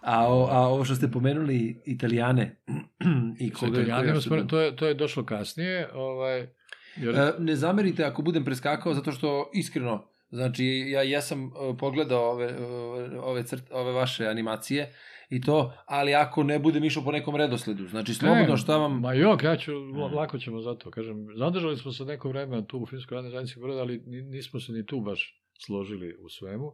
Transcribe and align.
A, 0.00 0.28
o, 0.28 0.48
a 0.50 0.58
ovo 0.68 0.84
što 0.84 0.94
ste 0.94 1.10
pomenuli 1.10 1.82
Italijane 1.84 2.56
i 3.40 3.50
koga, 3.50 3.80
Italijanima 3.80 4.20
koga 4.28 4.46
to, 4.46 4.60
je, 4.60 4.76
to 4.76 4.86
je 4.86 4.94
došlo 4.94 5.24
kasnije, 5.24 5.88
ovaj, 5.94 6.46
jer, 6.96 7.14
E, 7.14 7.32
ne 7.38 7.56
zamerite 7.56 8.04
ako 8.04 8.22
budem 8.22 8.44
preskakao, 8.44 8.94
zato 8.94 9.12
što 9.12 9.50
iskreno, 9.54 10.04
znači 10.30 10.64
ja 10.66 11.02
jesam 11.02 11.44
e, 11.44 11.50
pogledao 11.78 12.30
ove, 12.30 12.46
e, 12.46 13.18
ove, 13.20 13.42
crt, 13.42 13.64
ove 13.70 13.92
vaše 13.92 14.26
animacije 14.26 14.92
i 15.28 15.40
to, 15.40 15.72
ali 15.86 16.14
ako 16.14 16.42
ne 16.42 16.58
budem 16.58 16.84
išao 16.84 17.04
po 17.04 17.12
nekom 17.12 17.36
redosledu, 17.36 17.88
znači 17.88 18.14
slobodno 18.14 18.56
šta 18.56 18.76
vam... 18.76 19.00
Ma 19.00 19.12
jok, 19.12 19.42
ja 19.42 19.56
ću, 19.56 19.72
lako 20.14 20.38
ćemo 20.38 20.60
za 20.60 20.74
to, 20.74 20.90
kažem, 20.90 21.26
zadržali 21.36 21.76
smo 21.76 21.92
se 21.92 22.04
neko 22.04 22.28
vreme 22.28 22.66
tu 22.66 22.78
u 22.78 22.86
Finskoj 22.86 23.14
radnoj 23.14 23.30
zajednici 23.30 23.60
ali 23.80 24.02
ni- 24.06 24.22
nismo 24.22 24.60
se 24.60 24.72
ni 24.72 24.86
tu 24.86 25.00
baš 25.00 25.40
složili 25.58 26.16
u 26.24 26.28
svemu. 26.28 26.72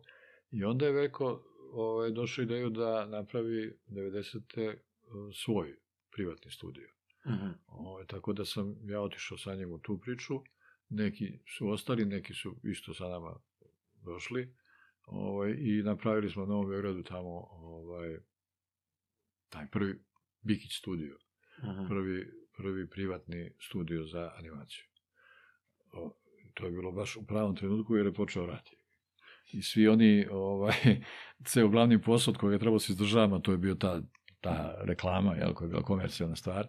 I 0.51 0.65
onda 0.65 0.87
je 0.87 0.93
Veljko 0.93 1.43
ovaj, 1.73 2.11
došao 2.11 2.43
ideju 2.43 2.71
da 2.71 3.07
napravi 3.07 3.79
90. 3.87 4.69
eh, 4.71 4.77
svoj 5.45 5.77
privatni 6.11 6.51
studio. 6.51 6.89
Mhm. 7.27 7.51
Ovaj, 7.67 8.07
tako 8.07 8.33
da 8.33 8.45
sam 8.45 8.77
ja 8.91 9.01
otišao 9.01 9.39
sa 9.39 9.55
njim 9.55 9.73
u 9.73 9.79
tu 9.79 9.99
priču. 9.99 10.35
Neki 10.89 11.39
su 11.57 11.69
ostali, 11.69 12.05
neki 12.05 12.35
su 12.35 12.57
isto 12.65 12.95
sa 12.95 13.09
nama 13.09 13.41
došli. 14.05 14.55
Ovaj, 15.07 15.55
I 15.59 15.83
napravili 15.83 16.31
smo 16.31 16.43
u 16.43 16.47
Novom 16.47 16.69
Beogradu 16.69 17.03
tamo 17.03 17.49
ovaj, 17.51 18.19
taj 19.49 19.67
prvi 19.71 19.99
Bikić 20.43 20.79
studio 20.79 21.19
Mhm. 21.63 21.87
prvi, 21.89 22.27
prvi 22.57 22.91
privatni 22.91 23.53
studio 23.61 24.07
za 24.07 24.33
animaciju. 24.39 24.85
O, 25.93 26.17
to 26.55 26.65
je 26.67 26.73
bilo 26.73 26.93
baš 26.93 27.17
u 27.17 27.27
pravom 27.27 27.57
trenutku 27.57 27.97
jer 27.97 28.07
je 28.07 28.15
počeo 28.15 28.47
rat. 28.47 28.69
I 29.53 29.63
svi 29.63 29.89
oni, 29.89 30.27
ovaj, 30.31 30.75
ceo 31.49 31.69
glavni 31.69 32.03
posao 32.03 32.33
od 32.33 32.39
koga 32.39 32.53
je 32.53 32.59
trebalo 32.59 32.79
se 32.79 32.93
izdržavati, 32.93 33.43
to 33.45 33.53
je 33.53 33.59
bio 33.59 33.75
ta, 33.75 34.03
ta 34.41 34.75
reklama, 34.83 35.35
jel, 35.35 35.55
koja 35.55 35.67
je 35.67 35.71
bila 35.71 35.83
komercijalna 35.83 36.37
stvar, 36.37 36.69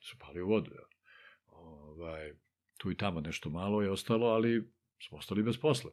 su 0.00 0.16
pali 0.18 0.42
u 0.42 0.48
vodu. 0.48 0.70
Jel. 0.70 0.84
Ovaj, 1.46 2.32
tu 2.78 2.90
i 2.90 2.96
tamo 2.96 3.20
nešto 3.20 3.50
malo 3.50 3.82
je 3.82 3.90
ostalo, 3.90 4.26
ali 4.26 4.72
smo 5.08 5.18
ostali 5.18 5.42
bez 5.42 5.58
posla. 5.58 5.90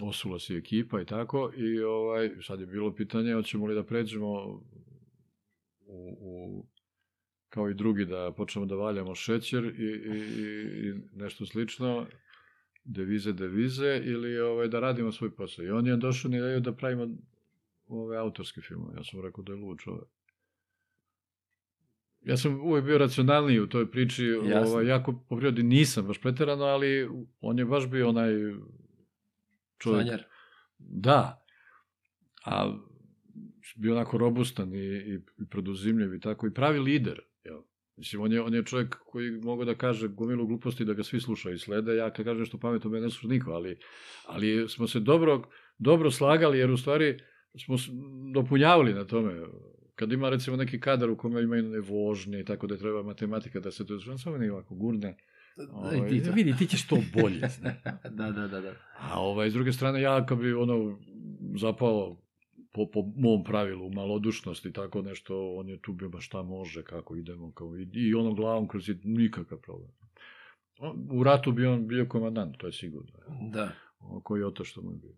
Osula 0.00 0.38
se 0.38 0.54
ekipa 0.54 1.00
i 1.00 1.06
tako, 1.06 1.52
i 1.56 1.80
ovaj, 1.80 2.30
sad 2.42 2.60
je 2.60 2.66
bilo 2.66 2.94
pitanje, 2.94 3.34
hoćemo 3.34 3.66
li 3.66 3.74
da 3.74 3.84
pređemo 3.84 4.30
u, 5.86 6.16
u 6.20 6.66
kao 7.48 7.70
i 7.70 7.74
drugi 7.74 8.04
da 8.04 8.32
počnemo 8.36 8.66
da 8.66 8.74
valjamo 8.74 9.14
šećer 9.14 9.64
i, 9.64 9.84
i- 10.08 10.88
i 10.88 10.92
nešto 11.12 11.46
slično, 11.46 12.06
devize, 12.84 13.32
devize, 13.32 14.00
ili 14.04 14.38
ovaj, 14.38 14.68
da 14.68 14.80
radimo 14.80 15.12
svoj 15.12 15.34
posao. 15.34 15.64
I 15.64 15.70
on 15.70 15.86
je 15.86 15.96
došao 15.96 16.30
na 16.30 16.36
ideju 16.36 16.60
da 16.60 16.72
pravimo 16.72 17.08
ove 17.86 18.16
autorske 18.16 18.60
filmove. 18.60 18.94
Ja 18.96 19.04
sam 19.04 19.20
rekao 19.20 19.44
da 19.44 19.52
je 19.52 19.58
lud 19.58 19.78
čovek. 19.78 20.08
Ja 22.20 22.36
sam 22.36 22.60
uvek 22.60 22.84
bio 22.84 22.98
racionalniji 22.98 23.60
u 23.60 23.68
toj 23.68 23.90
priči, 23.90 24.24
Jasno. 24.24 24.72
ovaj, 24.72 24.86
jako 24.86 25.24
po 25.28 25.36
prirodi 25.36 25.62
nisam 25.62 26.06
baš 26.06 26.20
preterano, 26.20 26.64
ali 26.64 27.08
on 27.40 27.58
je 27.58 27.64
baš 27.64 27.90
bio 27.90 28.08
onaj 28.08 28.32
čovjek. 29.78 30.06
Sanjar. 30.06 30.22
Da. 30.78 31.44
A 32.44 32.78
bio 33.76 33.92
onako 33.94 34.18
robustan 34.18 34.74
i, 34.74 34.78
i, 34.78 35.14
i 35.14 35.46
produzimljiv 35.50 36.14
i 36.14 36.20
tako, 36.20 36.46
i 36.46 36.54
pravi 36.54 36.78
lider. 36.78 37.20
Mislim, 38.02 38.22
on 38.22 38.32
je, 38.32 38.42
on 38.42 38.54
je 38.54 38.64
čovjek 38.64 38.96
koji 39.06 39.30
mogu 39.30 39.64
da 39.64 39.74
kaže 39.74 40.08
gomilu 40.08 40.46
gluposti 40.46 40.84
da 40.84 40.94
ga 40.94 41.02
svi 41.02 41.20
slušaju 41.20 41.54
i 41.54 41.58
slede. 41.58 41.96
Ja 41.96 42.10
kad 42.10 42.24
kažem 42.24 42.40
nešto 42.40 42.58
pametno, 42.58 42.90
mene 42.90 43.02
ne 43.02 43.10
sluša 43.10 43.28
niko, 43.28 43.50
ali, 43.50 43.78
ali 44.26 44.68
smo 44.68 44.86
se 44.88 45.00
dobro, 45.00 45.42
dobro 45.78 46.10
slagali, 46.10 46.58
jer 46.58 46.70
u 46.70 46.76
stvari 46.76 47.18
smo 47.64 47.76
dopunjavali 48.34 48.94
na 48.94 49.04
tome. 49.04 49.34
Kad 49.94 50.12
ima 50.12 50.30
recimo 50.30 50.56
neki 50.56 50.80
kadar 50.80 51.10
u 51.10 51.16
kome 51.16 51.42
ima 51.42 51.56
i 51.56 51.80
vožnje 51.80 52.44
tako 52.44 52.66
da 52.66 52.76
treba 52.76 53.02
matematika 53.02 53.60
da 53.60 53.70
se 53.70 53.86
to... 53.86 53.98
On 54.10 54.18
samo 54.18 54.38
ne 54.38 54.52
ovako 54.52 54.74
gurne. 54.74 55.16
Ovaj, 55.72 56.08
ti 56.08 56.22
vidi, 56.34 56.54
ti 56.58 56.66
ćeš 56.66 56.86
to 56.86 56.96
bolje. 57.20 57.40
Da, 58.10 58.30
da, 58.30 58.48
da, 58.48 58.60
da. 58.60 58.72
A 58.98 59.20
ovaj, 59.20 59.50
s 59.50 59.54
druge 59.54 59.72
strane, 59.72 60.02
ja 60.02 60.26
kad 60.26 60.38
bi 60.38 60.52
ono 60.52 60.98
zapao 61.60 62.21
po, 62.72 62.90
po 62.90 63.02
mom 63.16 63.44
pravilu, 63.44 63.90
malodušnost 63.90 64.66
i 64.66 64.72
tako 64.72 65.02
nešto, 65.02 65.54
on 65.54 65.68
je 65.68 65.80
tu 65.82 65.92
bio 65.92 66.08
baš 66.08 66.26
šta 66.26 66.42
može, 66.42 66.82
kako 66.84 67.16
idemo, 67.16 67.52
kao, 67.52 67.76
i, 67.76 67.88
i 67.92 68.14
ono 68.14 68.34
glavom 68.34 68.68
kroz 68.68 68.84
zid, 68.84 69.00
nikakav 69.04 69.58
problem. 69.58 69.90
On- 70.78 71.08
U 71.10 71.22
ratu 71.22 71.52
bi 71.52 71.66
on 71.66 71.86
bio 71.88 72.06
komandant, 72.06 72.56
to 72.58 72.66
je 72.66 72.72
sigurno. 72.72 73.12
Da. 73.52 73.72
Ono, 73.98 74.20
koji 74.20 74.42
oto 74.42 74.64
što 74.64 74.82
mu 74.82 74.90
je 74.90 74.96
bio. 74.96 75.16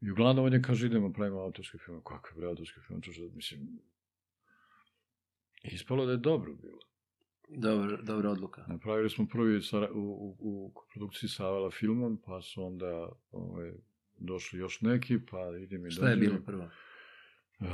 I 0.00 0.10
uglavnom 0.10 0.44
on 0.44 0.52
je 0.52 0.62
kaže, 0.62 0.86
idemo, 0.86 1.12
pravimo 1.12 1.40
autorski 1.40 1.78
film. 1.78 2.02
Kakve 2.04 2.36
bre 2.36 2.46
autorski 2.48 2.80
film? 2.86 3.00
To 3.00 3.12
što, 3.12 3.22
mislim, 3.34 3.60
ispalo 5.62 6.06
da 6.06 6.12
je 6.12 6.18
dobro 6.18 6.54
bilo. 6.54 6.78
Dobro, 7.48 8.02
dobra 8.02 8.30
odluka. 8.30 8.64
Napravili 8.68 9.10
smo 9.10 9.26
prvi 9.32 9.62
sa, 9.62 9.88
u, 9.94 10.00
u, 10.00 10.36
u 10.40 10.72
produkciji 10.94 11.28
sa 11.28 11.46
Avala 11.46 11.70
filmom, 11.70 12.20
pa 12.26 12.42
su 12.42 12.64
onda 12.64 13.08
ovaj, 13.30 13.72
došli 14.26 14.58
još 14.58 14.80
neki, 14.80 15.18
pa 15.30 15.38
idem 15.62 15.86
i 15.86 15.90
Šta 15.90 16.08
je 16.08 16.16
bilo 16.16 16.40
prvo? 16.46 16.70
E, 17.60 17.66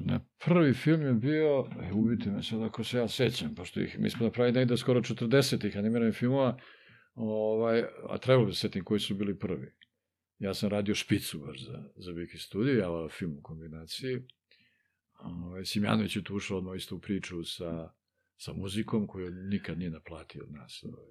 na 0.00 0.20
prvi 0.44 0.74
film 0.74 1.02
je 1.02 1.12
bio, 1.12 1.66
e, 1.82 1.92
ubiti 1.92 2.30
me 2.30 2.42
sad 2.42 2.62
ako 2.62 2.84
se 2.84 2.98
ja 2.98 3.08
sećam, 3.08 3.54
pošto 3.54 3.80
ih, 3.80 3.98
mi 3.98 4.10
smo 4.10 4.26
napravili 4.26 4.58
negde 4.58 4.76
skoro 4.76 5.00
40 5.00 5.66
ih 5.66 5.76
animiranih 5.76 6.14
filmova, 6.14 6.58
ovaj, 7.14 7.84
a 8.08 8.18
trebalo 8.18 8.46
bi 8.46 8.52
se 8.52 8.60
setim 8.60 8.84
koji 8.84 9.00
su 9.00 9.14
bili 9.14 9.38
prvi. 9.38 9.72
Ja 10.38 10.54
sam 10.54 10.68
radio 10.68 10.94
špicu 10.94 11.38
baš 11.38 11.66
za, 11.66 11.84
za 11.96 12.12
Viki 12.12 12.38
studio, 12.38 12.78
ja 12.78 12.90
ovaj 12.90 13.08
film 13.08 13.36
u 13.38 13.42
kombinaciji. 13.42 14.18
Ovaj, 15.20 15.64
Simjanović 15.64 16.16
je 16.16 16.24
tu 16.24 16.36
ušao 16.36 16.58
odmah 16.58 16.76
isto 16.76 16.96
u 16.96 17.00
priču 17.00 17.44
sa, 17.44 17.92
sa 18.36 18.52
muzikom 18.52 19.06
koju 19.06 19.30
nikad 19.30 19.78
nije 19.78 19.90
naplatio 19.90 20.44
od 20.44 20.52
nas. 20.52 20.84
Ovaj, 20.84 21.06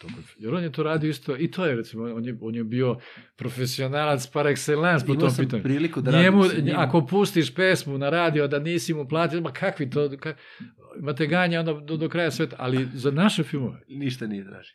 tokom- 0.00 0.24
jer 0.38 0.54
on 0.54 0.62
je 0.62 0.72
to 0.72 0.82
radio 0.82 1.10
isto, 1.10 1.36
i 1.36 1.50
to 1.50 1.66
je 1.66 1.76
recimo, 1.76 2.04
on 2.06 2.24
je, 2.24 2.38
on 2.40 2.54
je 2.54 2.64
bio 2.64 2.96
profesionalac 3.36 4.26
par 4.26 4.46
excellence 4.46 5.06
po 5.06 5.12
Imao 5.12 5.20
tom 5.20 5.36
pitanju. 5.38 5.62
priliku 5.62 6.00
da 6.00 6.10
radim 6.10 6.24
Njemu, 6.24 6.44
sa 6.44 6.60
njim. 6.60 6.74
ako 6.76 7.06
pustiš 7.06 7.54
pesmu 7.54 7.98
na 7.98 8.10
radio 8.10 8.48
da 8.48 8.58
nisi 8.60 8.94
mu 8.94 9.08
platio, 9.08 9.40
ma 9.40 9.52
kakvi 9.52 9.90
to, 9.90 10.10
ka, 10.18 10.34
imate 10.98 11.26
ganja 11.26 11.60
onda 11.60 11.72
do, 11.74 11.96
do 11.96 12.08
kraja 12.08 12.30
sveta, 12.30 12.56
ali 12.58 12.88
za 12.94 13.10
naše 13.10 13.42
filmove, 13.42 13.80
Ništa 13.88 14.26
nije 14.26 14.44
draži. 14.44 14.70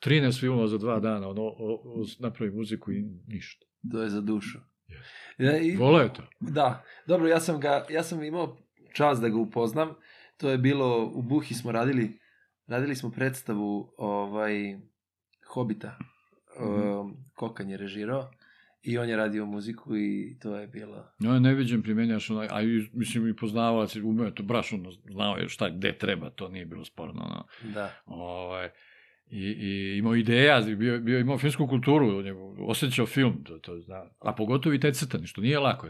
13 0.00 0.40
filmova 0.40 0.68
za 0.68 0.78
dva 0.78 1.00
dana, 1.00 1.28
ono, 1.28 1.42
o, 1.42 1.54
o, 1.84 2.04
napravi 2.18 2.52
muziku 2.52 2.92
i 2.92 3.04
ništa. 3.26 3.66
To 3.92 4.02
je 4.02 4.08
za 4.08 4.20
dušu. 4.20 4.58
Ja, 5.38 5.58
i, 5.58 5.76
Volo 5.76 6.00
je 6.00 6.12
to. 6.12 6.22
da, 6.40 6.84
dobro, 7.06 7.28
ja 7.28 7.40
sam 7.40 7.60
ga, 7.60 7.86
ja 7.90 8.02
sam 8.02 8.22
imao 8.22 8.56
čast 8.94 9.22
da 9.22 9.28
ga 9.28 9.36
upoznam. 9.36 9.88
To 10.36 10.50
je 10.50 10.58
bilo, 10.58 11.06
u 11.06 11.22
Buhi 11.22 11.54
smo 11.54 11.72
radili, 11.72 12.18
radili 12.66 12.96
smo 12.96 13.10
predstavu 13.10 13.94
ovaj, 13.98 14.78
Hobita. 15.46 15.98
Um, 16.60 17.16
Kokan 17.34 17.70
je 17.70 17.76
režirao 17.76 18.30
i 18.82 18.98
on 18.98 19.08
je 19.08 19.16
radio 19.16 19.46
muziku 19.46 19.96
i 19.96 20.38
to 20.42 20.56
je 20.56 20.66
bilo... 20.66 21.08
No, 21.18 21.34
je 21.34 21.40
neviđen 21.40 21.82
primenjaš 21.82 22.30
onaj, 22.30 22.48
a 22.50 22.60
mislim 22.92 23.28
i 23.28 23.36
poznavalac, 23.36 23.96
umeo 23.96 24.30
to, 24.30 24.42
braš 24.42 24.72
ono, 24.72 24.90
znao 24.92 25.36
je 25.36 25.48
šta, 25.48 25.68
gde 25.70 25.98
treba, 25.98 26.30
to 26.30 26.48
nije 26.48 26.66
bilo 26.66 26.84
sporno, 26.84 27.22
ono. 27.22 27.46
Da. 27.74 27.92
Ovaj, 28.06 28.70
i, 29.30 29.40
i 29.40 29.98
imao 29.98 30.14
ideja, 30.14 30.60
bio, 30.60 31.00
bio 31.00 31.18
imao 31.18 31.38
filmsku 31.38 31.66
kulturu, 31.66 32.18
on 32.18 32.26
je 32.26 32.34
osjećao 32.58 33.06
film, 33.06 33.44
to, 33.44 33.58
to 33.58 33.80
zna, 33.80 34.04
a 34.18 34.34
pogotovo 34.34 34.74
i 34.74 34.80
taj 34.80 34.92
crtani, 34.92 35.26
što 35.26 35.40
nije 35.40 35.58
lako. 35.58 35.88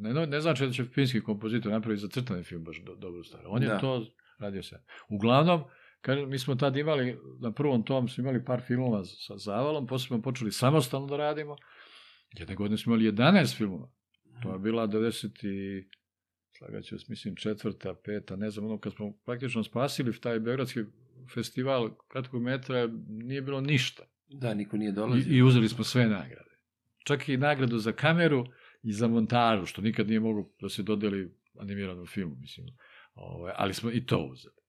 Ne, 0.00 0.26
ne 0.26 0.40
znači 0.40 0.66
da 0.66 0.72
će 0.72 0.84
finski 0.84 1.20
kompozitor 1.20 1.72
napraviti 1.72 2.00
za 2.02 2.08
crtani 2.08 2.42
film 2.42 2.64
baš 2.64 2.82
do, 2.82 2.94
dobru 2.94 3.24
stvar. 3.24 3.42
On 3.46 3.62
je 3.62 3.68
Da. 3.68 3.78
to 3.78 4.06
radio 4.38 4.62
se. 4.62 4.82
Uglavnom, 5.08 5.64
kad 6.00 6.28
mi 6.28 6.38
smo 6.38 6.54
tad 6.54 6.76
imali, 6.76 7.18
na 7.40 7.52
prvom 7.52 7.82
tom 7.82 8.08
smo 8.08 8.22
imali 8.22 8.44
par 8.44 8.60
filmova 8.66 9.04
sa 9.04 9.36
Zavalom, 9.36 9.86
posle 9.86 10.06
smo 10.06 10.22
počeli 10.22 10.52
samostalno 10.52 11.06
da 11.06 11.16
radimo. 11.16 11.56
Jedne 12.38 12.54
godine 12.54 12.78
smo 12.78 12.94
imali 12.94 13.12
11 13.12 13.56
filmova. 13.56 13.90
To 14.42 14.52
je 14.52 14.58
bila 14.58 14.88
90 14.88 15.46
i 15.46 15.88
slagaću 16.58 16.94
vas, 16.94 17.08
mislim, 17.08 17.36
četvrta, 17.36 17.94
peta, 18.04 18.36
ne 18.36 18.50
znam, 18.50 18.66
ono, 18.66 18.78
kad 18.78 18.92
smo 18.92 19.12
praktično 19.24 19.64
spasili 19.64 20.20
taj 20.20 20.40
Beogradski 20.40 20.80
festival 21.34 21.90
kratkog 22.08 22.42
metra, 22.42 22.88
nije 23.08 23.42
bilo 23.42 23.60
ništa. 23.60 24.02
Da, 24.28 24.54
niko 24.54 24.76
nije 24.76 24.90
I, 24.90 24.92
dolazio. 24.92 25.36
I 25.36 25.42
uzeli 25.42 25.68
smo 25.68 25.84
sve 25.84 26.06
nagrade. 26.06 26.50
Čak 27.04 27.28
i 27.28 27.36
nagradu 27.36 27.78
za 27.78 27.92
kameru 27.92 28.46
i 28.82 28.92
za 28.92 29.08
montažu, 29.08 29.66
što 29.66 29.82
nikad 29.82 30.08
nije 30.08 30.20
moglo 30.20 30.50
da 30.60 30.68
se 30.68 30.82
dodeli 30.82 31.34
animiranom 31.58 32.06
filmu, 32.06 32.36
mislim. 32.40 32.66
Ovaj, 33.14 33.52
ali 33.56 33.74
smo 33.74 33.90
i 33.90 34.06
to 34.06 34.18
uzeli. 34.18 34.59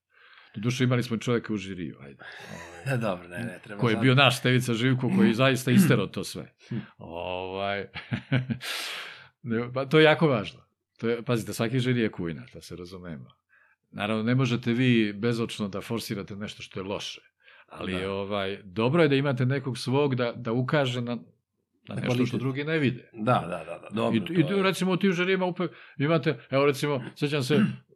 Doduše 0.55 0.83
imali 0.83 1.03
smo 1.03 1.17
čoveka 1.17 1.53
u 1.53 1.57
žiriju, 1.57 1.97
ajde. 2.01 2.23
Ovaj, 2.85 2.97
Dobro, 2.97 3.27
ne, 3.27 3.37
ne, 3.37 3.59
treba 3.63 3.79
koji 3.81 3.93
je 3.93 3.97
bio 3.97 4.15
naš 4.15 4.37
Stevica 4.37 4.73
Živko, 4.73 5.11
koji 5.17 5.27
je 5.27 5.33
zaista 5.33 5.71
isterao 5.77 6.07
to 6.07 6.23
sve. 6.23 6.53
Ovaj, 6.97 7.85
ne, 9.43 9.73
pa 9.73 9.85
to 9.85 9.99
je 9.99 10.03
jako 10.03 10.27
važno. 10.27 10.59
To 10.97 11.09
je, 11.09 11.21
pazite, 11.23 11.53
svaki 11.53 11.79
žiri 11.79 12.01
je 12.01 12.09
kujna, 12.09 12.43
da 12.53 12.61
se 12.61 12.75
razumemo. 12.75 13.25
Naravno, 13.91 14.23
ne 14.23 14.35
možete 14.35 14.73
vi 14.73 15.13
bezočno 15.13 15.67
da 15.67 15.81
forsirate 15.81 16.35
nešto 16.35 16.63
što 16.63 16.79
je 16.79 16.83
loše. 16.83 17.21
Ali 17.67 17.93
Da. 17.93 18.11
ovaj, 18.11 18.59
dobro 18.63 19.03
je 19.03 19.09
da 19.09 19.15
imate 19.15 19.45
nekog 19.45 19.77
svog 19.77 20.15
da, 20.15 20.31
da 20.31 20.51
ukaže 20.51 21.01
na, 21.01 21.17
na 21.87 21.95
nešto 21.95 22.25
što 22.25 22.37
drugi 22.37 22.63
ne 22.63 22.77
vide. 22.77 23.09
Da, 23.13 23.33
da, 23.41 23.63
da, 23.65 23.79
da. 23.79 23.87
Dobro, 23.91 24.19
I, 24.29 24.39
i 24.39 24.47
tu, 24.47 24.53
je- 24.53 24.63
recimo 24.63 24.91
u 24.91 24.97
tim 24.97 25.13
žarijama 25.13 25.45
upek, 25.45 25.71
imate, 25.97 26.39
evo 26.49 26.65
recimo, 26.65 27.03
sećam 27.15 27.43
se, 27.43 27.59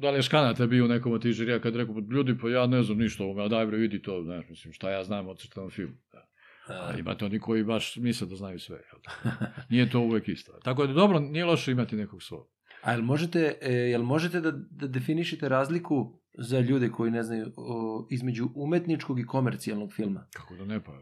da 0.00 0.10
li 0.10 0.18
je 0.18 0.22
Škanata 0.22 0.66
bio 0.66 0.84
u 0.84 0.88
nekom 0.88 1.12
od 1.12 1.22
tih 1.22 1.32
žirija 1.32 1.60
kad 1.60 1.76
rekao, 1.76 1.94
ljudi, 2.10 2.38
pa 2.38 2.48
ja 2.48 2.66
ne 2.66 2.82
znam 2.82 2.98
ništa 2.98 3.22
o 3.22 3.26
ovome, 3.26 3.44
a 3.44 3.48
daj 3.48 3.66
bre, 3.66 3.76
vidi 3.76 4.02
to, 4.02 4.22
znaš, 4.22 4.48
mislim, 4.48 4.72
šta 4.72 4.90
ja 4.90 5.04
znam 5.04 5.28
o 5.28 5.34
crtanom 5.34 5.70
filmu. 5.70 5.94
Da. 6.12 6.28
Da. 6.68 6.74
A 6.74 6.98
imate 6.98 7.24
oni 7.24 7.38
koji 7.38 7.64
baš 7.64 7.96
misle 7.96 8.26
da 8.26 8.36
znaju 8.36 8.58
sve. 8.58 8.76
Jel? 8.76 9.00
da? 9.04 9.46
Nije 9.70 9.90
to 9.90 10.00
uvek 10.00 10.28
isto. 10.28 10.52
Tako 10.62 10.86
da 10.86 10.92
dobro, 10.92 11.20
nije 11.20 11.44
loše 11.44 11.72
imati 11.72 11.96
nekog 11.96 12.22
svog. 12.22 12.48
A 12.82 12.92
jel 12.92 13.02
možete, 13.02 13.58
e, 13.62 13.72
jel 13.72 14.02
možete 14.02 14.40
da, 14.40 14.50
da 14.70 14.86
definišite 14.86 15.48
razliku 15.48 16.20
za 16.38 16.60
ljude 16.60 16.88
koji 16.88 17.10
ne 17.10 17.22
znaju 17.22 17.52
o, 17.56 18.06
između 18.10 18.48
umetničkog 18.54 19.20
i 19.20 19.26
komercijalnog 19.26 19.92
filma? 19.92 20.26
Kako 20.32 20.54
da 20.54 20.64
ne 20.64 20.84
pa. 20.84 20.92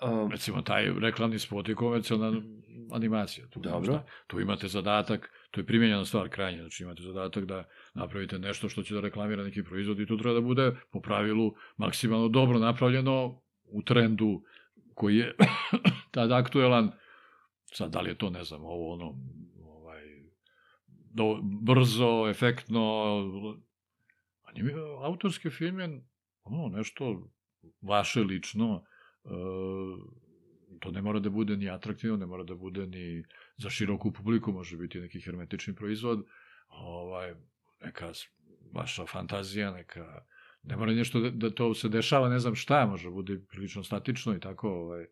A, 0.00 0.28
Recimo, 0.30 0.62
taj 0.62 0.92
reklamni 1.00 1.38
spot 1.38 1.68
je 1.68 1.74
komercijalna 1.74 2.42
animacija. 2.92 3.46
Tu, 3.46 3.60
Dobro. 3.60 3.92
šta, 3.92 4.04
tu 4.26 4.40
imate 4.40 4.68
zadatak, 4.68 5.30
to 5.54 5.60
je 5.60 5.66
primjenjena 5.66 6.04
stvar 6.04 6.28
krajnje, 6.28 6.60
znači 6.60 6.82
imate 6.82 7.02
zadatak 7.02 7.44
da 7.44 7.64
napravite 7.94 8.38
nešto 8.38 8.68
što 8.68 8.82
će 8.82 8.94
da 8.94 9.00
reklamira 9.00 9.44
neki 9.44 9.62
proizvod 9.64 10.00
i 10.00 10.06
to 10.06 10.16
treba 10.16 10.34
da 10.34 10.40
bude 10.40 10.76
po 10.92 11.00
pravilu 11.00 11.54
maksimalno 11.76 12.28
dobro 12.28 12.58
napravljeno 12.58 13.42
u 13.64 13.82
trendu 13.82 14.42
koji 14.94 15.16
je 15.16 15.34
tad 16.14 16.32
aktuelan. 16.32 16.90
Sad, 17.64 17.92
da 17.92 18.00
li 18.00 18.10
je 18.10 18.18
to, 18.18 18.30
ne 18.30 18.44
znam, 18.44 18.64
ovo 18.64 18.92
ono, 18.92 19.14
ovaj, 19.62 20.02
do, 20.88 21.40
brzo, 21.42 22.28
efektno, 22.30 23.14
anime, 24.42 24.72
autorski 25.02 25.50
film 25.50 25.80
je 25.80 26.04
ono, 26.42 26.76
nešto 26.76 27.30
vaše 27.82 28.20
lično, 28.20 28.84
e, 29.24 29.28
to 30.80 30.90
ne 30.90 31.02
mora 31.02 31.20
da 31.20 31.30
bude 31.30 31.56
ni 31.56 31.70
atraktivno, 31.70 32.16
ne 32.16 32.26
mora 32.26 32.44
da 32.44 32.54
bude 32.54 32.86
ni 32.86 33.24
za 33.56 33.70
široku 33.70 34.12
publiku, 34.12 34.52
može 34.52 34.76
biti 34.76 35.00
neki 35.00 35.20
hermetični 35.20 35.74
proizvod, 35.74 36.26
ovaj, 36.68 37.34
neka 37.84 38.12
vaša 38.72 39.06
fantazija, 39.06 39.70
neka, 39.70 40.24
ne 40.62 40.76
mora 40.76 40.92
nešto 40.92 41.20
da, 41.20 41.30
da 41.30 41.50
to 41.50 41.74
se 41.74 41.88
dešava, 41.88 42.28
ne 42.28 42.38
znam 42.38 42.54
šta, 42.54 42.86
može 42.86 43.08
da 43.08 43.14
bude 43.14 43.40
prilično 43.48 43.84
statično 43.84 44.34
i 44.36 44.40
tako, 44.40 44.68
ovaj, 44.68 45.02
e, 45.02 45.08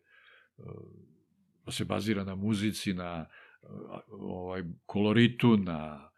da 1.65 1.71
se 1.71 1.85
bazira 1.85 2.23
na 2.23 2.35
muzici, 2.35 2.93
na 2.93 3.25
e, 3.63 3.67
ovaj, 4.09 4.63
koloritu, 4.85 5.57
na 5.57 6.09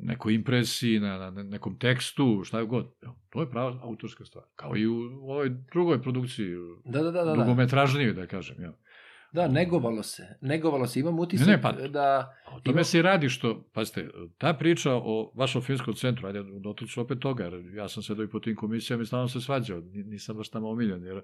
nekoj 0.00 0.34
impresiji, 0.34 1.00
na, 1.00 1.30
na 1.30 1.42
nekom 1.42 1.78
tekstu, 1.78 2.42
šta 2.44 2.58
je 2.58 2.66
god. 2.66 2.94
To 3.30 3.40
je 3.40 3.50
prava 3.50 3.80
autorska 3.82 4.24
stvar. 4.24 4.44
Kao 4.56 4.76
i 4.76 4.86
u 4.86 4.94
ovoj 5.22 5.50
drugoj 5.72 6.02
produkciji, 6.02 6.54
da, 6.84 7.02
da, 7.02 7.10
da, 7.10 7.24
da. 7.24 7.30
da. 7.30 7.34
dugometražnijoj, 7.34 8.12
da 8.12 8.26
kažem. 8.26 8.62
Ja. 8.62 8.72
Da, 9.36 9.48
negovalo 9.48 10.02
se. 10.02 10.26
Negovalo 10.40 10.86
se. 10.86 11.00
Imam 11.00 11.18
utisak 11.18 11.46
Ne, 11.46 11.52
ne, 11.52 11.62
pa- 11.62 11.72
da... 11.72 12.34
O 12.46 12.60
tome 12.60 12.74
Ima- 12.74 12.84
se 12.84 12.98
i 12.98 13.02
radi 13.02 13.28
što, 13.28 13.64
pazite, 13.72 14.08
ta 14.38 14.54
priča 14.54 14.92
o 14.94 15.32
vašom 15.34 15.62
filmskom 15.62 15.94
centru, 15.94 16.26
ajde, 16.26 16.42
dotiču 16.60 17.00
opet 17.00 17.18
toga, 17.18 17.44
jer 17.44 17.74
ja 17.74 17.88
sam 17.88 18.02
sedao 18.02 18.24
i 18.24 18.28
po 18.28 18.40
tim 18.40 18.56
komisijama 18.56 19.02
i 19.02 19.06
stalno 19.06 19.28
se 19.28 19.40
svađao, 19.40 19.80
ni- 19.82 20.04
nisam 20.04 20.36
baš 20.36 20.48
tamo 20.48 20.68
omiljen, 20.68 21.04
jer 21.04 21.22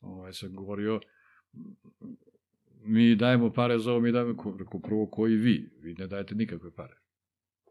ovaj, 0.00 0.32
sam 0.32 0.54
govorio, 0.54 1.00
mi 2.84 3.16
dajemo 3.16 3.52
pare 3.52 3.78
za 3.78 3.90
ovo, 3.92 4.00
mi 4.00 4.12
dajemo, 4.12 4.34
rekao, 4.58 4.80
prvo 4.80 5.06
koji 5.06 5.36
vi, 5.36 5.70
vi 5.78 5.94
ne 5.94 6.06
dajete 6.06 6.34
nikakve 6.34 6.70
pare. 6.70 6.94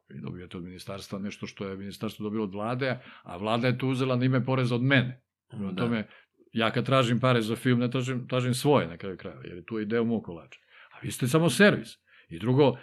Vi 0.09 0.21
dobijate 0.21 0.57
od 0.57 0.63
ministarstva 0.63 1.19
nešto 1.19 1.47
što 1.47 1.67
je 1.67 1.77
ministarstvo 1.77 2.23
dobilo 2.23 2.43
od 2.43 2.53
vlade, 2.53 2.99
a 3.23 3.37
vlada 3.37 3.67
je 3.67 3.77
to 3.77 3.87
uzela 3.87 4.15
na 4.15 4.25
ime 4.25 4.45
poreza 4.45 4.75
od 4.75 4.81
mene. 4.83 5.21
Prema 5.49 5.71
Da. 5.71 5.75
tome, 5.75 6.07
ja 6.51 6.71
kad 6.71 6.85
tražim 6.85 7.19
pare 7.19 7.41
za 7.41 7.55
film, 7.55 7.79
ne 7.79 7.91
tražim, 7.91 8.27
tražim 8.27 8.53
svoje 8.53 8.87
na 8.87 8.97
kraju 8.97 9.17
kraja, 9.17 9.41
jer 9.43 9.55
je 9.55 9.65
tu 9.65 9.79
i 9.79 9.85
deo 9.85 10.03
mog 10.03 10.23
kolača. 10.23 10.59
A 10.91 10.99
vi 11.03 11.11
ste 11.11 11.27
samo 11.27 11.49
servis. 11.49 11.97
I 12.29 12.39
drugo, 12.39 12.77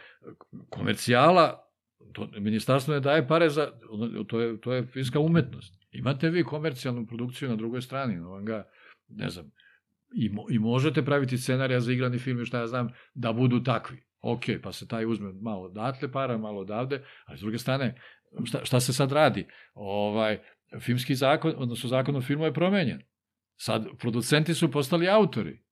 komercijala, 0.69 1.65
to, 2.12 2.29
ministarstvo 2.38 2.94
ne 2.94 3.00
daje 3.00 3.29
pare 3.29 3.49
za, 3.49 3.73
to 4.29 4.41
je, 4.41 4.61
to 4.61 4.73
je 4.73 4.87
filmska 4.87 5.20
umetnost. 5.20 5.75
Imate 5.91 6.31
vi 6.31 6.44
komercijalnu 6.44 7.06
produkciju 7.06 7.49
na 7.49 7.56
drugoj 7.56 7.82
strani, 7.82 8.17
no 8.17 8.31
vam 8.31 8.44
ga, 8.44 8.65
ne 9.09 9.29
znam, 9.29 9.50
i, 10.15 10.29
mo, 10.29 10.47
i 10.50 10.59
možete 10.59 11.05
praviti 11.05 11.38
scenarija 11.38 11.81
za 11.81 11.93
igrani 11.93 12.19
film 12.19 12.44
šta 12.44 12.59
ja 12.59 12.67
znam, 12.67 12.88
da 13.15 13.32
budu 13.32 13.62
takvi. 13.62 14.03
Ok, 14.20 14.43
pa 14.62 14.73
se 14.73 14.88
taj 14.88 15.06
uzme 15.06 15.32
malo 15.32 15.62
odatle 15.62 16.12
para, 16.12 16.38
malo 16.38 16.61
odavde, 16.61 17.05
ali 17.25 17.38
s 17.38 17.41
druge 17.41 17.59
strane, 17.59 18.00
šta, 18.44 18.65
šta 18.65 18.81
se 18.81 18.93
sad 18.93 19.12
radi? 19.12 19.47
Ovaj, 19.75 20.38
filmski 20.81 21.15
zakon, 21.15 21.55
odnosno 21.56 21.88
zakon 21.88 22.17
o 22.17 22.20
filmu 22.20 22.44
je 22.44 22.55
promenjen. 22.55 23.03
Sad, 23.60 23.87
producenti 23.99 24.55
su 24.55 24.70
postali 24.70 25.08
autori, 25.08 25.62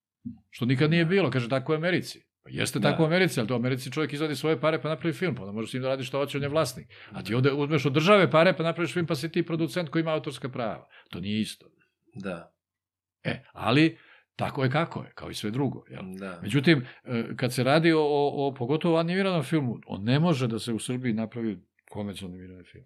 što 0.51 0.65
nikad 0.65 0.91
nije 0.91 1.05
bilo, 1.05 1.31
kaže 1.31 1.49
tako 1.49 1.73
u 1.73 1.77
Americi. 1.77 2.23
Pa 2.43 2.51
jeste 2.53 2.79
Da. 2.79 2.91
tako 2.91 3.03
u 3.03 3.07
Americi, 3.07 3.41
ali 3.41 3.49
to 3.49 3.55
u 3.55 3.57
Americi 3.57 3.93
čovjek 3.93 4.13
izvadi 4.13 4.37
svoje 4.37 4.61
pare 4.61 4.81
pa 4.83 4.89
napravi 4.89 5.13
film, 5.15 5.35
pa 5.35 5.43
onda 5.43 5.53
može 5.53 5.71
s 5.71 5.73
njim 5.73 5.83
da 5.83 5.89
radi 5.89 6.05
što 6.05 6.19
hoće, 6.19 6.39
on 6.39 6.43
je 6.43 6.49
vlasnik. 6.49 6.87
A 7.11 7.23
ti 7.23 7.35
ovde 7.35 7.53
uzmeš 7.53 7.87
od 7.87 7.93
države 7.93 8.31
pare 8.31 8.57
pa 8.57 8.63
napraviš 8.63 8.93
film 8.93 9.07
pa 9.07 9.15
si 9.15 9.33
ti 9.33 9.47
producent 9.47 9.89
koji 9.89 10.01
ima 10.01 10.13
autorska 10.13 10.49
prava. 10.49 10.89
To 11.11 11.21
nije 11.21 11.41
isto. 11.41 11.67
Da, 12.15 12.53
E, 13.25 13.43
ali 13.53 13.99
tako 14.37 14.65
je 14.65 14.71
kako 14.71 15.03
je, 15.03 15.13
kao 15.15 15.31
i 15.31 15.35
sve 15.35 15.51
drugo. 15.51 15.85
Jel? 15.91 16.03
da. 16.19 16.39
Međutim, 16.43 16.87
e, 17.05 17.25
kad 17.37 17.55
se 17.55 17.65
radi 17.65 17.93
o, 17.93 18.01
o, 18.01 18.47
o 18.47 18.55
pogotovo 18.55 18.99
animiranom 18.99 19.43
filmu, 19.43 19.79
on 19.87 20.05
ne 20.05 20.21
može 20.21 20.47
da 20.49 20.59
se 20.59 20.73
u 20.73 20.79
Srbiji 20.79 21.13
napravi 21.13 21.59
komercijalno 21.91 22.37
animirani 22.37 22.65
film. 22.65 22.85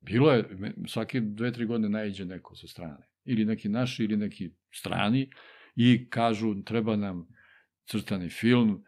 Bilo 0.00 0.32
je, 0.32 0.44
svaki 0.88 1.20
dve, 1.20 1.52
tri 1.52 1.66
godine 1.66 1.88
najđe 1.88 2.24
neko 2.24 2.56
sa 2.56 2.66
strane. 2.66 3.08
Ili 3.24 3.44
neki 3.44 3.68
naš, 3.68 4.00
ili 4.00 4.16
neki 4.16 4.50
strani 4.70 5.30
i 5.76 6.10
kažu 6.10 6.62
treba 6.62 6.96
nam 6.96 7.28
crtani 7.86 8.28
film, 8.28 8.84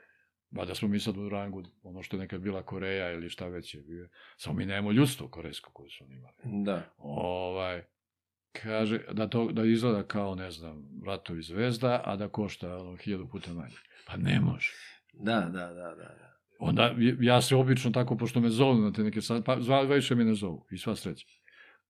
ba 0.51 0.65
da 0.65 0.75
smo 0.75 0.89
mi 0.89 1.01
sad 1.01 1.17
u 1.17 1.29
rangu 1.29 1.63
ono 1.83 2.03
što 2.03 2.17
je 2.17 2.21
nekad 2.21 2.41
bila 2.41 2.63
Koreja 2.63 3.13
ili 3.13 3.31
šta 3.31 3.49
već 3.49 3.75
je 3.75 3.83
bio. 3.83 4.09
Samo 4.37 4.57
mi 4.57 4.67
nemamo 4.67 4.93
ljudstvo 4.93 5.29
korejsko 5.29 5.71
koje 5.73 5.91
su 5.91 6.05
oni 6.05 6.15
imali 6.15 6.65
Da. 6.65 6.95
ovaj, 6.99 7.83
kaže 8.63 9.01
da 9.13 9.29
to 9.29 9.53
da 9.53 9.65
izgleda 9.65 10.03
kao, 10.03 10.35
ne 10.35 10.51
znam, 10.51 10.85
ratovi 11.07 11.43
zvezda, 11.43 12.03
a 12.05 12.17
da 12.17 12.29
košta 12.29 12.77
ono, 12.77 12.97
hiljadu 12.97 13.29
puta 13.29 13.53
manje. 13.53 13.77
Pa 14.07 14.17
ne 14.17 14.41
može. 14.41 14.71
Da, 15.13 15.41
da, 15.41 15.67
da, 15.67 15.75
da. 15.75 15.95
da. 15.95 16.35
Onda 16.59 16.95
ja 17.21 17.43
se 17.43 17.57
obično 17.57 17.91
tako, 17.91 18.17
pošto 18.17 18.41
me 18.41 18.49
zovu 18.49 18.75
na 18.75 18.93
te 18.93 19.03
neke 19.03 19.21
sad, 19.21 19.45
pa 19.45 19.61
zva, 19.61 19.83
više 19.83 20.15
me 20.15 20.25
ne 20.25 20.35
zovu 20.35 20.67
i 20.71 20.79
sva 20.79 20.97
sreća. 20.97 21.27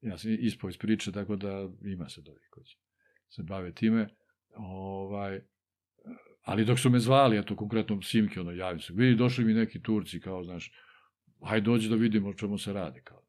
Ja 0.04 0.18
sam 0.18 0.30
ispao 0.38 0.70
iz 0.70 0.78
priče, 0.78 1.12
tako 1.12 1.36
da 1.36 1.68
ima 1.84 2.08
se 2.08 2.22
dovi 2.22 2.46
koji 2.50 2.64
će 2.64 2.76
se 3.28 3.42
bave 3.42 3.72
time. 3.72 4.08
Ovaj, 4.56 5.40
ali 6.42 6.64
dok 6.64 6.78
su 6.78 6.90
me 6.90 6.98
zvali, 6.98 7.38
eto, 7.38 7.56
konkretno 7.56 8.02
Simke, 8.02 8.40
ono, 8.40 8.50
javim 8.50 8.80
se, 8.80 8.92
vidi, 8.96 9.16
došli 9.16 9.44
mi 9.44 9.54
neki 9.54 9.82
Turci, 9.82 10.20
kao, 10.20 10.44
znaš, 10.44 10.72
hajde 11.44 11.64
dođi 11.64 11.88
da 11.88 11.94
vidimo 11.94 12.28
o 12.28 12.34
čemu 12.34 12.58
se 12.58 12.72
radi, 12.72 13.00
kao, 13.04 13.26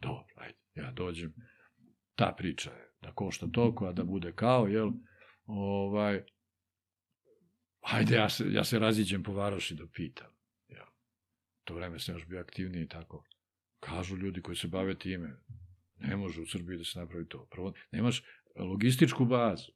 dobro, 0.00 0.34
ajde, 0.36 0.58
ja 0.74 0.92
dođem, 0.92 1.34
ta 2.14 2.34
priča 2.38 2.70
je 2.70 2.92
da 3.00 3.12
košta 3.12 3.46
toliko, 3.52 3.86
a 3.86 3.92
da 3.92 4.04
bude 4.04 4.32
kao, 4.32 4.66
jel, 4.66 4.90
ovaj, 5.46 6.22
hajde, 7.82 8.16
ja 8.16 8.28
se, 8.28 8.52
ja 8.52 8.64
se 8.64 8.78
raziđem 8.78 9.22
po 9.22 9.32
varoši 9.32 9.74
da 9.74 9.86
pitam, 9.92 10.30
jel, 10.68 10.86
to 11.64 11.74
vreme 11.74 11.98
sam 11.98 12.14
još 12.14 12.26
bio 12.26 12.40
aktivniji 12.40 12.82
i 12.82 12.88
tako, 12.88 13.24
kažu 13.80 14.16
ljudi 14.16 14.42
koji 14.42 14.56
se 14.56 14.68
bave 14.68 14.98
time, 14.98 15.36
ne 16.00 16.16
može 16.16 16.40
u 16.40 16.46
Srbiji 16.46 16.78
da 16.78 16.84
se 16.84 16.98
napravi 16.98 17.28
to. 17.28 17.46
Prvo, 17.50 17.72
nemaš 17.92 18.22
logističku 18.56 19.24
bazu. 19.24 19.72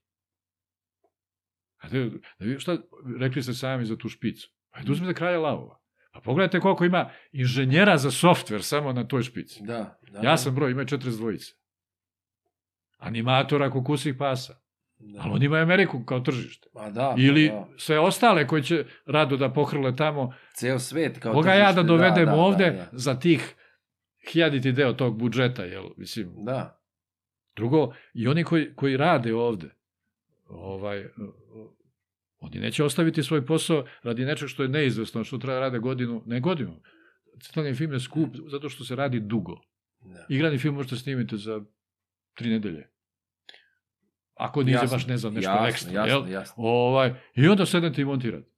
A 1.79 1.89
da, 1.89 1.99
da 1.99 2.19
vidim 2.39 2.59
šta, 2.61 2.77
rekli 3.21 3.43
ste 3.43 3.55
sami 3.55 3.87
za 3.87 3.97
tu 3.97 4.09
špicu. 4.09 4.51
Hajde 4.71 4.93
uzmite 4.93 5.15
kralja 5.15 5.39
lavova. 5.41 5.79
Pa 6.13 6.21
pogledajte 6.21 6.61
koliko 6.61 6.85
ima 6.85 7.11
inženjera 7.33 7.99
za 7.99 8.11
softver 8.11 8.63
samo 8.63 8.93
na 8.93 9.09
toj 9.09 9.23
špici. 9.23 9.63
Da, 9.63 9.99
da. 10.11 10.21
Ja 10.23 10.37
sam 10.37 10.55
broj, 10.55 10.71
ima 10.71 10.85
42 10.85 11.17
dvojice. 11.17 11.53
Animatora 12.99 13.71
kukusih 13.71 14.15
pasa. 14.19 14.63
Da. 14.99 15.21
Ali 15.23 15.33
oni 15.33 15.45
imaju 15.45 15.63
Ameriku 15.63 16.05
kao 16.05 16.21
tržište. 16.21 16.69
A 16.75 16.91
da, 16.91 17.15
Ili 17.19 17.49
da. 17.49 17.69
sve 17.77 17.99
ostale 17.99 18.47
koji 18.47 18.63
će 18.63 18.85
rado 19.07 19.37
da 19.37 19.53
pohrle 19.53 19.97
tamo. 19.97 20.35
Ceo 20.55 20.79
svet 20.79 21.19
kao 21.19 21.33
Koga 21.33 21.53
ja 21.55 21.67
da 21.67 21.73
tržište, 21.73 21.87
dovedem 21.87 22.25
da, 22.25 22.31
da, 22.31 22.37
ovde 22.37 22.71
Da, 22.71 22.89
za 22.93 23.19
tih 23.19 23.55
hiljaditi 24.31 24.73
deo 24.73 24.93
tog 24.93 25.19
budžeta, 25.19 25.65
jel, 25.65 25.85
mislim, 25.97 26.45
da. 26.45 26.81
Drugo, 27.57 27.95
i 28.15 28.29
oni 28.29 28.45
koji, 28.45 28.75
koji 28.77 28.97
rade 28.97 29.35
ovde, 29.35 29.71
ovaj, 30.49 31.09
oni 32.39 32.59
neće 32.61 32.85
ostaviti 32.85 33.23
svoj 33.23 33.47
posao 33.47 33.85
radi 34.03 34.25
nečeg 34.25 34.49
što 34.49 34.63
je 34.63 34.69
neizvesno, 34.69 35.25
što 35.25 35.39
treba 35.39 35.55
da 35.55 35.61
rade 35.61 35.79
godinu, 35.79 36.23
ne 36.27 36.41
godinu. 36.41 36.81
Crtani 37.41 37.75
film 37.75 37.93
je 37.93 38.01
skup 38.01 38.37
zato 38.51 38.69
što 38.69 38.85
se 38.85 38.97
radi 38.97 39.21
dugo. 39.21 39.61
da. 40.01 40.27
Igrani 40.29 40.59
film 40.59 40.75
možete 40.75 40.97
snimiti 40.97 41.37
za 41.37 41.65
tri 42.35 42.49
nedelje. 42.51 42.89
Ako 44.35 44.63
nije 44.63 44.79
baš, 44.91 45.07
ne 45.07 45.17
znam, 45.17 45.35
nešto 45.35 45.51
jasno, 45.51 45.69
ekstra. 45.69 45.93
jasno, 45.93 46.13
jel? 46.13 46.29
jasno. 46.33 46.55
Ovaj, 46.57 47.15
I 47.35 47.49
onda 47.49 47.67
sednete 47.67 48.03
i 48.03 48.05
montirate. 48.05 48.52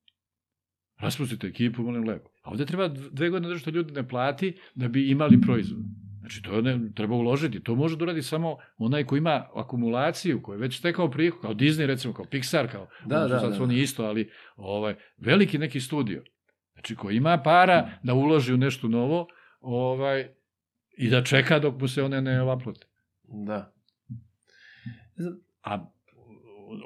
Raspustite 1.04 1.46
ekipu, 1.46 1.82
molim 1.82 2.04
lepo. 2.08 2.30
A 2.42 2.50
ovde 2.50 2.66
treba 2.66 2.88
dve 2.88 3.30
godine 3.30 3.52
da 3.52 3.58
što 3.58 3.70
ljudi 3.70 3.92
ne 3.92 4.08
plati 4.08 4.56
da 4.74 4.88
bi 4.88 5.10
imali 5.10 5.40
proizvod. 5.40 5.82
Znači, 6.20 6.42
to 6.42 6.60
ne, 6.60 6.80
treba 6.94 7.14
uložiti. 7.14 7.60
To 7.60 7.74
može 7.74 7.96
da 7.96 8.04
uradi 8.04 8.22
samo 8.22 8.56
onaj 8.78 9.04
ko 9.04 9.16
ima 9.16 9.46
akumulaciju, 9.54 10.42
koji 10.42 10.56
je 10.56 10.60
već 10.60 10.78
stekao 10.78 11.10
prihod, 11.10 11.40
kao 11.40 11.54
Disney, 11.54 11.86
recimo, 11.86 12.14
kao 12.14 12.24
Pixar, 12.24 12.70
kao, 12.72 12.88
Da, 13.06 13.18
ono 13.18 13.28
da, 13.28 13.40
sad 13.40 13.50
da. 13.50 13.56
su 13.56 13.62
oni 13.62 13.80
isto, 13.80 14.04
ali 14.04 14.30
ovaj, 14.56 14.94
veliki 15.16 15.58
neki 15.58 15.80
studio. 15.80 16.22
Znači, 16.72 16.96
ko 16.96 17.10
ima 17.10 17.42
para 17.42 17.90
da 18.02 18.14
uloži 18.14 18.54
u 18.54 18.56
nešto 18.56 18.88
novo, 18.88 19.26
ovaj, 19.60 20.28
i 20.96 21.10
da 21.10 21.24
čeka 21.24 21.58
dok 21.58 21.80
mu 21.80 21.88
se 21.88 22.02
one 22.02 22.22
ne 22.22 22.42
ovaplate. 22.42 22.86
Da. 23.22 23.72
A 25.62 25.90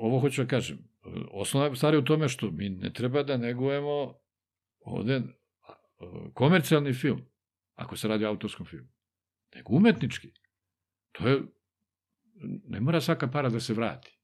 ovo 0.00 0.20
hoću 0.20 0.42
da 0.42 0.48
kažem, 0.48 0.87
osnovna 1.30 1.76
stvar 1.76 1.94
je 1.94 1.98
u 1.98 2.04
tome 2.04 2.28
što 2.28 2.50
mi 2.50 2.68
ne 2.68 2.92
treba 2.92 3.22
da 3.22 3.36
negujemo 3.36 4.14
ovde 4.80 5.22
komercijalni 6.34 6.92
film, 6.92 7.20
ako 7.74 7.96
se 7.96 8.08
radi 8.08 8.24
o 8.24 8.28
autorskom 8.28 8.66
filmu, 8.66 8.88
nego 9.54 9.74
umetnički. 9.74 10.32
To 11.12 11.28
je, 11.28 11.42
ne 12.68 12.80
mora 12.80 13.00
svaka 13.00 13.26
para 13.28 13.48
da 13.48 13.60
se 13.60 13.74
vrati. 13.74 14.18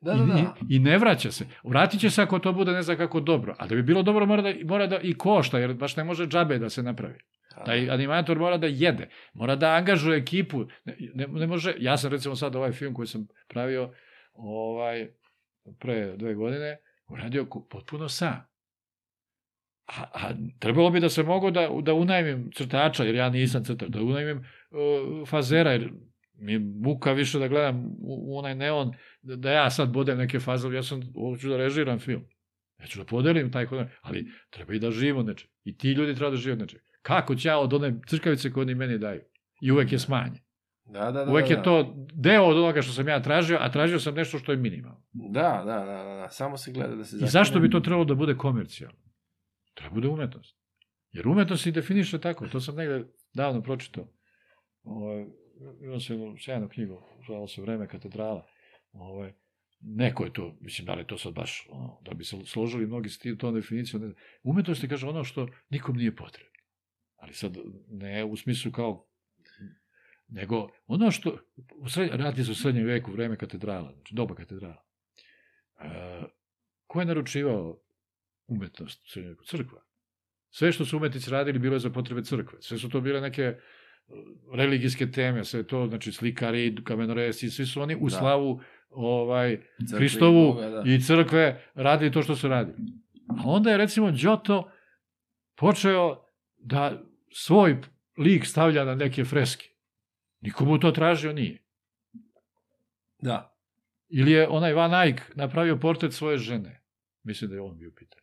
Da, 0.00 0.14
da, 0.14 0.24
da. 0.24 0.54
I, 0.70 0.76
I 0.76 0.78
ne 0.78 0.98
vraća 0.98 1.32
se. 1.32 1.46
Vratit 1.64 2.00
će 2.00 2.10
se 2.10 2.22
ako 2.22 2.38
to 2.38 2.52
bude 2.52 2.72
ne 2.72 2.82
znam 2.82 2.96
kako 2.96 3.20
dobro. 3.20 3.54
A 3.58 3.66
da 3.66 3.74
bi 3.74 3.82
bilo 3.82 4.02
dobro 4.02 4.26
mora 4.26 4.42
da, 4.42 4.52
mora 4.64 4.86
da 4.86 5.00
i 5.02 5.14
košta, 5.14 5.58
jer 5.58 5.74
baš 5.74 5.96
ne 5.96 6.04
može 6.04 6.26
džabe 6.26 6.58
da 6.58 6.70
se 6.70 6.82
napravi. 6.82 7.18
Taj 7.64 7.90
animator 7.90 8.38
mora 8.38 8.58
da 8.58 8.66
jede, 8.66 9.08
mora 9.34 9.56
da 9.56 9.70
angažuje 9.70 10.18
ekipu. 10.18 10.64
Ne, 10.84 10.96
ne, 11.14 11.26
ne 11.26 11.46
može, 11.46 11.74
ja 11.78 11.96
sam 11.96 12.10
recimo 12.10 12.36
sad 12.36 12.56
ovaj 12.56 12.72
film 12.72 12.94
koji 12.94 13.06
sam 13.06 13.26
pravio 13.48 13.94
ovaj, 14.32 15.08
pre 15.78 16.16
dve 16.16 16.34
godine, 16.34 16.76
uradio 17.08 17.46
potpuno 17.70 18.08
sam. 18.08 18.46
A, 19.86 20.02
a 20.14 20.30
trebalo 20.58 20.90
bi 20.90 21.00
da 21.00 21.08
se 21.08 21.22
mogu 21.22 21.50
da, 21.50 21.68
da 21.82 21.94
unajmim 21.94 22.50
crtača, 22.54 23.04
jer 23.04 23.14
ja 23.14 23.30
nisam 23.30 23.64
crtač, 23.64 23.88
da 23.88 24.02
unajmim 24.02 24.38
uh, 24.38 25.28
fazera, 25.28 25.72
jer 25.72 25.92
mi 26.38 26.52
je 26.52 26.58
muka 26.58 27.12
više 27.12 27.38
da 27.38 27.48
gledam 27.48 27.86
u, 27.86 28.32
u 28.32 28.38
onaj 28.38 28.54
neon, 28.54 28.92
da, 29.22 29.36
da 29.36 29.52
ja 29.52 29.70
sad 29.70 29.92
bodem 29.92 30.18
neke 30.18 30.40
fazove, 30.40 30.76
ja 30.76 30.82
sam, 30.82 31.00
hoću 31.14 31.48
da 31.48 31.56
režiram 31.56 31.98
film. 31.98 32.24
Ja 32.80 32.86
ću 32.86 32.98
da 32.98 33.04
podelim 33.04 33.52
taj 33.52 33.66
kod, 33.66 33.86
ali 34.00 34.26
treba 34.50 34.74
i 34.74 34.78
da 34.78 34.90
živimo 34.90 35.20
od 35.20 35.26
nečeg. 35.26 35.50
I 35.64 35.76
ti 35.76 35.92
ljudi 35.92 36.14
treba 36.14 36.30
da 36.30 36.36
žive 36.36 36.52
od 36.52 36.58
nečeg. 36.58 36.80
Kako 37.02 37.34
će 37.34 37.48
ja 37.48 37.58
od 37.58 37.74
one 37.74 38.00
crkavice 38.08 38.52
koje 38.52 38.62
oni 38.62 38.74
meni 38.74 38.98
daju? 38.98 39.20
I 39.60 39.72
uvek 39.72 39.92
je 39.92 39.98
smanje. 39.98 40.40
Da, 40.86 41.10
da, 41.10 41.24
da. 41.24 41.30
Uvek 41.30 41.48
da, 41.48 41.54
je 41.54 41.62
to 41.62 41.94
deo 42.14 42.44
od 42.44 42.56
onoga 42.56 42.82
što 42.82 42.92
sam 42.92 43.08
ja 43.08 43.22
tražio, 43.22 43.58
a 43.60 43.70
tražio 43.70 44.00
sam 44.00 44.14
nešto 44.14 44.38
što 44.38 44.52
je 44.52 44.58
minimalno. 44.58 45.02
Da, 45.12 45.62
da, 45.66 45.78
da, 45.78 46.04
da, 46.04 46.14
da. 46.14 46.28
Samo 46.30 46.56
se 46.56 46.72
gleda 46.72 46.96
da 46.96 47.04
se 47.04 47.16
I 47.16 47.26
zašto 47.26 47.60
bi 47.60 47.70
to 47.70 47.80
trebalo 47.80 48.04
da 48.04 48.14
bude 48.14 48.36
komercijalno? 48.36 48.98
Treba 49.74 49.94
bude 49.94 50.08
umetnost. 50.08 50.56
Jer 51.12 51.28
umetnost 51.28 51.62
se 51.62 51.70
definiše 51.70 52.20
tako. 52.20 52.46
To 52.48 52.60
sam 52.60 52.74
negde 52.74 53.04
davno 53.34 53.62
pročitao. 53.62 54.08
Ovaj, 54.82 55.26
imao 55.82 56.00
sam 56.00 56.16
jednu 56.16 56.36
sjajnu 56.38 56.68
knjigu, 56.68 57.02
zvala 57.26 57.48
se 57.48 57.62
Vreme 57.62 57.88
katedrala. 57.88 58.46
Ovaj, 58.92 59.32
neko 59.80 60.24
je 60.24 60.32
to, 60.32 60.56
mislim, 60.60 60.86
da 60.86 60.94
li 60.94 61.06
to 61.06 61.18
sad 61.18 61.34
baš, 61.34 61.66
ono, 61.70 62.00
da 62.04 62.14
bi 62.14 62.24
se 62.24 62.36
složili 62.44 62.86
mnogi 62.86 63.08
s 63.08 63.18
tom 63.38 63.54
definicijom. 63.54 64.14
Umetnost 64.42 64.82
je, 64.82 64.88
kaže, 64.88 65.06
ono 65.06 65.24
što 65.24 65.48
nikom 65.70 65.96
nije 65.96 66.16
potrebno. 66.16 66.50
Ali 67.16 67.34
sad, 67.34 67.56
ne 67.88 68.24
u 68.24 68.36
smislu 68.36 68.72
kao 68.72 69.05
nego 70.28 70.68
ono 70.86 71.10
što 71.10 71.38
u 71.76 71.88
sred, 71.88 72.10
radi 72.12 72.44
se 72.44 72.50
u 72.50 72.54
srednjem 72.54 72.86
veku 72.86 73.12
vreme 73.12 73.36
katedrala, 73.36 73.92
znači 73.92 74.14
doba 74.14 74.34
katedrala. 74.34 74.84
E, 75.80 76.22
ko 76.86 77.00
je 77.00 77.06
naručivao 77.06 77.80
umetnost 78.46 79.04
u 79.04 79.08
srednjem 79.08 79.32
veku? 79.32 79.44
Crkva. 79.44 79.82
Sve 80.50 80.72
što 80.72 80.84
su 80.84 80.96
umetnici 80.96 81.30
radili 81.30 81.58
bilo 81.58 81.74
je 81.74 81.80
za 81.80 81.90
potrebe 81.90 82.24
crkve. 82.24 82.58
Sve 82.60 82.78
su 82.78 82.88
to 82.88 83.00
bile 83.00 83.20
neke 83.20 83.42
e, 83.42 83.56
religijske 84.54 85.10
teme, 85.10 85.44
sve 85.44 85.66
to, 85.66 85.86
znači 85.86 86.12
slikari, 86.12 86.74
kamenoresi, 86.84 87.50
svi 87.50 87.66
su 87.66 87.82
oni 87.82 87.96
u 88.00 88.08
Da. 88.08 88.18
slavu 88.18 88.60
ovaj, 88.90 89.56
Crkve 89.56 89.96
i 89.96 89.98
Hristovu 89.98 90.52
Boga, 90.52 90.68
da. 90.68 90.82
i 90.86 91.00
crkve 91.00 91.64
radili 91.74 92.12
to 92.12 92.22
što 92.22 92.36
su 92.36 92.48
radili. 92.48 92.76
A 93.28 93.42
onda 93.44 93.70
je 93.70 93.76
recimo 93.76 94.12
Giotto 94.12 94.70
počeo 95.56 96.24
da 96.56 97.02
svoj 97.32 97.76
lik 98.18 98.46
stavlja 98.46 98.84
na 98.84 98.94
neke 98.94 99.24
freske. 99.24 99.75
Nikomu 100.40 100.78
to 100.78 100.90
tražio 100.92 101.32
nije. 101.32 101.62
Da. 103.18 103.56
Ili 104.08 104.32
je 104.32 104.48
onaj 104.48 104.72
Van 104.72 104.90
Eyck 104.90 105.20
napravio 105.34 105.76
portret 105.76 106.12
svoje 106.12 106.38
žene. 106.38 106.82
Mislim 107.22 107.50
da 107.50 107.56
je 107.56 107.62
on 107.62 107.78
bio 107.78 107.92
pitan. 107.96 108.20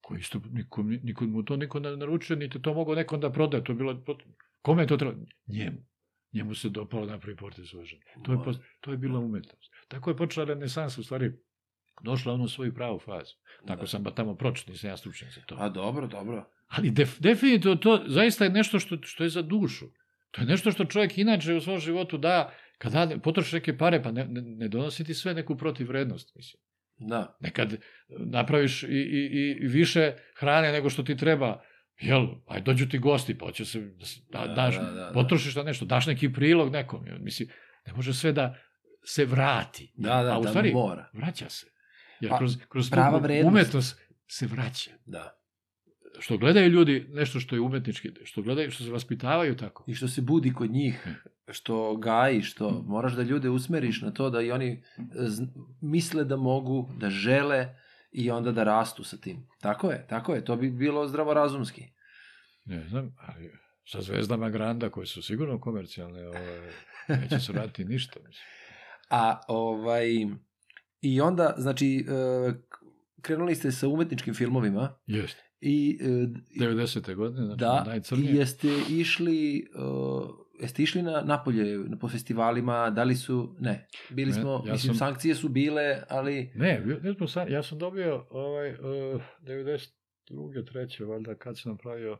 Koji 0.00 0.18
isto, 0.18 0.40
nikom, 0.50 0.88
nikom 1.02 1.30
mu 1.30 1.42
to 1.42 1.56
niko 1.56 1.80
ne 1.80 1.96
naručio, 1.96 2.36
niti 2.36 2.62
to 2.62 2.74
mogao 2.74 2.94
nekom 2.94 3.20
da 3.20 3.32
proda. 3.32 3.64
To 3.64 3.72
je 3.72 3.76
bilo, 3.76 4.04
kome 4.62 4.82
je 4.82 4.86
to 4.86 4.96
trebalo? 4.96 5.26
Njemu. 5.46 5.78
Njemu 6.32 6.54
se 6.54 6.68
dopalo 6.68 7.06
da 7.06 7.12
napravi 7.12 7.36
portret 7.36 7.68
svoje 7.68 7.86
žene. 7.86 8.02
To 8.24 8.32
je, 8.32 8.38
to 8.80 8.90
je 8.90 8.96
bila 8.96 9.18
umetnost. 9.20 9.72
Tako 9.88 10.10
je 10.10 10.16
počela 10.16 10.46
renesansa, 10.46 11.00
u 11.00 11.04
stvari, 11.04 11.32
došla 12.02 12.32
ona 12.32 12.44
u 12.44 12.48
svoju 12.48 12.74
pravu 12.74 12.98
fazu. 12.98 13.34
Tako 13.66 13.80
Da. 13.80 13.86
sam 13.86 14.02
ba 14.02 14.10
tamo 14.10 14.34
pročitao, 14.34 14.72
nisam 14.72 14.90
ja 14.90 14.96
stručan 14.96 15.28
za 15.34 15.40
to. 15.46 15.56
A 15.58 15.68
dobro, 15.68 16.06
dobro. 16.06 16.50
Ali 16.68 16.90
def, 16.90 17.20
definitivno 17.20 17.76
to 17.76 18.04
zaista 18.06 18.44
je 18.44 18.50
nešto 18.50 18.78
što, 18.78 18.96
što 19.02 19.24
je 19.24 19.30
za 19.30 19.42
dušu. 19.42 19.86
To 20.32 20.40
je 20.40 20.46
nešto 20.46 20.72
što 20.72 20.84
čovjek 20.84 21.18
inače 21.18 21.54
u 21.54 21.60
svom 21.60 21.78
životu 21.78 22.18
da, 22.18 22.52
kada 22.78 23.06
da, 23.06 23.18
potroši 23.18 23.56
neke 23.56 23.78
pare, 23.78 24.02
pa 24.02 24.12
ne, 24.12 24.24
ne, 24.24 24.42
ne 24.42 24.68
donosi 24.68 25.04
ti 25.04 25.14
sve 25.14 25.34
neku 25.34 25.56
protivrednost, 25.56 26.34
mislim. 26.36 26.60
Da. 26.98 27.36
Nekad 27.40 27.76
napraviš 28.08 28.82
i, 28.82 28.86
i, 28.86 29.56
i 29.60 29.66
više 29.66 30.12
hrane 30.38 30.72
nego 30.72 30.90
što 30.90 31.02
ti 31.02 31.16
treba, 31.16 31.62
jel, 32.00 32.26
aj 32.46 32.60
dođu 32.60 32.88
ti 32.88 32.98
gosti, 32.98 33.38
pa 33.38 33.46
hoće 33.46 33.64
se, 33.64 33.80
da, 33.80 34.38
da, 34.38 34.46
Da, 34.46 34.54
daš, 34.54 34.76
da, 34.76 34.82
da, 34.82 34.90
da. 34.92 35.10
potrošiš 35.14 35.54
na 35.54 35.62
nešto, 35.62 35.84
daš 35.84 36.06
neki 36.06 36.32
prilog 36.32 36.72
nekom, 36.72 37.06
jel, 37.06 37.18
mislim, 37.20 37.48
ne 37.86 37.92
može 37.92 38.14
sve 38.14 38.32
da 38.32 38.58
se 39.04 39.24
vrati. 39.24 39.92
Da, 39.94 40.22
da, 40.22 40.34
A 40.34 40.38
u 40.38 40.42
da 40.42 40.48
stvari, 40.48 40.72
mora. 40.72 41.10
vraća 41.12 41.48
se. 41.48 41.66
Jer 42.20 42.30
Pa, 42.30 42.38
kroz, 42.38 42.56
kroz 42.68 42.90
prava 42.90 43.18
vrednost. 43.18 43.52
umetnost 43.52 44.00
se 44.26 44.46
vraća 44.46 44.90
Da. 45.06 45.41
Što 46.18 46.38
gledaju 46.38 46.68
ljudi 46.68 47.06
nešto 47.10 47.40
što 47.40 47.56
je 47.56 47.60
umetnički, 47.60 48.10
što 48.24 48.42
gledaju, 48.42 48.70
što 48.70 48.84
se 48.84 48.90
vaspitavaju 48.90 49.56
tako. 49.56 49.84
I 49.86 49.94
što 49.94 50.08
se 50.08 50.22
budi 50.22 50.52
kod 50.52 50.70
njih, 50.70 51.06
što 51.50 51.96
gaji, 51.96 52.42
što 52.42 52.82
moraš 52.86 53.12
da 53.12 53.22
ljude 53.22 53.50
usmeriš 53.50 54.02
na 54.02 54.10
to 54.10 54.30
da 54.30 54.40
i 54.42 54.50
oni 54.50 54.72
e, 54.72 55.02
zn- 55.14 55.48
misle 55.80 56.24
da 56.24 56.36
mogu, 56.36 56.90
da 56.98 57.10
žele 57.10 57.68
i 58.12 58.30
onda 58.30 58.52
da 58.52 58.64
rastu 58.64 59.04
sa 59.04 59.16
tim. 59.16 59.46
Tako 59.60 59.90
je, 59.90 60.06
tako 60.08 60.34
je. 60.34 60.44
To 60.44 60.56
bi 60.56 60.70
bilo 60.70 61.08
zdravorazumski. 61.08 61.84
Ne 62.64 62.88
znam, 62.88 63.16
ali 63.18 63.50
sa 63.84 64.00
zvezdama 64.00 64.50
Granda 64.50 64.90
koje 64.90 65.06
su 65.06 65.22
sigurno 65.22 65.60
komercijalne, 65.60 66.28
ovaj, 66.28 66.72
neće 67.08 67.40
se 67.40 67.52
raditi 67.52 67.84
ništa. 67.84 68.20
Mislim. 68.26 68.44
A 69.10 69.40
ovaj 69.48 70.06
i 71.00 71.20
onda 71.20 71.54
znači 71.58 72.06
e, 72.08 72.52
krenuli 73.22 73.54
ste 73.54 73.72
sa 73.72 73.88
umetničkim 73.88 74.34
filmovima 74.34 74.94
Jeste. 75.06 75.42
I 75.64 75.98
e, 76.00 76.06
90. 76.60 77.14
godine, 77.14 77.44
znači 77.46 77.58
da 77.58 77.82
i 77.86 77.88
najcrnije. 77.88 78.34
jeste 78.34 78.68
išli 78.90 79.68
uh, 79.74 80.30
jeste 80.60 80.82
išli 80.82 81.02
na 81.02 81.20
napolje 81.20 81.78
na 81.78 81.98
po 81.98 82.08
festivalima, 82.08 82.90
da 82.90 83.04
li 83.04 83.16
su 83.16 83.56
ne, 83.60 83.88
bili 84.10 84.30
Ne, 84.30 84.40
smo, 84.40 84.62
ja 84.66 84.72
mislim 84.72 84.94
sam- 84.94 84.98
sankcije 84.98 85.34
su 85.34 85.48
bile, 85.48 86.02
ali 86.08 86.52
Ne, 86.54 86.82
ne 87.02 87.14
smo 87.14 87.42
ja 87.48 87.62
sam 87.62 87.78
dobio 87.78 88.26
ovaj, 88.30 88.70
uh, 88.70 89.22
92. 89.40 89.90
treće, 90.72 91.04
valjda, 91.04 91.34
kad 91.34 91.58
sam 91.58 91.72
napravio 91.72 92.18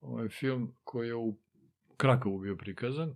ovaj 0.00 0.28
film 0.28 0.76
koji 0.84 1.08
je 1.08 1.14
u 1.14 1.38
Krakovu 1.96 2.38
bio 2.38 2.56
prikazan. 2.56 3.14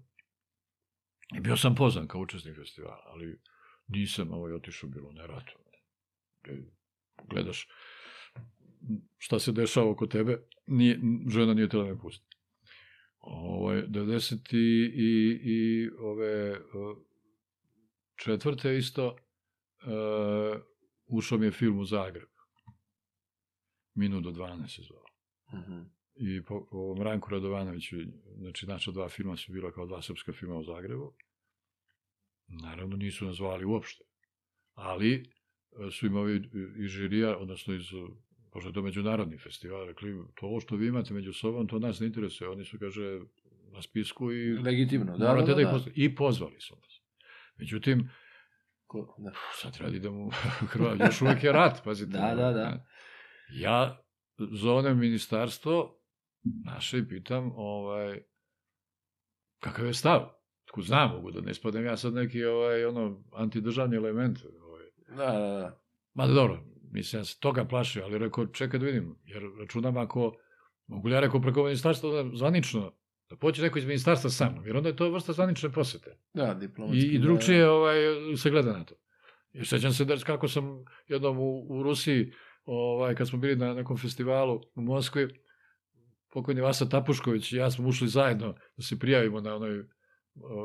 I 1.36 1.40
bio 1.40 1.56
sam 1.56 1.74
pozvan 1.74 2.06
kao 2.08 2.20
učesnik 2.20 2.56
festivala, 2.56 3.02
ali 3.06 3.40
nisam 3.88 4.32
ovaj, 4.32 4.52
otišao 4.52 4.90
bilo 4.90 5.12
na 5.12 5.26
ratu. 5.26 5.58
E, 6.48 6.56
Gledaš 7.28 7.68
šta 9.18 9.38
se 9.38 9.52
dešava 9.52 9.90
oko 9.90 10.06
tebe, 10.06 10.38
nije, 10.66 11.00
žena 11.28 11.54
nije 11.54 11.68
tela 11.68 11.84
me 11.84 11.98
pusti. 11.98 12.26
Ovaj, 13.20 13.82
90. 13.82 14.56
i, 14.56 14.90
i, 14.94 15.40
i 15.44 15.90
ove 15.98 16.50
uh, 16.52 16.98
četvrte 18.16 18.76
isto 18.76 19.06
uh, 19.08 20.60
ušao 21.06 21.38
mi 21.38 21.46
je 21.46 21.52
film 21.52 21.78
u 21.78 21.84
Zagreb. 21.84 22.28
Minut 23.94 24.24
do 24.24 24.30
12 24.30 24.76
se 24.76 24.82
zvao. 24.82 25.04
Mhm. 25.60 25.80
I 26.14 26.44
po, 26.44 26.66
po 26.70 26.76
ovom 26.76 27.02
Ranku 27.02 27.30
Radovanoviću, 27.30 27.96
znači 28.38 28.66
naša 28.66 28.90
dva 28.90 29.08
filma 29.08 29.36
su 29.36 29.52
bila 29.52 29.72
kao 29.72 29.86
dva 29.86 30.02
srpska 30.02 30.32
filma 30.32 30.56
u 30.56 30.64
Zagrebu. 30.64 31.14
Naravno 32.46 32.96
nisu 32.96 33.24
nas 33.24 33.36
zvali 33.36 33.64
uopšte. 33.64 34.04
Ali 34.74 35.14
e, 35.14 35.22
su 35.90 36.06
im 36.06 36.16
ovi 36.16 36.50
i 36.84 36.88
žirija, 36.88 37.38
odnosno 37.38 37.74
iz, 37.74 37.86
pošto 38.52 38.68
je 38.68 38.72
to 38.72 38.82
međunarodni 38.82 39.38
festival, 39.38 39.86
rekli, 39.86 40.14
to 40.34 40.46
ovo 40.46 40.60
što 40.60 40.76
vi 40.76 40.86
imate 40.86 41.14
među 41.14 41.32
sobom, 41.32 41.68
to 41.68 41.78
nas 41.78 42.00
ne 42.00 42.06
interesuje. 42.06 42.50
Oni 42.50 42.64
su, 42.64 42.78
kaže, 42.78 43.20
na 43.72 43.82
spisku 43.82 44.32
i 44.32 44.58
legitimno, 44.58 45.18
da, 45.18 45.34
da, 45.34 45.54
da, 45.54 45.54
da. 45.54 45.80
I 45.94 46.14
pozvali 46.14 46.60
su 46.60 46.74
nas. 46.76 47.00
Međutim, 47.56 48.10
Ko- 48.86 49.14
da. 49.18 49.32
sad 49.54 49.74
treba 49.74 49.90
da 49.90 49.96
idemo 49.96 50.26
u 50.26 50.30
Hrvatskoj, 50.72 51.06
još 51.06 51.22
uvek 51.22 51.44
je 51.44 51.52
rat, 51.52 51.84
pazite. 51.84 52.12
Da, 52.12 52.34
da, 52.34 52.52
da. 52.52 52.86
Ja 53.52 54.04
zovem 54.52 54.98
ministarstvo 54.98 56.00
naše 56.64 56.98
i 56.98 57.08
pitam, 57.08 57.52
ovaj, 57.54 58.20
kakav 59.58 59.86
je 59.86 59.94
stav? 59.94 60.28
Tko 60.64 60.82
zna, 60.82 61.06
mogu 61.06 61.30
da 61.30 61.40
ne 61.40 61.54
spadnem 61.54 61.84
ja 61.84 61.96
sad 61.96 62.14
neki 62.14 62.44
ovaj, 62.44 62.84
ono, 62.84 63.24
antidržavni 63.32 63.96
element. 63.96 64.38
Ovaj. 64.62 64.84
Da, 65.08 65.38
da, 65.38 65.48
da. 65.48 65.82
Ma 66.14 66.26
dobro, 66.26 66.64
mislim, 66.90 67.20
ja 67.20 67.24
se 67.24 67.40
toga 67.40 67.64
plašio, 67.64 68.04
ali 68.04 68.18
rekao, 68.18 68.46
čekaj 68.46 68.80
da 68.80 68.86
vidim, 68.86 69.16
jer 69.24 69.42
računam 69.60 69.96
ako, 69.96 70.32
mogu 70.86 71.08
li 71.08 71.14
ja 71.14 71.20
rekao 71.20 71.40
preko 71.40 71.62
ministarstva 71.62 72.22
da 72.22 72.36
zvanično, 72.36 72.92
da 73.30 73.36
poći 73.36 73.62
neko 73.62 73.78
iz 73.78 73.84
ministarstva 73.84 74.30
sa 74.30 74.50
mnom, 74.50 74.66
jer 74.66 74.76
onda 74.76 74.88
je 74.88 74.96
to 74.96 75.10
vrsta 75.10 75.32
zvanične 75.32 75.72
posete. 75.72 76.16
Da, 76.34 76.54
diplomatski. 76.54 77.06
I, 77.06 77.14
i 77.14 77.18
drugčije 77.18 77.70
ovaj, 77.70 77.96
se 78.36 78.50
gleda 78.50 78.72
na 78.72 78.84
to. 78.84 78.94
I 79.52 79.64
sećam 79.64 79.92
se 79.92 80.04
da 80.04 80.16
kako 80.16 80.48
sam 80.48 80.84
jednom 81.08 81.38
u, 81.38 81.66
u 81.68 81.82
Rusiji, 81.82 82.32
ovaj, 82.64 83.14
kad 83.14 83.28
smo 83.28 83.38
bili 83.38 83.56
na 83.56 83.74
nekom 83.74 83.96
festivalu 83.96 84.60
u 84.74 84.82
Moskvi, 84.82 85.28
pokojni 86.32 86.60
Vasa 86.60 86.88
Tapušković 86.88 87.52
i 87.52 87.56
ja 87.56 87.70
smo 87.70 87.88
ušli 87.88 88.08
zajedno 88.08 88.54
da 88.76 88.82
se 88.82 88.98
prijavimo 88.98 89.40
na 89.40 89.54
onoj 89.54 89.84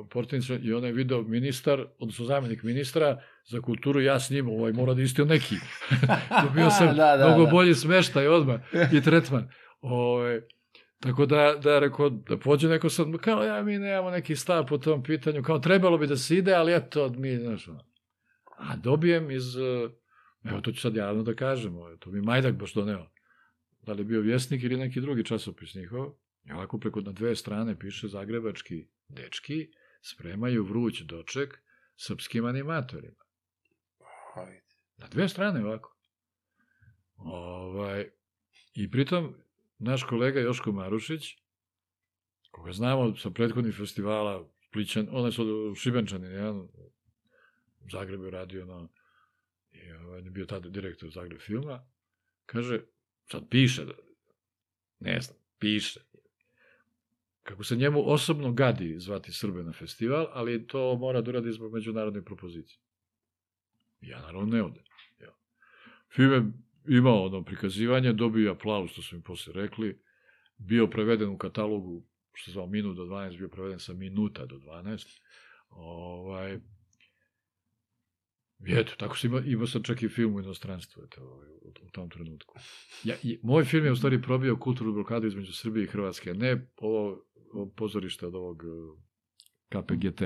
portinicu 0.09 0.53
i 0.53 0.73
onaj 0.73 0.91
video 0.91 1.21
ministar, 1.21 1.85
odnosno 1.99 2.25
zamjenik 2.25 2.63
ministra 2.63 3.21
za 3.45 3.61
kulturu, 3.61 4.01
ja 4.01 4.19
s 4.19 4.29
njim, 4.29 4.49
ovaj, 4.49 4.71
mora 4.71 4.93
da 4.93 5.01
istio 5.01 5.25
neki. 5.25 5.55
Dobio 6.47 6.69
sam 6.69 6.87
Da, 6.87 7.17
da, 7.17 7.27
mnogo 7.27 7.45
da. 7.45 7.51
bolji 7.51 7.73
smeštaj 7.73 8.27
odmah 8.27 8.61
i 8.93 9.01
tretman. 9.01 9.49
Ovaj, 9.81 10.41
tako 10.99 11.25
da, 11.25 11.59
da 11.63 11.79
rekao, 11.79 12.09
da 12.09 12.37
pođe 12.37 12.67
neko 12.67 12.89
sad, 12.89 13.07
kao 13.21 13.43
ja, 13.43 13.63
mi 13.63 13.77
nemamo 13.79 14.11
neki 14.11 14.35
stav 14.35 14.65
po 14.65 14.77
tom 14.77 15.03
pitanju, 15.03 15.43
kao 15.43 15.59
trebalo 15.59 15.97
bi 15.97 16.07
da 16.07 16.17
se 16.17 16.35
ide, 16.35 16.53
ali 16.53 16.73
eto, 16.73 17.09
mi, 17.09 17.37
znaš, 17.37 17.67
a 18.57 18.75
dobijem 18.75 19.31
iz, 19.31 19.57
eh, 19.57 19.89
evo 20.43 20.61
to 20.61 20.71
ću 20.71 20.81
sad 20.81 20.95
javno 20.95 21.23
da 21.23 21.33
kažem, 21.33 21.77
ovaj, 21.77 21.97
to 21.99 22.11
mi 22.11 22.21
Majdak 22.21 22.55
baš 22.55 22.73
doneo, 22.73 23.11
da 23.81 23.93
li 23.93 23.99
je 23.99 24.05
bio 24.05 24.21
vjesnik 24.21 24.63
ili 24.63 24.77
neki 24.77 25.01
drugi 25.01 25.25
časopis 25.25 25.75
njihov, 25.75 26.11
i 26.43 26.51
ovako 26.51 26.77
preko 26.77 27.01
na 27.01 27.11
dve 27.11 27.35
strane 27.35 27.79
piše 27.79 28.07
zagrebački 28.07 28.87
dečki 29.07 29.71
spremaju 30.01 30.63
vruć 30.63 31.01
doček 31.01 31.61
srpskim 31.95 32.45
animatorima. 32.45 33.23
Ajde. 34.35 34.65
Na 34.97 35.07
dve 35.07 35.29
strane 35.29 35.65
ovako. 35.65 35.95
Ovaj, 37.17 38.09
I 38.73 38.91
pritom, 38.91 39.35
naš 39.79 40.03
kolega 40.03 40.39
Joško 40.39 40.71
Marušić, 40.71 41.37
koga 42.51 42.71
znamo 42.71 43.15
sa 43.15 43.29
prethodnih 43.29 43.75
festivala, 43.77 44.49
Splićan, 44.67 45.07
on 45.11 45.25
je 45.25 45.31
sad 45.31 45.45
Šibenčanin, 45.75 46.31
jedan, 46.31 46.57
u 47.79 47.89
Zagrebu 47.91 48.29
radio 48.29 48.65
na, 48.65 48.87
i 49.71 49.91
ovaj, 49.91 50.21
je 50.21 50.29
bio 50.29 50.45
tada 50.45 50.69
direktor 50.69 51.09
Zagreb 51.11 51.39
filma, 51.39 51.87
kaže, 52.45 52.81
sad 53.31 53.43
piše, 53.49 53.85
da, 53.85 53.93
ne 54.99 55.21
znam, 55.21 55.37
piše, 55.59 55.99
kako 57.45 57.63
se 57.63 57.75
njemu 57.75 58.11
osobno 58.11 58.51
gadi 58.51 58.99
zvati 58.99 59.31
Srbe 59.31 59.63
na 59.63 59.73
festival, 59.73 60.27
ali 60.33 60.67
to 60.67 60.95
mora 60.95 61.21
da 61.21 61.29
uradi 61.29 61.51
zbog 61.51 61.73
međunarodne 61.73 62.21
propozicije. 62.21 62.79
Ja 64.01 64.21
naravno 64.21 64.45
ne 64.45 64.63
odem. 64.63 64.83
Ja. 65.19 65.29
Film 66.15 66.31
je 66.33 66.43
imao 66.97 67.25
ono 67.25 67.43
prikazivanje, 67.43 68.13
dobio 68.13 68.51
aplauz, 68.51 68.89
što 68.89 69.01
su 69.01 69.15
mi 69.15 69.23
posle 69.23 69.53
rekli, 69.53 70.01
bio 70.57 70.87
preveden 70.87 71.29
u 71.29 71.37
katalogu, 71.37 72.03
što 72.33 72.45
se 72.45 72.51
zvao 72.51 72.67
minut 72.67 72.97
do 72.97 73.03
12, 73.05 73.37
bio 73.37 73.49
preveden 73.49 73.79
sa 73.79 73.93
minuta 73.93 74.45
do 74.45 74.55
12. 74.55 75.19
Ovaj, 75.69 76.59
I 78.59 78.73
eto, 78.79 78.93
tako 78.97 79.17
se 79.17 79.27
ima, 79.27 79.41
imao 79.45 79.67
sam 79.67 79.83
čak 79.83 80.03
i 80.03 80.09
film 80.09 80.35
u 80.35 80.39
inostranstvu, 80.39 81.03
eto, 81.03 81.21
ovaj, 81.21 81.47
u, 81.49 81.73
u 81.87 81.89
tom 81.91 82.09
trenutku. 82.09 82.55
Ja, 83.03 83.15
i, 83.23 83.39
moj 83.43 83.63
film 83.63 83.85
je 83.85 83.91
u 83.91 83.95
stvari 83.95 84.21
probio 84.21 84.57
kulturnu 84.57 84.93
blokadu 84.93 85.27
između 85.27 85.53
Srbije 85.53 85.83
i 85.83 85.87
Hrvatske, 85.87 86.33
ne 86.33 86.67
ovo, 86.77 87.21
ovo 87.53 87.69
pozorište 87.75 88.27
od 88.27 88.35
ovog 88.35 88.63
eh, 88.63 89.79
KPGT. 89.81 90.21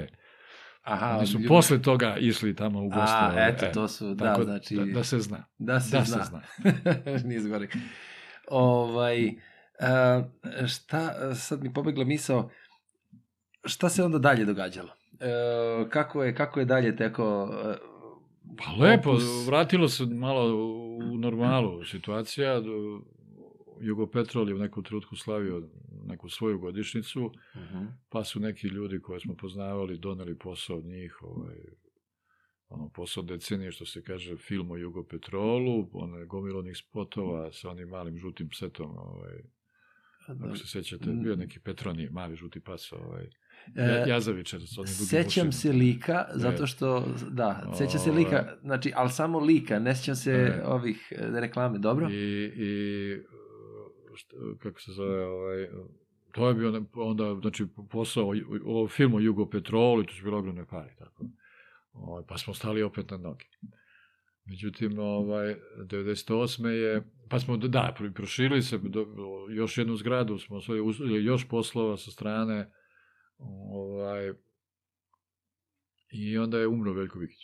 Aha, 0.81 1.17
Oni 1.17 1.27
su 1.27 1.37
ljudi- 1.37 1.47
posle 1.47 1.81
toga 1.81 2.17
išli 2.19 2.55
tamo 2.55 2.79
u 2.83 2.89
goste. 2.89 3.15
A, 3.15 3.29
ovaj, 3.31 3.49
eto, 3.49 3.65
e, 3.65 3.71
to 3.71 3.87
su, 3.87 4.13
da, 4.13 4.25
tako 4.25 4.43
znači... 4.43 4.75
Da, 4.75 4.85
da 4.85 5.03
se 5.03 5.19
zna. 5.19 5.45
Da 5.57 5.79
se 5.79 5.97
da 5.97 6.03
zna. 6.03 6.23
se 6.23 6.29
zna. 6.29 6.41
Nije 7.29 7.41
zgore. 7.41 7.67
Ovaj, 8.47 9.33
a, 9.79 10.23
šta, 10.67 11.35
sad 11.35 11.63
mi 11.63 11.73
pobegla 11.73 12.05
misao, 12.05 12.49
šta 13.65 13.89
se 13.89 14.03
onda 14.03 14.17
dalje 14.17 14.45
događalo? 14.45 14.89
E, 15.19 15.89
kako, 15.89 16.23
je, 16.23 16.35
kako 16.35 16.59
je 16.59 16.65
dalje 16.65 16.95
teko... 16.95 17.49
Pa 18.57 18.83
lepo, 18.83 19.17
vratilo 19.47 19.87
se 19.87 20.05
malo 20.05 20.55
u 20.97 21.17
normalu 21.17 21.83
situacija. 21.85 22.61
Jugopetrol 23.81 24.49
je 24.49 24.55
u 24.55 24.59
nekom 24.59 24.83
trenutku 24.83 25.15
slavio 25.15 25.69
neku 26.05 26.29
svoju 26.29 26.59
godišnicu, 26.59 27.31
Mhm. 27.55 27.85
pa 28.09 28.23
su 28.23 28.39
neki 28.39 28.67
ljudi 28.67 28.99
koje 29.01 29.19
smo 29.19 29.35
poznavali 29.35 29.97
doneli 29.97 30.37
posao 30.37 30.77
od 30.77 30.85
njih, 30.85 31.17
ovaj, 31.21 31.57
ono, 32.69 32.89
posao 32.89 33.23
decenije, 33.23 33.71
što 33.71 33.85
se 33.85 34.03
kaže, 34.03 34.37
film 34.37 34.71
o 34.71 34.77
Jugopetrolu, 34.77 35.89
one 35.93 36.25
gomilonih 36.25 36.77
spotova 36.77 37.51
sa 37.51 37.69
onim 37.69 37.89
malim 37.89 38.17
žutim 38.17 38.49
psetom, 38.49 38.97
ovaj, 38.97 39.39
ako 40.27 40.55
se 40.55 40.67
sećate, 40.67 41.05
bio 41.11 41.31
je 41.31 41.37
neki 41.37 41.59
Petroni, 41.59 42.09
mali 42.11 42.35
žuti 42.35 42.59
pas, 42.59 42.91
ovaj, 42.91 43.29
E, 43.75 43.81
ja, 43.83 44.07
Jazavičar 44.07 44.61
s 44.61 44.77
onim 44.77 44.93
dugim 44.93 45.07
Sećam 45.07 45.51
se 45.51 45.71
lika, 45.71 46.25
zato 46.33 46.67
što, 46.67 47.05
da, 47.31 47.71
sećam 47.77 47.99
se 47.99 48.11
lika, 48.11 48.55
znači, 48.61 48.91
ali 48.95 49.09
samo 49.09 49.39
lika, 49.39 49.79
ne 49.79 49.95
sećam 49.95 50.15
se 50.15 50.31
Ne. 50.31 50.63
ovih 50.65 51.13
e, 51.15 51.39
reklame, 51.39 51.79
dobro? 51.79 52.09
I, 52.09 52.51
i 52.55 53.17
šta, 54.15 54.35
kako 54.59 54.81
se 54.81 54.91
zove, 54.91 55.25
ovaj, 55.25 55.67
to 56.31 56.47
je 56.47 56.53
bio 56.53 56.85
onda, 56.93 57.37
znači, 57.41 57.65
posao, 57.89 58.27
o, 58.27 58.83
o 58.83 58.87
filmu 58.87 59.19
Jugo 59.19 59.49
Petrolu, 59.49 60.01
i 60.01 60.05
to 60.05 60.13
su 60.13 60.23
bile 60.23 60.37
ogromne 60.37 60.65
pare, 60.65 60.95
tako. 60.99 61.25
Ovaj, 61.91 62.23
pa 62.27 62.37
smo 62.37 62.53
stali 62.53 62.83
opet 62.83 63.11
na 63.11 63.17
noge. 63.17 63.45
Međutim, 64.45 64.99
ovaj, 64.99 65.55
98. 65.77 66.65
je, 66.67 67.03
pa 67.29 67.39
smo, 67.39 67.57
da, 67.57 67.93
pro- 67.97 68.11
proširili 68.11 68.61
se, 68.61 68.77
do, 68.77 69.05
još 69.49 69.77
jednu 69.77 69.95
zgradu 69.95 70.37
smo 70.37 70.61
svoje 70.61 70.81
uzeli, 70.81 71.23
još 71.23 71.47
poslova 71.47 71.97
sa 71.97 72.11
strane, 72.11 72.71
ovaj, 73.39 74.33
i 76.11 76.37
onda 76.37 76.59
je 76.59 76.67
umro 76.67 76.93
Veljko 76.93 77.19
Vikić. 77.19 77.39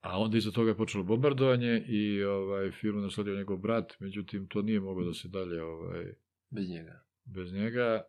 A 0.00 0.18
onda 0.18 0.36
iza 0.38 0.50
toga 0.50 0.70
je 0.70 0.76
počelo 0.76 1.04
bombardovanje 1.04 1.84
i 1.88 2.22
ovaj, 2.24 2.70
firmu 2.70 3.00
nasledio 3.00 3.36
njegov 3.36 3.56
brat, 3.56 3.92
međutim, 4.00 4.48
to 4.48 4.62
nije 4.62 4.80
moglo 4.80 5.04
da 5.04 5.14
se 5.14 5.28
dalje 5.28 5.62
ovaj, 5.62 6.04
Bez 6.50 6.70
njega. 6.70 7.04
bez 7.24 7.52
njega 7.52 8.02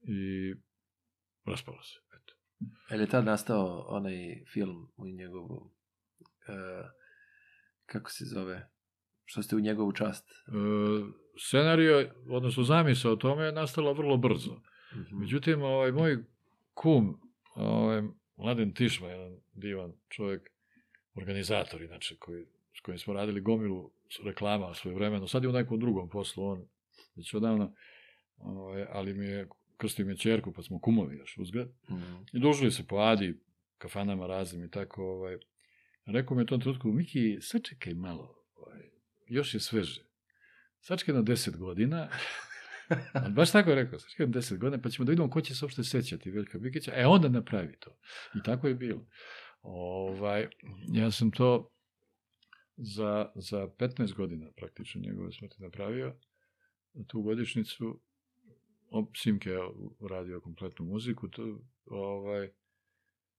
i 0.00 0.54
raspalo 1.44 1.82
se. 1.82 1.98
Eto. 2.16 2.34
Je 2.90 3.00
li 3.00 3.08
tad 3.08 3.24
nastao 3.24 3.84
onaj 3.88 4.44
film 4.52 4.92
u 4.96 5.06
njegovu, 5.06 5.70
e, 6.48 6.52
kako 7.86 8.10
se 8.10 8.24
zove, 8.24 8.70
što 9.24 9.42
ste 9.42 9.56
u 9.56 9.60
njegovu 9.60 9.92
čast? 9.92 10.30
E, 10.30 10.32
scenario, 11.48 12.10
odnosno 12.28 12.62
zamisao 12.62 13.12
o 13.12 13.16
tome 13.16 13.44
je 13.44 13.52
nastala 13.52 13.92
vrlo 13.92 14.16
brzo. 14.16 14.60
Mhm. 14.96 15.18
Međutim, 15.20 15.62
ovaj, 15.62 15.92
moj 15.92 16.24
kum, 16.74 17.20
ovaj, 17.54 18.02
Mladen 18.36 18.74
Tišma, 18.74 19.08
jedan 19.08 19.36
divan 19.54 19.92
čovjek, 20.08 20.50
organizator, 21.14 21.82
inače, 21.82 22.16
koji, 22.16 22.44
s 22.78 22.80
kojim 22.80 22.98
smo 22.98 23.14
radili 23.14 23.40
gomilu 23.40 23.90
reklama 24.24 24.74
svoje 24.74 24.94
vremeno, 24.94 25.26
sad 25.28 25.42
je 25.42 25.48
u 25.48 25.52
nekom 25.52 25.80
drugom 25.80 26.08
poslu, 26.08 26.44
on 26.44 26.64
već 27.16 27.34
odavno, 27.34 27.74
ovaj, 28.36 28.86
ali 28.90 29.14
mi 29.14 29.26
je, 29.26 29.48
krstio 29.76 30.06
mi 30.06 30.12
je 30.12 30.16
čerku, 30.16 30.52
pa 30.52 30.62
smo 30.62 30.80
kumovi 30.80 31.16
još 31.16 31.38
uzgled, 31.38 31.68
Mhm. 31.90 32.14
i 32.32 32.40
družili 32.40 32.70
se 32.70 32.86
po 32.86 32.96
Adi, 32.96 33.40
kafanama 33.78 34.26
raznim 34.26 34.64
i 34.64 34.70
tako, 34.70 35.04
ovaj, 35.04 35.36
rekao 36.06 36.34
mi 36.36 36.40
je 36.40 36.44
u 36.44 36.46
tom 36.46 36.60
trenutku, 36.60 36.88
Miki, 36.88 37.38
sačekaj 37.40 37.94
malo, 37.94 38.34
ovaj, 38.56 38.82
još 39.26 39.54
je 39.54 39.60
sveže. 39.60 40.02
Sačekaj 40.80 41.14
na 41.14 41.22
10 41.22 41.56
godina, 41.56 42.08
Ali 43.12 43.32
baš 43.32 43.52
tako 43.52 43.70
je 43.70 43.76
rekao, 43.76 43.98
sačekaj 43.98 44.26
na 44.26 44.32
10 44.32 44.58
godina, 44.58 44.82
pa 44.82 44.88
ćemo 44.88 45.06
da 45.06 45.10
vidimo 45.10 45.30
ko 45.30 45.40
će 45.40 45.54
se 45.54 45.64
uopšte 45.64 45.84
sećati 45.84 46.30
Veljka 46.30 46.58
Bikića, 46.58 46.92
e 46.94 47.06
onda 47.06 47.28
napravi 47.28 47.76
to. 47.80 47.98
I 48.34 48.42
tako 48.44 48.68
je 48.68 48.74
bilo. 48.74 49.06
Ovaj, 49.62 50.48
ja 50.92 51.10
sam 51.10 51.30
to 51.30 51.70
za, 52.76 53.32
za 53.34 53.68
15 53.78 54.14
godina 54.14 54.46
praktično 54.56 55.00
njegove 55.00 55.32
smrti 55.32 55.62
napravio, 55.62 56.16
tu 57.06 57.22
godišnicu, 57.22 58.00
Simke 59.16 59.50
je 59.50 59.60
uradio 59.98 60.40
kompletnu 60.40 60.84
muziku, 60.84 61.28
to, 61.28 61.60
ovaj, 61.86 62.50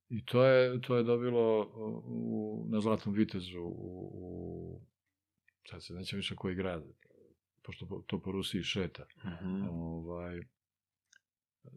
i 0.10 0.26
to 0.26 0.44
je, 0.46 0.82
to 0.82 0.96
je 0.96 1.04
dobilo 1.04 1.62
u, 2.06 2.66
na 2.70 2.82
Zlatnom 2.82 3.16
vitezu 3.16 3.60
u, 3.60 4.12
u 4.14 4.82
sad 5.70 5.84
se 5.84 5.94
nećem 5.94 6.18
više 6.18 6.36
koji 6.36 6.56
grad, 6.56 6.84
pošto 7.60 7.88
po- 7.88 8.02
to 8.02 8.20
po 8.20 8.32
Rusiji 8.32 8.64
šeta, 8.64 9.06
Mhm. 9.26 9.64
ovaj, 9.64 10.42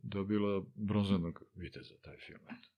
dobilo 0.03 0.66
bronzanog 0.77 1.42
viteza 1.55 1.95
taj 1.97 2.16
film. 2.18 2.40
Eto. 2.42 2.68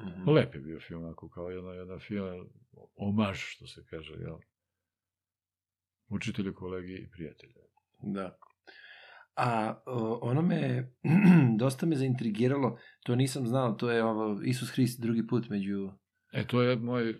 Mhm. 0.00 0.30
Lep 0.30 0.54
je 0.54 0.60
bio 0.60 0.80
film, 0.80 1.04
ako 1.06 1.28
kao 1.28 1.48
jedna, 1.48 1.70
jedna 1.72 1.98
film, 1.98 2.48
omaž, 2.96 3.38
što 3.38 3.66
se 3.66 3.84
kaže, 3.86 4.12
jel? 4.14 4.36
Učitelju, 6.08 6.54
kolegi 6.54 6.94
i 6.94 7.10
prijatelju. 7.10 7.52
Da. 8.04 8.36
A 9.36 9.82
o, 9.86 10.18
ono 10.22 10.42
me, 10.42 10.90
dosta 11.58 11.86
me 11.86 11.96
zaintrigiralo, 11.96 12.78
to 13.00 13.16
nisam 13.16 13.46
znao, 13.46 13.72
to 13.72 13.90
je 13.90 14.04
ovo 14.04 14.40
Isus 14.42 14.70
Hrist 14.70 15.00
drugi 15.00 15.26
put 15.26 15.48
među 15.48 15.90
E, 16.32 16.46
to 16.46 16.62
je 16.62 16.76
moj 16.76 17.14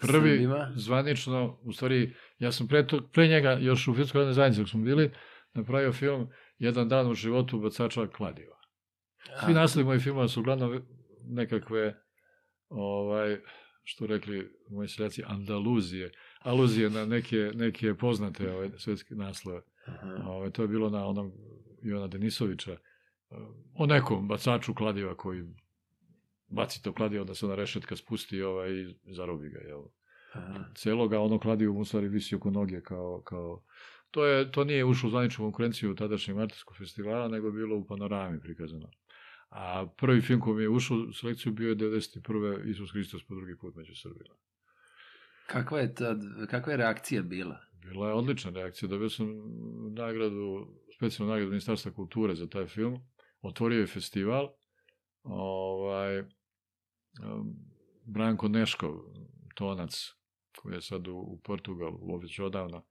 prvi 0.00 0.12
Srbima. 0.30 0.72
zvanično, 0.76 1.60
u 1.62 1.72
stvari, 1.72 2.14
ja 2.40 2.52
sam 2.52 2.68
pre, 2.68 2.86
to, 2.86 3.00
pre 3.12 3.28
njega, 3.28 3.52
još 3.52 3.88
u 3.88 3.94
Filmskoj 3.94 4.18
radnoj 4.18 4.34
zajednici, 4.34 4.70
smo 4.70 4.80
bili, 4.80 5.10
napravio 5.54 5.92
film 5.92 6.28
Jedan 6.58 6.88
dan 6.88 7.10
u 7.10 7.14
životu 7.14 7.58
bacača 7.58 8.06
kladiva. 8.06 8.56
Svi 9.44 9.54
naslovi 9.54 9.84
mojih 9.84 10.02
filmova 10.02 10.28
su 10.28 10.40
uglavnom 10.40 10.82
nekakve, 11.24 12.02
ovaj, 12.68 13.38
što 13.82 14.06
rekli 14.06 14.50
moji 14.70 14.88
seljaci, 14.88 15.22
andaluzije, 15.26 16.12
aluzije 16.40 16.90
na 16.90 17.06
neke, 17.06 17.50
neke 17.54 17.94
poznate 17.94 18.52
ovaj, 18.52 18.70
svetske 18.78 19.14
naslove. 19.14 19.62
Ovaj, 20.26 20.50
to 20.50 20.62
je 20.62 20.68
bilo 20.68 20.90
na 20.90 21.06
onom 21.06 21.32
Ivana 21.82 22.06
Denisovića, 22.06 22.76
o 23.74 23.86
nekom 23.86 24.28
bacaču 24.28 24.74
kladiva 24.74 25.14
koji 25.14 25.42
baci 26.48 26.82
to 26.82 26.92
kladivo 26.92 27.24
da 27.24 27.34
se 27.34 27.46
ona 27.46 27.54
rešetka 27.54 27.96
spusti 27.96 28.42
ovaj, 28.42 28.70
i 28.70 29.14
zarobi 29.14 29.48
ga. 29.48 29.58
Jel? 29.58 29.82
Aha. 30.32 30.64
Celoga 30.74 31.20
ono 31.20 31.38
kladivo 31.38 31.74
mu 31.74 31.80
u 31.80 31.84
stvari 31.84 32.08
visi 32.08 32.34
oko 32.34 32.50
noge 32.50 32.80
kao, 32.80 33.22
kao 33.24 33.62
To, 34.10 34.24
je, 34.26 34.52
to 34.52 34.64
nije 34.64 34.84
ušlo 34.84 35.06
u 35.06 35.10
zvaničnu 35.10 35.44
konkurenciju 35.44 35.94
tadašnjeg 35.94 36.36
Martinskog 36.36 36.76
festivala, 36.76 37.28
nego 37.28 37.46
je 37.46 37.52
bilo 37.52 37.76
u 37.76 37.86
panorami 37.86 38.40
prikazano. 38.40 38.90
A 39.50 39.86
prvi 39.96 40.20
film 40.20 40.40
koji 40.40 40.56
mi 40.56 40.62
je 40.62 40.68
ušao 40.68 40.96
u 40.96 41.12
selekciju 41.12 41.52
bio 41.52 41.68
je 41.68 41.76
91. 41.76 42.70
Isus 42.70 42.92
Hristos 42.92 43.24
po 43.24 43.34
drugi 43.34 43.56
put 43.58 43.76
među 43.76 43.94
Srbima. 43.94 44.34
Kakva 45.46 45.80
je, 45.80 45.94
tad, 45.94 46.20
kakva 46.50 46.72
je 46.72 46.76
reakcija 46.76 47.22
bila? 47.22 47.60
Bila 47.82 48.08
je 48.08 48.14
odlična 48.14 48.50
reakcija. 48.50 48.88
Dobio 48.88 49.10
sam 49.10 49.26
nagradu, 49.94 50.66
specijalnu 50.96 51.32
nagradu 51.32 51.50
Ministarstva 51.50 51.92
kulture 51.92 52.34
za 52.34 52.46
taj 52.46 52.66
film. 52.66 52.98
Otvorio 53.42 53.80
je 53.80 53.86
festival. 53.86 54.48
Ovaj, 55.22 56.24
Branko 58.04 58.48
Neškov, 58.48 58.94
tonac, 59.54 60.19
koji 60.60 60.74
je 60.74 60.80
sad 60.82 61.08
u, 61.08 61.12
u 61.12 61.40
Portugalu, 61.44 62.18
već 62.22 62.38
odavno, 62.38 62.84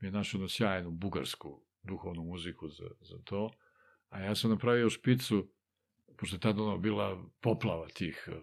mi 0.00 0.08
je 0.08 0.12
našao 0.12 0.38
jednu 0.38 0.48
sjajnu 0.48 0.90
bugarsku 0.90 1.62
duhovnu 1.82 2.22
muziku 2.22 2.68
za, 2.68 2.88
za 3.00 3.18
to. 3.24 3.50
A 4.08 4.20
ja 4.20 4.34
sam 4.34 4.50
napravio 4.50 4.90
špicu, 4.90 5.48
pošto 6.16 6.36
je 6.36 6.40
tada 6.40 6.62
ono 6.62 6.78
bila 6.78 7.24
poplava 7.40 7.88
tih 7.88 8.28
eh, 8.28 8.34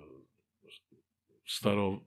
staro 1.47 2.01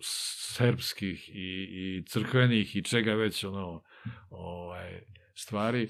srpskih 0.00 1.28
i, 1.28 1.68
i 1.70 2.04
crkvenih 2.06 2.76
i 2.76 2.84
čega 2.84 3.14
već 3.14 3.44
ono 3.44 3.82
ovaj, 4.30 5.02
stvari. 5.34 5.88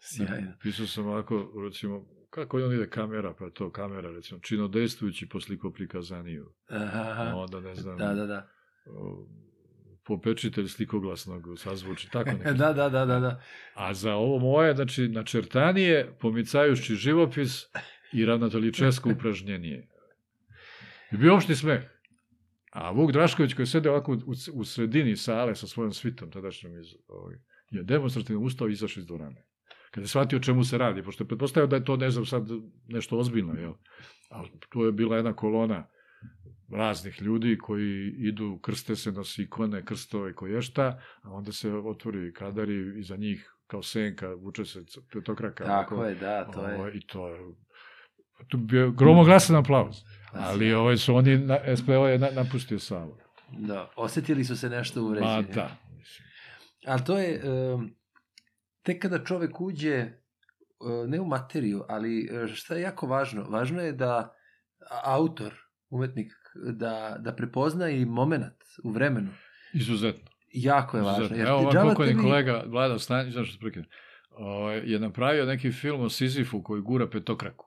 Sjajno. 0.00 0.52
Pisao 0.62 0.86
sam 0.86 1.06
ovako, 1.06 1.52
recimo, 1.64 2.06
kako 2.30 2.56
on 2.58 2.72
ide 2.72 2.90
kamera, 2.90 3.34
pa 3.38 3.50
to 3.50 3.70
kamera, 3.70 4.10
recimo, 4.10 4.40
činodejstvujući 4.40 5.28
po 5.28 5.40
slikoprikazaniju. 5.40 6.54
Aha. 6.68 7.32
Onda, 7.36 7.60
ne 7.60 7.74
znam, 7.74 7.98
Da, 7.98 8.14
da, 8.14 8.26
da. 8.26 8.53
O, 8.86 9.26
popečitelj 10.06 10.68
slikoglasnog 10.68 11.42
sazvuči, 11.56 12.10
tako 12.10 12.30
neko. 12.38 12.52
Da, 12.52 12.72
da, 12.72 12.88
da, 12.88 13.04
da, 13.04 13.20
da. 13.20 13.42
A 13.74 13.94
za 13.94 14.14
ovo 14.14 14.38
moje, 14.38 14.74
znači, 14.74 15.08
načrtanije, 15.08 16.16
pomicajući 16.20 16.94
živopis 16.94 17.64
i 18.12 18.24
ravnateljičesko 18.24 19.10
upražnjenje. 19.10 19.88
I 21.12 21.16
bio 21.16 21.34
opšti 21.34 21.54
smeh. 21.54 21.82
A 22.70 22.90
Vuk 22.90 23.12
Drašković 23.12 23.54
koji 23.54 23.66
sede 23.66 23.90
ovako 23.90 24.12
u, 24.12 24.34
u 24.52 24.64
sredini 24.64 25.16
sale 25.16 25.54
sa 25.54 25.66
svojom 25.66 25.92
svitom, 25.92 26.30
tadašnjom 26.30 26.78
iz, 26.80 26.86
ovaj, 27.08 27.36
je 27.70 27.82
demonstrativno 27.82 28.42
ustao 28.42 28.68
i 28.68 28.72
izašao 28.72 29.00
iz 29.00 29.06
dvorane. 29.06 29.46
Kada 29.90 30.04
je 30.04 30.08
shvatio 30.08 30.38
čemu 30.38 30.64
se 30.64 30.78
radi, 30.78 31.02
pošto 31.02 31.24
je 31.24 31.28
pretpostavio 31.28 31.66
da 31.66 31.76
je 31.76 31.84
to, 31.84 31.96
ne 31.96 32.10
znam, 32.10 32.26
sad 32.26 32.48
nešto 32.88 33.18
ozbiljno, 33.18 33.54
jel? 33.54 33.72
A 34.30 34.42
tu 34.68 34.84
je 34.84 34.92
bila 34.92 35.16
jedna 35.16 35.32
kolona 35.32 35.86
raznih 36.72 37.22
ljudi 37.22 37.58
koji 37.58 38.14
idu, 38.18 38.58
krste 38.62 38.96
se, 38.96 39.12
nosi 39.12 39.42
ikone, 39.42 39.84
krstove, 39.84 40.34
koje 40.34 40.62
šta, 40.62 41.00
a 41.22 41.30
onda 41.30 41.52
se 41.52 41.72
otvori 41.72 42.32
kadar 42.32 42.68
i 42.68 43.00
iza 43.00 43.16
njih 43.16 43.54
kao 43.66 43.82
senka, 43.82 44.34
vuče 44.34 44.64
se 44.64 44.84
petokraka. 45.12 45.64
Tako 45.64 45.94
ovako, 45.94 46.08
je, 46.08 46.14
da, 46.14 46.44
to 46.50 46.68
je. 46.68 46.74
ovaj, 46.74 46.90
I 46.94 47.06
to 47.06 47.28
je... 47.28 47.40
Tu 48.48 48.56
bi 48.58 48.64
bio 48.64 48.90
gromoglasan 48.90 49.56
aplauz. 49.56 49.96
Da, 50.32 50.40
Ali 50.40 50.72
ovaj 50.74 50.96
su 50.96 51.14
oni, 51.14 51.38
na, 51.38 51.76
SPO 51.76 52.06
je 52.06 52.18
na, 52.18 52.28
napustio 52.30 52.78
salu. 52.78 53.16
Da, 53.58 53.90
osetili 53.96 54.44
su 54.44 54.56
se 54.56 54.70
nešto 54.70 55.02
uvređeni. 55.02 55.32
Ma 55.32 55.42
da. 55.42 55.76
Ali 56.86 57.04
to 57.04 57.18
je, 57.18 57.42
um, 57.50 57.90
tek 58.82 59.02
kada 59.02 59.24
čovek 59.24 59.60
uđe, 59.60 60.06
uh, 60.80 61.08
ne 61.08 61.20
u 61.20 61.26
materiju, 61.26 61.84
ali 61.88 62.28
uh, 62.42 62.50
šta 62.54 62.74
je 62.74 62.82
jako 62.82 63.06
važno? 63.06 63.44
Važno 63.48 63.82
je 63.82 63.92
da 63.92 64.34
autor, 65.04 65.54
umetnik, 65.90 66.32
da, 66.54 67.16
da 67.18 67.32
prepozna 67.32 67.88
i 67.88 68.04
moment 68.04 68.52
u 68.84 68.90
vremenu. 68.90 69.28
Izuzetno. 69.74 70.30
Jako 70.48 70.96
je 70.96 71.02
važno. 71.02 71.18
Izuzetno. 71.18 71.36
Jer 71.38 71.48
Evo 71.48 71.58
ovako 71.58 71.88
pokojni 71.88 72.12
tebi- 72.12 72.22
kolega 72.22 72.62
Vlada 72.66 72.98
Stanić, 72.98 73.34
zašto 73.34 73.52
se 73.52 73.58
prekinem, 73.58 73.86
ovaj, 74.30 74.82
je 74.84 74.98
napravio 74.98 75.46
neki 75.46 75.72
film 75.72 76.00
o 76.00 76.08
Sizifu 76.08 76.62
koji 76.62 76.82
gura 76.82 77.06
petokraku. 77.06 77.66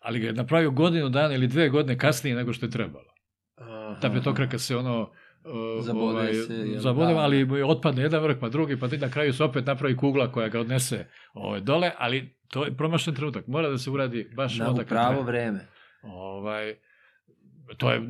Ali 0.00 0.20
ga 0.20 0.26
je 0.26 0.32
napravio 0.32 0.70
godinu 0.70 1.08
dana 1.08 1.34
ili 1.34 1.46
dve 1.46 1.68
godine 1.68 1.98
kasnije 1.98 2.36
nego 2.36 2.52
što 2.52 2.66
je 2.66 2.70
trebalo. 2.70 3.14
Aha. 3.56 3.98
Ta 4.02 4.10
petokraka 4.10 4.58
se 4.58 4.76
ono 4.76 5.00
uh, 5.00 5.84
Zabode 5.84 6.34
se, 6.34 6.54
jel, 6.54 6.80
zabode, 6.80 7.14
da. 7.14 7.20
ali 7.20 7.44
mu 7.44 7.56
je 7.56 7.64
otpadne 7.64 8.02
jedan 8.02 8.22
vrh 8.22 8.36
pa 8.40 8.48
drugi, 8.48 8.78
pa 8.78 8.88
ti 8.88 8.98
na 8.98 9.10
kraju 9.10 9.32
se 9.32 9.44
opet 9.44 9.66
napravi 9.66 9.96
kugla 9.96 10.32
koja 10.32 10.48
ga 10.48 10.60
odnese 10.60 11.06
ovaj, 11.34 11.60
dole, 11.60 11.92
ali 11.98 12.36
to 12.48 12.64
je 12.64 12.76
promašen 12.76 13.14
trenutak. 13.14 13.46
Mora 13.46 13.68
da 13.68 13.78
se 13.78 13.90
uradi 13.90 14.30
baš 14.36 14.58
Na 14.58 14.68
onda 14.68 14.80
kad 14.80 14.88
pravo 14.88 15.08
treba. 15.14 15.26
vreme. 15.26 15.66
Ovaj, 16.02 16.74
to 17.76 17.90
je, 17.90 18.02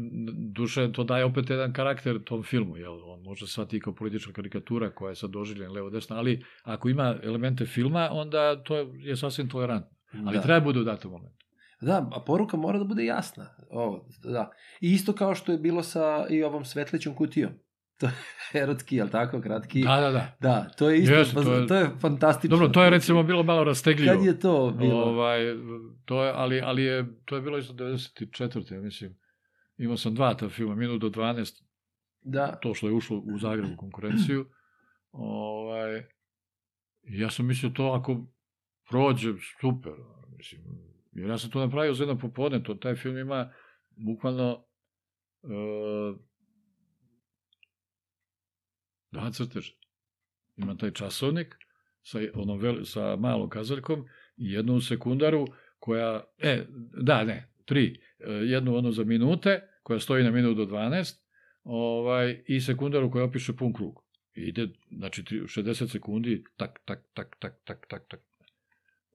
duše, 0.53 0.93
to 0.93 1.05
daje 1.05 1.25
opet 1.25 1.51
jedan 1.51 1.73
karakter 1.73 2.25
tom 2.25 2.43
filmu, 2.43 2.77
jel? 2.77 3.11
On 3.11 3.23
može 3.23 3.47
shvatiti 3.47 3.81
kao 3.81 3.95
politička 3.95 4.33
karikatura 4.33 4.91
koja 4.91 5.11
je 5.11 5.17
sad 5.17 5.31
doživljena 5.31 5.73
levo 5.73 5.91
desno, 5.91 6.17
ali 6.17 6.45
ako 6.63 6.89
ima 6.89 7.17
elemente 7.23 7.67
filma, 7.67 8.09
onda 8.13 8.63
to 8.63 8.77
je 8.77 9.17
sasvim 9.17 9.49
tolerantno. 9.49 9.97
Ali 10.27 10.37
da. 10.37 10.43
treba 10.43 10.61
bude 10.61 10.81
u 10.81 10.85
datom 10.85 11.11
momentu. 11.11 11.45
Da, 11.81 12.09
a 12.13 12.21
poruka 12.21 12.57
mora 12.57 12.79
da 12.79 12.85
bude 12.85 13.05
jasna. 13.05 13.47
Ovo, 13.71 14.09
da. 14.25 14.51
I 14.81 14.93
isto 14.93 15.13
kao 15.13 15.35
što 15.35 15.53
je 15.53 15.59
bilo 15.59 15.83
sa 15.83 16.27
i 16.31 16.43
ovom 16.43 16.65
svetlećom 16.65 17.15
kutijom. 17.15 17.51
To 18.01 18.07
je 18.07 18.63
erotski, 18.63 18.97
jel 18.97 19.09
tako, 19.09 19.41
kratki? 19.41 19.83
Da, 19.83 20.01
da, 20.01 20.11
da. 20.11 20.37
Da, 20.41 20.69
to 20.79 20.91
je 20.91 20.99
isto, 20.99 21.15
Jeste, 21.15 21.35
pa, 21.35 21.43
to 21.43 21.53
je- 21.53 21.61
je, 21.61 21.67
to 21.67 21.75
je 21.75 21.91
fantastično. 22.01 22.57
Dobro, 22.57 22.69
to 22.73 22.85
je 22.85 22.91
recimo 22.91 23.23
bilo 23.23 23.43
malo 23.43 23.65
rastegljivo. 23.65 24.17
Kad 24.17 24.27
je 24.27 24.41
to 24.41 24.75
bilo? 24.79 25.05
Ovaj, 25.05 25.41
to 26.05 26.25
je, 26.25 26.33
ali, 26.35 26.61
ali 26.61 26.83
je, 26.83 27.07
to 27.25 27.37
je 27.37 27.43
bilo 27.43 27.59
isto 27.59 27.73
94. 27.75 28.75
ja 28.75 28.81
mislim. 28.81 29.15
Imao 29.77 29.97
sam 29.97 30.15
dva 30.15 30.35
ta 30.35 30.49
filma, 30.49 30.75
minut 30.75 31.01
do 31.01 31.09
12, 31.09 31.65
Da, 32.25 32.57
to 32.63 32.75
što 32.75 32.89
je 32.89 32.95
ušlo 32.95 33.19
u 33.19 33.39
Zagrebu 33.39 33.77
konkurenciju. 33.77 34.47
Ovaj, 35.13 36.03
ja 37.03 37.31
sam 37.31 37.47
mislio 37.47 37.71
to 37.71 37.87
ako 37.87 38.27
prođe, 38.91 39.33
super. 39.61 39.93
Mislim, 40.37 40.63
jer 41.13 41.31
ja 41.31 41.39
sam 41.39 41.51
to 41.51 41.61
napravio 41.61 41.95
za 41.95 42.05
jedno 42.05 42.19
popodne, 42.19 42.63
to, 42.63 42.75
taj 42.75 42.95
film 42.95 43.19
ima 43.19 43.53
bukvalno 43.91 44.65
uh, 45.43 46.17
dva 49.11 49.31
crteža. 49.31 49.73
Ima 50.57 50.77
taj 50.77 50.91
časovnik 50.91 51.57
sa, 52.03 52.19
onom 52.35 52.85
sa 52.85 53.17
malom 53.17 53.49
kazaljkom 53.49 54.05
i 54.37 54.53
jednu 54.53 54.81
sekundaru 54.81 55.47
koja, 55.79 56.25
e, 56.39 56.67
da, 57.03 57.25
ne, 57.25 57.54
tri, 57.65 58.01
e, 58.19 58.33
jednu 58.33 58.77
onu 58.77 58.93
za 58.93 59.05
minute, 59.05 59.61
koja 59.83 60.01
stoji 60.01 60.25
na 60.25 60.31
minut 60.31 60.57
do 60.57 60.67
12, 60.67 61.15
ovaj, 61.65 62.43
i 62.47 62.61
sekundaru 62.61 63.11
koja 63.11 63.25
opiše 63.25 63.53
pun 63.53 63.73
krug. 63.73 64.05
I 64.35 64.41
ide, 64.41 64.69
znači, 64.91 65.25
tri- 65.25 65.41
60 65.41 65.91
sekundi, 65.91 66.45
tak, 66.57 66.81
tak, 66.85 67.05
tak, 67.15 67.37
tak, 67.39 67.61
tak, 67.65 67.87
tak, 67.89 68.03
tak. 68.09 68.21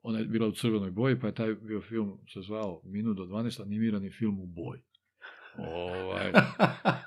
Ona 0.04 0.20
je 0.20 0.26
bila 0.26 0.48
u 0.48 0.52
crvenoj 0.52 0.92
boji, 0.92 1.20
pa 1.20 1.28
je 1.28 1.36
taj 1.36 1.54
bio 1.54 1.82
film 1.82 2.20
se 2.34 2.42
zvao 2.42 2.82
Minut 2.84 3.18
do 3.18 3.24
12, 3.24 3.62
animirani 3.62 4.12
film 4.12 4.40
u 4.40 4.46
boji. 4.46 4.82
Ovaj, 5.58 6.32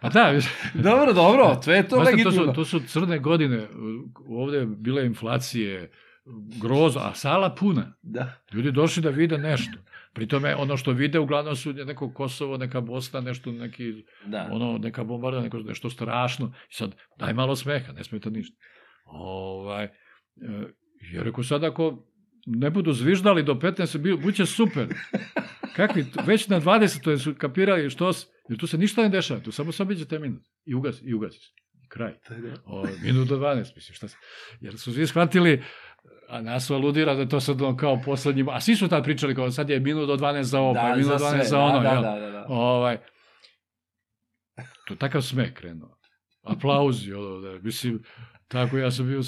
pa 0.02 0.08
da, 0.08 0.32
dobro, 0.90 1.12
dobro, 1.12 1.60
sve 1.62 1.76
je 1.76 1.88
to 1.88 1.96
to, 1.96 2.02
legitimno. 2.02 2.46
su, 2.46 2.52
to 2.54 2.64
su 2.64 2.80
crne 2.86 3.18
godine, 3.18 3.68
ovde 4.28 4.58
je 4.58 4.66
bile 4.66 5.06
inflacije, 5.06 5.90
groza, 6.60 7.00
a 7.00 7.14
sala 7.14 7.54
puna. 7.54 7.92
Da, 8.02 8.42
Ljudi 8.52 8.72
došli 8.72 9.02
da 9.02 9.10
vide 9.10 9.38
nešto. 9.38 9.78
Pri 10.12 10.28
tome, 10.28 10.56
ono 10.56 10.76
što 10.76 10.92
vide, 10.92 11.18
uglavnom 11.18 11.56
su 11.56 11.72
neko 11.72 12.12
Kosovo, 12.12 12.56
neka 12.56 12.80
Bosna, 12.80 13.20
nešto, 13.20 13.52
neki, 13.52 14.04
da. 14.26 14.48
ono, 14.52 14.78
neka 14.78 15.04
bombarda, 15.04 15.40
neko, 15.40 15.58
nešto 15.58 15.90
strašno. 15.90 16.52
I 16.70 16.74
sad, 16.74 16.94
daj 17.18 17.34
malo 17.34 17.56
smeha, 17.56 17.92
ne 17.92 18.04
smeta 18.04 18.30
ništa. 18.30 18.56
Ovaj, 19.04 19.84
e, 19.84 19.90
ja 21.12 21.22
rekao 21.22 21.44
sad, 21.44 21.64
ako 21.64 22.06
ne 22.46 22.70
budu 22.70 22.92
zviždali 22.92 23.42
do 23.42 23.54
15, 23.54 23.98
bi, 23.98 24.16
buće 24.16 24.46
super. 24.46 24.88
Kakvi, 25.76 26.06
već 26.26 26.48
na 26.48 26.60
20 26.60 27.02
to 27.02 27.18
su 27.18 27.34
kapirali 27.38 27.90
što 27.90 28.12
jer 28.48 28.58
tu 28.58 28.66
se 28.66 28.78
ništa 28.78 29.02
ne 29.02 29.08
dešava, 29.08 29.40
tu 29.40 29.52
samo 29.52 29.72
sam 29.72 29.88
biđe 29.88 30.18
minut. 30.18 30.42
I 30.64 30.74
ugasi, 30.74 31.04
i 31.04 31.14
ugasi. 31.14 31.52
Kraj. 31.92 32.12
Da. 32.28 32.54
O, 32.66 32.84
minut 33.02 33.28
do 33.28 33.36
12, 33.36 33.56
mislim, 33.56 33.94
šta 33.94 34.08
se... 34.08 34.16
Jer 34.60 34.78
su 34.78 34.92
svi 34.92 35.06
shvatili, 35.06 35.62
a 36.28 36.40
nas 36.40 36.70
aludira 36.70 37.14
da 37.14 37.28
to 37.28 37.40
sad 37.40 37.62
ono 37.62 37.76
kao 37.76 38.00
poslednji, 38.04 38.44
a 38.50 38.60
svi 38.60 38.76
su 38.76 38.88
tad 38.88 39.04
pričali 39.04 39.34
kao 39.34 39.50
sad 39.50 39.70
je 39.70 39.80
minut 39.80 40.06
do 40.06 40.16
12 40.16 40.42
za 40.42 40.60
ovo, 40.60 40.74
da, 40.74 40.80
pa 40.80 40.88
je 40.88 40.96
minut 40.96 41.18
do 41.18 41.24
12 41.24 41.30
sve. 41.30 41.44
za 41.44 41.58
ono, 41.58 41.80
da, 41.80 41.88
jel? 41.88 42.02
Da, 42.02 42.20
da, 42.20 42.30
da. 42.30 42.46
Ovaj, 42.48 42.98
to 44.86 44.94
takav 44.94 45.22
sme 45.22 45.54
krenuo. 45.54 45.98
Aplauzi, 46.42 47.12
ono, 47.12 47.40
da, 47.40 47.58
mislim, 47.58 48.02
tako 48.48 48.78
ja 48.78 48.90
sam 48.90 49.06
bio, 49.06 49.20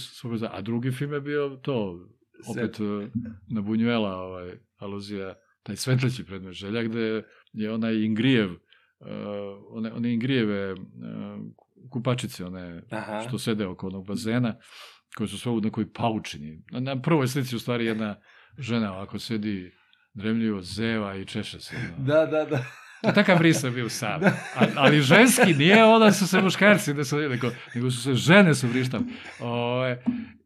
a 0.50 0.60
drugi 0.60 0.90
film 0.90 1.12
je 1.12 1.20
bio 1.20 1.58
to, 1.62 2.06
opet 2.50 2.80
uh, 2.80 3.04
na 3.48 3.60
Bunjuela, 3.60 4.16
ovaj, 4.16 4.52
aluzija, 4.76 5.34
taj 5.62 5.76
svetleći 5.76 6.24
predmet 6.24 6.52
želja, 6.52 6.82
gde 6.82 7.22
je 7.52 7.72
onaj 7.72 7.94
Ingrijev, 7.94 8.50
uh, 8.50 8.58
one, 9.70 9.92
one 9.92 10.12
Ingrijeve 10.12 10.72
uh, 10.72 10.78
kupačice, 11.90 12.44
one 12.44 12.82
Aha. 12.90 13.24
što 13.28 13.38
sede 13.38 13.66
oko 13.66 13.86
onog 13.86 14.06
bazena, 14.06 14.54
koje 15.16 15.28
su 15.28 15.38
sve 15.38 15.52
u 15.52 15.60
nekoj 15.60 15.92
paučini. 15.92 16.62
Na, 16.70 16.80
na 16.80 17.02
prvoj 17.02 17.28
slici 17.28 17.56
u 17.56 17.58
stvari 17.58 17.86
jedna 17.86 18.16
žena 18.58 18.92
ovako 18.92 19.18
sedi 19.18 19.72
dremljivo, 20.14 20.62
zeva 20.62 21.16
i 21.16 21.24
češe 21.24 21.60
se. 21.60 21.76
No. 21.76 22.04
Da, 22.04 22.26
da, 22.26 22.44
da. 22.44 22.64
To 23.02 23.12
takav 23.12 23.40
risa 23.40 23.70
bio 23.70 23.88
sam. 23.88 24.24
A, 24.24 24.66
ali 24.76 25.00
ženski, 25.00 25.54
nije 25.54 25.84
onda 25.84 26.12
su 26.12 26.26
se 26.26 26.40
muškarci, 26.40 26.94
ne 26.94 27.04
su, 27.04 27.16
nego, 27.18 27.50
nego 27.74 27.90
su 27.90 28.02
se 28.02 28.14
žene 28.14 28.54
su 28.54 28.68
vrištali. 28.68 29.04
Ove, 29.40 30.02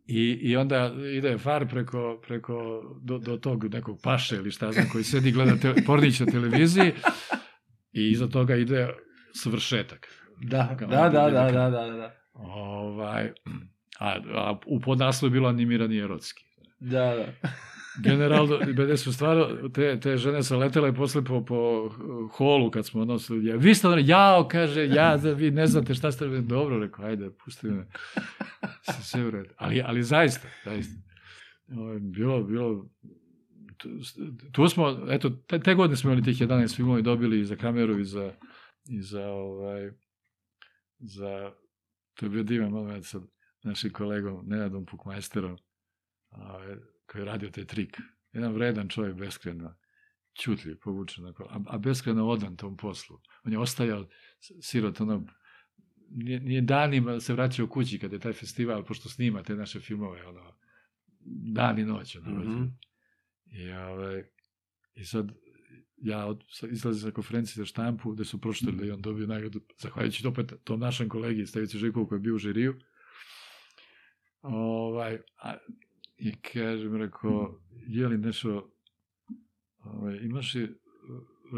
I, 0.06 0.38
I 0.42 0.56
onda 0.56 0.94
ide 1.16 1.38
far 1.38 1.68
preko, 1.68 2.20
preko 2.26 2.82
do, 3.02 3.18
do 3.18 3.36
tog 3.36 3.74
nekog 3.74 4.00
paše 4.02 4.36
ili 4.36 4.50
šta 4.50 4.72
znam 4.72 4.88
koji 4.92 5.04
sedi 5.04 5.32
gleda 5.32 5.56
te, 5.56 5.74
pornić 5.86 6.20
na 6.20 6.26
televiziji 6.26 6.92
i 7.92 8.10
iza 8.10 8.28
toga 8.28 8.56
ide 8.56 8.88
svršetak. 9.34 10.08
Da, 10.40 10.76
da, 10.80 10.86
da, 10.86 11.30
da, 11.30 11.50
da, 11.50 11.70
da, 11.70 11.96
da. 11.96 12.14
Ovaj, 12.34 13.32
a, 13.98 14.16
a 14.34 14.58
u 14.66 14.80
podnaslovu 14.80 15.28
je 15.28 15.32
bilo 15.32 15.48
animirani 15.48 15.98
erotski. 15.98 16.44
Da, 16.80 17.14
da. 17.16 17.26
General, 18.04 18.48
bede 18.76 18.96
su 18.96 19.12
stvarno, 19.12 19.68
te, 19.68 20.00
te 20.00 20.16
žene 20.16 20.42
su 20.42 20.58
letele 20.58 20.94
posle 20.94 21.24
po, 21.24 21.44
po 21.44 21.90
holu 22.32 22.70
kad 22.70 22.86
smo 22.86 23.04
nosili, 23.04 23.46
ja, 23.46 23.56
vi 23.56 23.74
ste 23.74 23.88
jao, 24.04 24.48
kaže, 24.48 24.86
ja, 24.86 25.16
da 25.16 25.32
vi 25.32 25.50
ne 25.50 25.66
znate 25.66 25.94
šta 25.94 26.12
ste, 26.12 26.26
dobro, 26.26 26.78
rekao, 26.78 27.04
ajde, 27.04 27.30
pusti 27.44 27.66
me, 27.66 27.86
se 28.94 29.02
sve 29.02 29.26
u 29.26 29.30
redu. 29.30 29.50
Ali, 29.56 29.82
ali 29.86 30.02
zaista, 30.02 30.48
zaista, 30.64 30.94
Ovo, 31.76 31.98
bilo, 31.98 32.42
bilo, 32.42 32.86
tu, 33.76 33.88
tu 34.52 34.68
smo, 34.68 35.06
eto, 35.10 35.30
te, 35.30 35.60
te 35.60 35.74
godine 35.74 35.96
smo 35.96 36.10
imali 36.10 36.24
tih 36.24 36.36
11 36.36 36.76
filmova 36.76 36.98
i 36.98 37.02
dobili 37.02 37.40
i 37.40 37.44
za 37.44 37.56
kameru 37.56 37.98
i 37.98 38.04
za, 38.04 38.32
i 38.88 39.02
za, 39.02 39.26
ovaj, 39.26 39.90
za, 40.98 41.52
to 42.14 42.26
je 42.26 42.30
bio 42.30 42.42
divan 42.42 42.70
moment 42.70 43.06
sa 43.06 43.20
našim 43.62 43.92
kolegom 43.92 44.46
Nenadom 44.46 44.86
Pukmajsterom, 44.86 45.58
ovaj, 46.30 46.76
koji 47.06 47.22
je 47.22 47.26
radio 47.26 47.50
taj 47.50 47.64
trik. 47.64 47.96
Jedan 48.32 48.52
vredan 48.52 48.88
čovjek 48.88 49.16
beskreno 49.16 49.74
čutljiv, 50.34 50.78
povučen, 50.78 51.26
a, 51.26 51.32
a 51.66 51.78
beskreno 51.78 52.28
odan 52.28 52.56
tom 52.56 52.76
poslu. 52.76 53.20
On 53.44 53.52
je 53.52 53.58
ostajao 53.58 54.08
sirot, 54.60 55.00
ono, 55.00 55.26
nije, 56.10 56.40
nije 56.40 56.60
danima 56.60 57.12
da 57.12 57.20
se 57.20 57.32
vraćao 57.32 57.66
kući 57.66 57.98
kad 57.98 58.12
je 58.12 58.18
taj 58.18 58.32
festival, 58.32 58.84
pošto 58.84 59.08
snima 59.08 59.42
te 59.42 59.54
naše 59.54 59.80
filmove, 59.80 60.26
ono, 60.26 60.56
dan 61.54 61.78
i 61.78 61.84
noć, 61.84 62.16
ono, 62.16 62.30
mm 62.30 62.42
-hmm. 62.42 62.70
I, 63.52 63.72
ove, 63.72 64.30
I 64.94 65.04
sad, 65.04 65.32
ja 66.02 66.26
od, 66.26 66.44
izlazim 66.70 67.02
sa 67.02 67.14
konferencije 67.14 67.62
za 67.62 67.64
štampu, 67.64 68.12
gde 68.12 68.24
su 68.24 68.40
pročitali 68.40 68.76
da 68.76 68.84
je 68.84 68.94
on 68.94 69.00
dobio 69.00 69.26
nagradu, 69.26 69.60
zahvaljujući 69.78 70.26
opet 70.26 70.52
tom 70.64 70.80
našem 70.80 71.08
kolegi 71.08 71.46
Stevici 71.46 71.78
Žikovu 71.78 72.06
koji 72.06 72.16
je 72.16 72.20
bio 72.20 72.34
u 72.34 72.38
žiriju. 72.38 72.74
Ovaj, 74.42 75.18
a, 75.42 75.54
I 76.18 76.32
kažem, 76.40 76.96
rekao, 76.96 77.60
je 77.86 78.08
li 78.08 78.18
nešto, 78.18 78.70
ovaj, 79.78 80.16
imaš 80.22 80.54
li, 80.54 80.78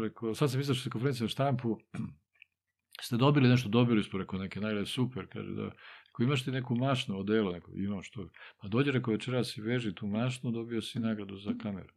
rekao, 0.01 0.35
sad 0.35 0.51
sam 0.51 0.57
mislio 0.57 0.75
što 0.75 0.83
se 0.83 0.89
konferencija 0.89 1.25
na 1.25 1.29
štampu, 1.29 1.77
ste 3.05 3.17
dobili 3.17 3.49
nešto, 3.49 3.69
dobili 3.69 4.03
smo, 4.03 4.19
rekao, 4.19 4.39
neke 4.39 4.59
nagrade, 4.59 4.85
super, 4.85 5.27
kaže, 5.27 5.51
da, 5.51 5.71
ako 6.09 6.23
imaš 6.23 6.43
ti 6.43 6.51
neku 6.51 6.75
mašnu 6.75 7.19
odelo, 7.19 7.51
neko, 7.51 7.71
imam 7.75 8.03
što, 8.03 8.29
pa 8.61 8.67
dođe, 8.67 8.91
rekao, 8.91 9.11
večeras 9.11 9.53
si 9.53 9.61
veži 9.61 9.95
tu 9.95 10.07
mašnu, 10.07 10.51
dobio 10.51 10.81
si 10.81 10.99
nagradu 10.99 11.37
za 11.37 11.53
kameru. 11.61 11.93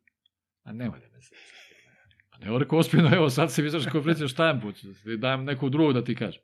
A 0.62 0.72
nema 0.72 0.98
da 0.98 1.08
me 1.08 1.22
se 1.22 1.34
A 2.34 2.38
ne, 2.38 2.58
rekao, 2.58 2.78
ospino, 2.78 3.10
evo, 3.14 3.30
sad 3.30 3.52
se 3.52 3.62
misliš 3.62 3.86
konferencija 3.92 4.28
štampu, 4.28 4.72
dajem 5.18 5.44
neku 5.44 5.68
drugu 5.68 5.92
da 5.92 6.04
ti 6.04 6.14
kažem. 6.14 6.42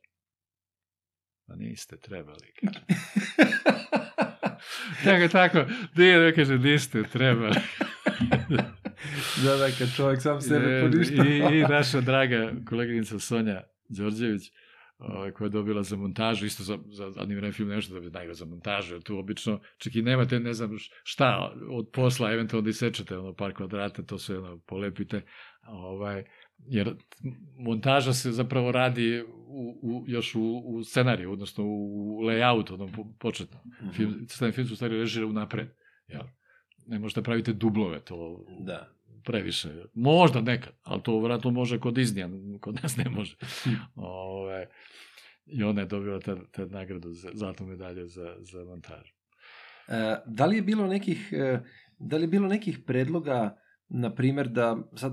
Pa 1.47 1.57
niste 1.57 1.97
trebali, 1.97 2.53
kaže. 2.61 2.81
tako, 5.05 5.29
tako, 5.33 5.73
nije 5.97 6.19
da 6.19 6.33
kaže, 6.33 6.59
niste 6.59 7.03
trebali. 7.03 7.57
da, 9.45 9.57
da, 9.57 9.69
kad 9.79 9.97
čovjek 9.97 10.23
sam 10.23 10.41
sebe 10.41 10.81
poništa. 10.83 11.25
I, 11.25 11.59
I 11.59 11.63
naša 11.63 12.01
draga 12.01 12.53
koleginica 12.69 13.19
Sonja 13.19 13.63
Đorđević, 13.89 14.53
ovaj, 15.01 15.31
koja 15.31 15.47
je 15.47 15.51
dobila 15.51 15.83
za 15.83 15.97
montažu, 15.97 16.47
isto 16.47 16.63
za, 16.63 16.79
za 16.87 17.13
animirani 17.17 17.53
film 17.53 17.69
nešto 17.69 17.95
da 17.95 18.01
bi 18.01 18.11
nagrada 18.11 18.35
za 18.35 18.45
montažu, 18.45 18.95
jer 18.95 19.03
tu 19.03 19.19
obično, 19.19 19.61
čak 19.79 19.95
i 19.95 20.03
nemate, 20.03 20.41
ne 20.41 20.53
znam 20.53 20.71
šta, 21.03 21.55
od 21.71 21.89
posla, 21.93 22.33
eventualno 22.33 22.65
da 22.65 22.71
isečete 22.71 23.19
ono 23.19 23.35
par 23.35 23.53
kvadrata, 23.53 24.03
to 24.03 24.19
sve 24.19 24.39
ono, 24.39 24.59
polepite, 24.59 25.23
ovaj, 25.67 26.25
jer 26.67 26.95
montaža 27.59 28.13
se 28.13 28.33
zapravo 28.33 28.73
radi 28.73 29.25
u, 29.47 29.79
u, 29.83 30.05
još 30.07 30.35
u, 30.35 30.63
u 30.67 30.85
scenariju, 30.85 31.33
odnosno 31.33 31.65
u 31.65 32.21
layoutu, 32.23 32.75
onom 32.75 32.91
početno. 33.19 33.61
Mm 33.65 33.87
-hmm. 33.87 34.37
Film, 34.39 34.53
film 34.53 34.67
su 34.67 34.77
stvari 34.77 34.99
režira 34.99 35.27
u 35.27 35.33
napred. 35.33 35.69
Jel? 36.09 36.23
Ne 36.87 36.99
možete 36.99 37.23
pravite 37.23 37.53
dublove, 37.53 38.01
to 38.01 38.45
da. 38.61 38.89
previše. 39.25 39.69
Možda 39.95 40.41
nekad, 40.41 40.73
ali 40.83 41.03
to 41.03 41.21
vratno 41.21 41.51
može 41.51 41.79
kod 41.79 41.95
Disneya, 41.95 42.59
kod 42.61 42.79
nas 42.83 42.97
ne 42.97 43.11
može. 43.11 43.37
Ove, 43.95 44.67
I 45.47 45.63
ona 45.65 45.81
je 45.81 45.87
dobila 45.87 46.21
te, 46.21 46.37
te 46.53 46.67
nagradu, 46.67 47.13
za, 47.13 47.31
zlatnu 47.35 47.67
medalju 47.67 48.07
za, 48.07 48.37
za 48.41 48.65
montažu. 48.65 49.15
E, 49.89 50.17
da 50.27 50.47
li 50.47 50.57
je 50.57 50.63
bilo 50.63 50.87
nekih, 50.87 51.33
e, 51.33 51.61
da 51.99 52.17
li 52.17 52.23
je 52.23 52.29
bilo 52.29 52.49
nekih 52.49 52.79
predloga, 52.87 53.57
na 53.89 54.15
primer, 54.15 54.49
da 54.49 54.77
sad 54.97 55.13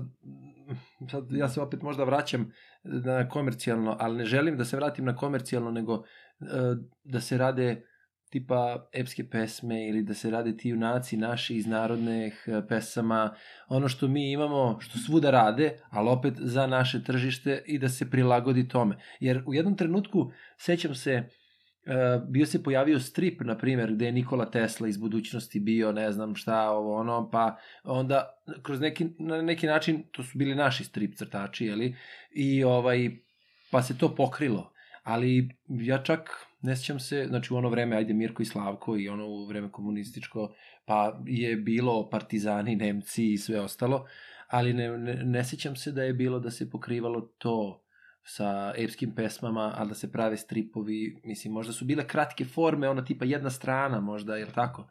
sad 1.10 1.32
ja 1.32 1.48
se 1.48 1.60
opet 1.60 1.82
možda 1.82 2.04
vraćam 2.04 2.52
na 2.82 3.28
komercijalno, 3.28 3.96
ali 4.00 4.16
ne 4.16 4.24
želim 4.24 4.56
da 4.56 4.64
se 4.64 4.76
vratim 4.76 5.04
na 5.04 5.16
komercijalno, 5.16 5.70
nego 5.70 5.94
uh, 5.94 6.04
da 7.04 7.20
se 7.20 7.38
rade 7.38 7.86
tipa 8.30 8.88
epske 8.92 9.24
pesme 9.30 9.88
ili 9.88 10.02
da 10.02 10.14
se 10.14 10.30
rade 10.30 10.56
ti 10.56 10.68
junaci 10.68 11.16
naši 11.16 11.56
iz 11.56 11.66
narodnih 11.66 12.44
e, 12.46 12.68
pesama, 12.68 13.34
ono 13.68 13.88
što 13.88 14.08
mi 14.08 14.32
imamo, 14.32 14.78
što 14.80 14.98
svuda 14.98 15.30
rade, 15.30 15.78
ali 15.90 16.08
opet 16.08 16.34
za 16.38 16.66
naše 16.66 17.04
tržište 17.04 17.62
i 17.66 17.78
da 17.78 17.88
se 17.88 18.10
prilagodi 18.10 18.68
tome. 18.68 18.96
Jer 19.20 19.42
u 19.46 19.54
jednom 19.54 19.76
trenutku, 19.76 20.32
sećam 20.56 20.94
se, 20.94 21.28
Uh, 21.88 22.28
bio 22.28 22.46
se 22.46 22.62
pojavio 22.62 23.00
strip, 23.00 23.40
na 23.40 23.58
primjer, 23.58 23.92
gde 23.92 24.06
je 24.06 24.12
Nikola 24.12 24.50
Tesla 24.50 24.88
iz 24.88 24.96
budućnosti 24.96 25.60
bio, 25.60 25.92
ne 25.92 26.12
znam 26.12 26.34
šta, 26.34 26.70
ovo 26.70 26.96
ono, 26.96 27.30
pa 27.30 27.56
onda 27.84 28.38
kroz 28.62 28.80
neki, 28.80 29.06
na 29.18 29.42
neki 29.42 29.66
način, 29.66 30.02
to 30.12 30.22
su 30.22 30.38
bili 30.38 30.54
naši 30.54 30.84
strip 30.84 31.14
crtači, 31.14 31.66
jeli, 31.66 31.96
i 32.30 32.64
ovaj, 32.64 33.10
pa 33.70 33.82
se 33.82 33.98
to 33.98 34.14
pokrilo. 34.14 34.72
Ali 35.02 35.48
ja 35.68 36.02
čak 36.02 36.47
ne 36.62 36.76
sjećam 36.76 37.00
se, 37.00 37.26
znači 37.28 37.54
u 37.54 37.56
ono 37.56 37.68
vreme, 37.68 37.96
ajde 37.96 38.14
Mirko 38.14 38.42
i 38.42 38.46
Slavko 38.46 38.96
i 38.96 39.08
ono 39.08 39.26
u 39.26 39.46
vreme 39.46 39.72
komunističko, 39.72 40.54
pa 40.84 41.20
je 41.26 41.56
bilo 41.56 42.08
partizani, 42.10 42.76
Nemci 42.76 43.32
i 43.32 43.38
sve 43.38 43.60
ostalo, 43.60 44.06
ali 44.48 44.72
ne, 44.72 44.98
ne, 44.98 45.14
ne 45.24 45.44
sjećam 45.44 45.76
se 45.76 45.92
da 45.92 46.02
je 46.02 46.14
bilo 46.14 46.40
da 46.40 46.50
se 46.50 46.70
pokrivalo 46.70 47.20
to 47.20 47.84
sa 48.22 48.72
epskim 48.76 49.14
pesmama, 49.14 49.74
a 49.76 49.84
da 49.84 49.94
se 49.94 50.12
prave 50.12 50.36
stripovi, 50.36 51.20
mislim, 51.24 51.52
možda 51.52 51.72
su 51.72 51.84
bile 51.84 52.06
kratke 52.06 52.44
forme, 52.44 52.88
ona 52.88 53.04
tipa 53.04 53.24
jedna 53.24 53.50
strana 53.50 54.00
možda, 54.00 54.36
je 54.36 54.44
li 54.44 54.52
tako? 54.52 54.88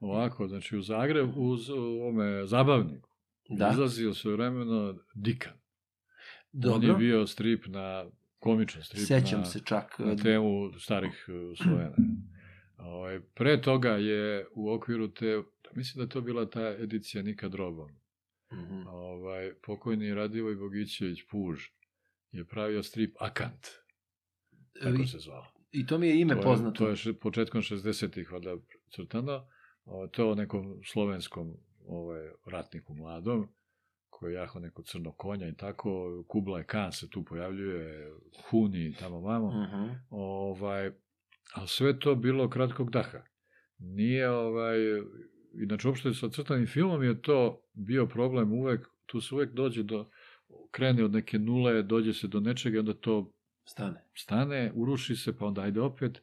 Ovako, 0.00 0.48
znači 0.48 0.76
u 0.76 0.82
Zagreb, 0.82 1.30
uz 1.36 1.70
ome 2.08 2.46
zabavniku, 2.46 3.08
da. 3.48 3.70
izlazio 3.72 4.14
se 4.14 4.30
vremeno 4.30 4.94
Dikan. 5.14 5.52
Dobro. 6.52 6.76
On 6.76 6.84
je 6.84 6.94
bio 6.94 7.26
strip 7.26 7.66
na, 7.66 8.10
komičan 8.38 8.82
strip 8.82 9.06
Sećam 9.06 9.38
na, 9.38 9.44
se 9.44 9.60
čak. 9.64 9.98
na 9.98 10.16
temu 10.16 10.72
starih 10.78 11.26
uh, 11.28 11.56
Slovena. 11.58 11.96
Ovaj, 12.78 13.20
pre 13.34 13.60
toga 13.62 13.90
je 13.90 14.46
u 14.54 14.70
okviru 14.70 15.08
te, 15.08 15.42
mislim 15.74 15.98
da 15.98 16.02
je 16.02 16.08
to 16.08 16.20
bila 16.20 16.50
ta 16.50 16.76
edicija 16.80 17.22
Nikad 17.22 17.54
robom. 17.54 17.90
Mm 18.52 18.56
-hmm. 18.56 18.88
ovaj, 18.88 19.52
pokojni 19.66 20.14
Radivoj 20.14 20.54
Bogićević 20.54 21.18
Puž 21.30 21.60
je 22.32 22.44
pravio 22.44 22.82
strip 22.82 23.14
Akant. 23.20 23.66
Tako 24.82 25.06
se 25.06 25.18
zvao. 25.18 25.44
I 25.72 25.86
to 25.86 25.98
mi 25.98 26.08
je 26.08 26.20
ime 26.20 26.34
to 26.34 26.40
je, 26.40 26.44
poznato. 26.44 26.84
To 26.84 27.08
je 27.08 27.14
početkom 27.14 27.62
60-ih 27.62 28.32
vada 28.32 28.56
crtano. 28.96 29.46
To 30.12 30.22
je 30.22 30.30
o 30.30 30.34
nekom 30.34 30.80
slovenskom 30.84 31.56
ovaj, 31.86 32.28
ratniku 32.46 32.94
mladom, 32.94 33.48
koji 34.18 34.32
je 34.32 34.36
jaho 34.36 34.58
neko 34.60 34.82
crno 34.82 35.12
konja 35.12 35.48
i 35.48 35.54
tako. 35.54 35.90
Kublai 36.28 36.64
Khan 36.64 36.92
se 36.92 37.10
tu 37.10 37.24
pojavljuje, 37.24 38.10
Huni 38.50 38.94
tamo 38.98 39.20
vamo. 39.20 39.46
Uh 39.46 39.54
Mhm. 39.54 39.76
-huh. 39.76 39.94
ovaj, 40.10 40.90
ali 41.54 41.68
sve 41.68 41.98
to 41.98 42.14
bilo 42.14 42.50
kratkog 42.50 42.90
daha. 42.90 43.22
Nije 43.78 44.30
ovaj, 44.30 44.76
inače 45.62 45.88
uopšte 45.88 46.14
sa 46.14 46.28
crtanim 46.28 46.66
filmom 46.66 47.02
je 47.02 47.22
to 47.22 47.62
bio 47.72 48.06
problem 48.06 48.52
uvek, 48.52 48.86
tu 49.06 49.20
se 49.20 49.34
uvek 49.34 49.52
dođe 49.52 49.82
do, 49.82 50.10
krene 50.70 51.04
od 51.04 51.12
neke 51.12 51.38
nule, 51.38 51.82
dođe 51.82 52.12
se 52.12 52.28
do 52.28 52.40
nečega 52.40 52.76
i 52.76 52.80
onda 52.80 52.94
to 52.94 53.32
Stane. 53.64 54.04
stane, 54.14 54.72
uruši 54.74 55.16
se, 55.16 55.38
pa 55.38 55.46
onda 55.46 55.62
ajde 55.62 55.80
opet. 55.80 56.22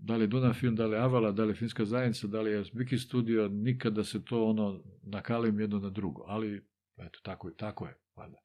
Da 0.00 0.16
li 0.16 0.22
je 0.22 0.26
Dunav 0.26 0.54
film, 0.54 0.76
da 0.76 0.86
li 0.86 0.96
je 0.96 1.00
Avala, 1.00 1.32
da 1.32 1.44
li 1.44 1.50
je 1.50 1.54
Finska 1.54 1.84
zajednica, 1.84 2.26
da 2.26 2.40
li 2.40 2.50
je 2.50 2.64
Biki 2.72 2.98
studio, 2.98 3.48
nikada 3.48 4.04
se 4.04 4.24
to 4.24 4.44
ono 4.44 4.82
nakalim 5.02 5.60
jedno 5.60 5.78
na 5.78 5.90
drugo. 5.90 6.24
Ali, 6.26 6.62
eto, 6.98 7.18
tako, 7.22 7.50
tako 7.50 7.86
je, 7.86 7.94
valjda. 8.16 8.38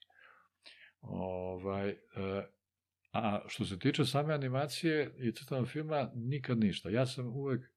Ovaj, 1.02 1.90
e, 1.90 1.98
a 3.14 3.42
što 3.48 3.66
se 3.66 3.80
tiče 3.80 4.06
same 4.06 4.34
animacije 4.34 5.16
i 5.18 5.32
crtanog 5.32 5.68
filma, 5.68 6.12
nikad 6.16 6.58
ništa. 6.60 6.90
Ja 6.90 7.06
sam 7.06 7.28
uvek 7.28 7.72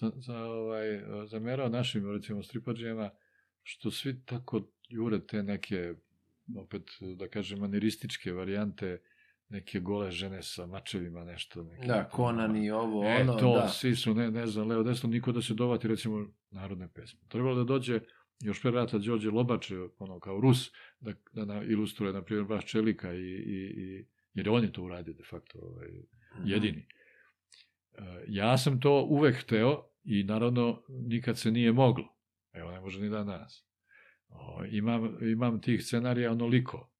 za, 0.00 0.12
za, 0.16 0.38
ovaj, 0.44 0.86
zamerao 1.26 1.68
našim, 1.68 2.12
recimo, 2.12 2.42
stripađijama, 2.42 3.10
što 3.62 3.90
svi 3.90 4.24
tako 4.24 4.60
jure 4.88 5.26
te 5.26 5.42
neke, 5.42 5.94
opet, 6.56 6.82
da 7.16 7.28
kažem, 7.28 7.58
manirističke 7.58 8.32
varijante, 8.32 9.02
neke 9.48 9.80
gole 9.80 10.10
žene 10.10 10.42
sa 10.42 10.66
mačevima, 10.66 11.24
nešto. 11.24 11.62
Neke, 11.62 11.86
Da, 11.86 12.10
Conan 12.16 12.56
i 12.64 12.70
ovo, 12.70 13.04
E, 13.04 13.20
ono, 13.20 13.34
to, 13.34 13.54
da. 13.54 13.68
svi 13.68 13.96
su, 13.96 14.14
ne, 14.14 14.30
ne 14.30 14.46
znam, 14.46 14.68
levo, 14.68 14.82
desno, 14.82 15.08
niko 15.08 15.32
da 15.32 15.42
se 15.42 15.54
dovati, 15.54 15.88
recimo, 15.88 16.26
narodne 16.50 16.88
pesme. 16.88 17.20
Trebalo 17.28 17.54
da 17.56 17.64
dođe 17.64 18.00
još 18.44 18.62
pre 18.62 18.70
rata 18.70 18.98
Đorđe 18.98 19.30
Lobač, 19.30 19.70
ono, 19.98 20.20
kao 20.20 20.40
Rus, 20.40 20.70
da, 21.00 21.12
da 21.32 21.44
na, 21.44 21.62
ilustruje, 21.62 22.12
na 22.12 22.22
primjer, 22.22 22.46
baš 22.46 22.66
Čelika, 22.66 23.14
i, 23.14 23.18
i, 23.20 23.56
i, 23.76 24.06
jer 24.34 24.48
on 24.48 24.64
je 24.64 24.72
to 24.72 24.82
uradio, 24.82 25.14
de 25.14 25.24
facto, 25.24 25.58
ovaj, 25.58 25.88
Mhm. 26.38 26.48
jedini. 26.48 26.86
E, 27.92 28.02
Ja 28.28 28.58
sam 28.58 28.80
to 28.80 29.02
uvek 29.02 29.36
hteo 29.36 29.88
i 30.04 30.24
naravno 30.24 30.82
nikad 30.88 31.38
se 31.38 31.50
nije 31.50 31.72
moglo. 31.72 32.16
Evo, 32.52 32.70
ne 32.70 32.80
može 32.80 33.00
ni 33.00 33.08
dan 33.10 33.26
danas. 33.26 33.66
O, 34.28 34.64
imam, 34.64 35.18
imam 35.22 35.60
tih 35.60 35.84
scenarija 35.84 36.32
onoliko 36.32 36.90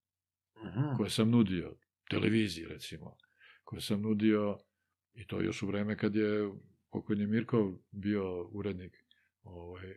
Mhm. 0.65 0.97
koje 0.97 1.11
sam 1.11 1.31
nudio, 1.31 1.77
televiziji 2.11 2.67
recimo, 2.67 3.17
koje 3.65 3.81
sam 3.81 4.01
nudio 4.03 4.59
i 5.15 5.27
to 5.27 5.41
još 5.41 5.63
u 5.63 5.67
vreme 5.67 5.97
kad 5.99 6.15
je 6.17 6.53
pokojni 6.91 7.27
Mirkov 7.27 7.73
bio 7.91 8.49
urednik, 8.49 9.05
ovaj, 9.43 9.95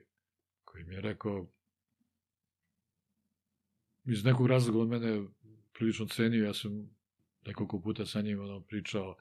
koji 0.77 0.85
mi 0.85 0.95
je 0.95 1.01
rekao 1.01 1.47
iz 4.05 4.23
nekog 4.25 4.47
razloga 4.47 4.79
on 4.79 4.87
mene 4.87 5.27
prilično 5.73 6.05
cenio, 6.05 6.45
ja 6.45 6.53
sam 6.53 6.89
nekoliko 7.45 7.81
puta 7.81 8.05
sa 8.05 8.21
njim 8.21 8.39
ono, 8.39 8.61
pričao 8.61 9.15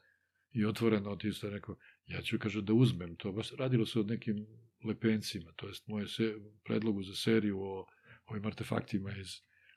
i 0.53 0.65
otvoreno 0.65 1.17
ti 1.17 1.29
isto 1.29 1.51
rekao, 1.51 1.77
ja 2.07 2.23
ću, 2.23 2.39
kaže, 2.39 2.63
da 2.63 2.73
uzmem 2.73 3.17
to, 3.17 3.33
baš 3.33 3.53
radilo 3.53 3.87
se 3.87 4.01
o 4.01 4.03
nekim 4.03 4.47
lepencima, 4.85 5.53
to 5.57 5.69
jest 5.69 5.87
moje 5.89 6.09
se, 6.09 6.35
predlogu 6.65 7.03
za 7.03 7.15
seriju 7.15 7.61
o 7.61 7.87
ovim 8.27 8.47
artefaktima 8.47 9.17
iz 9.17 9.29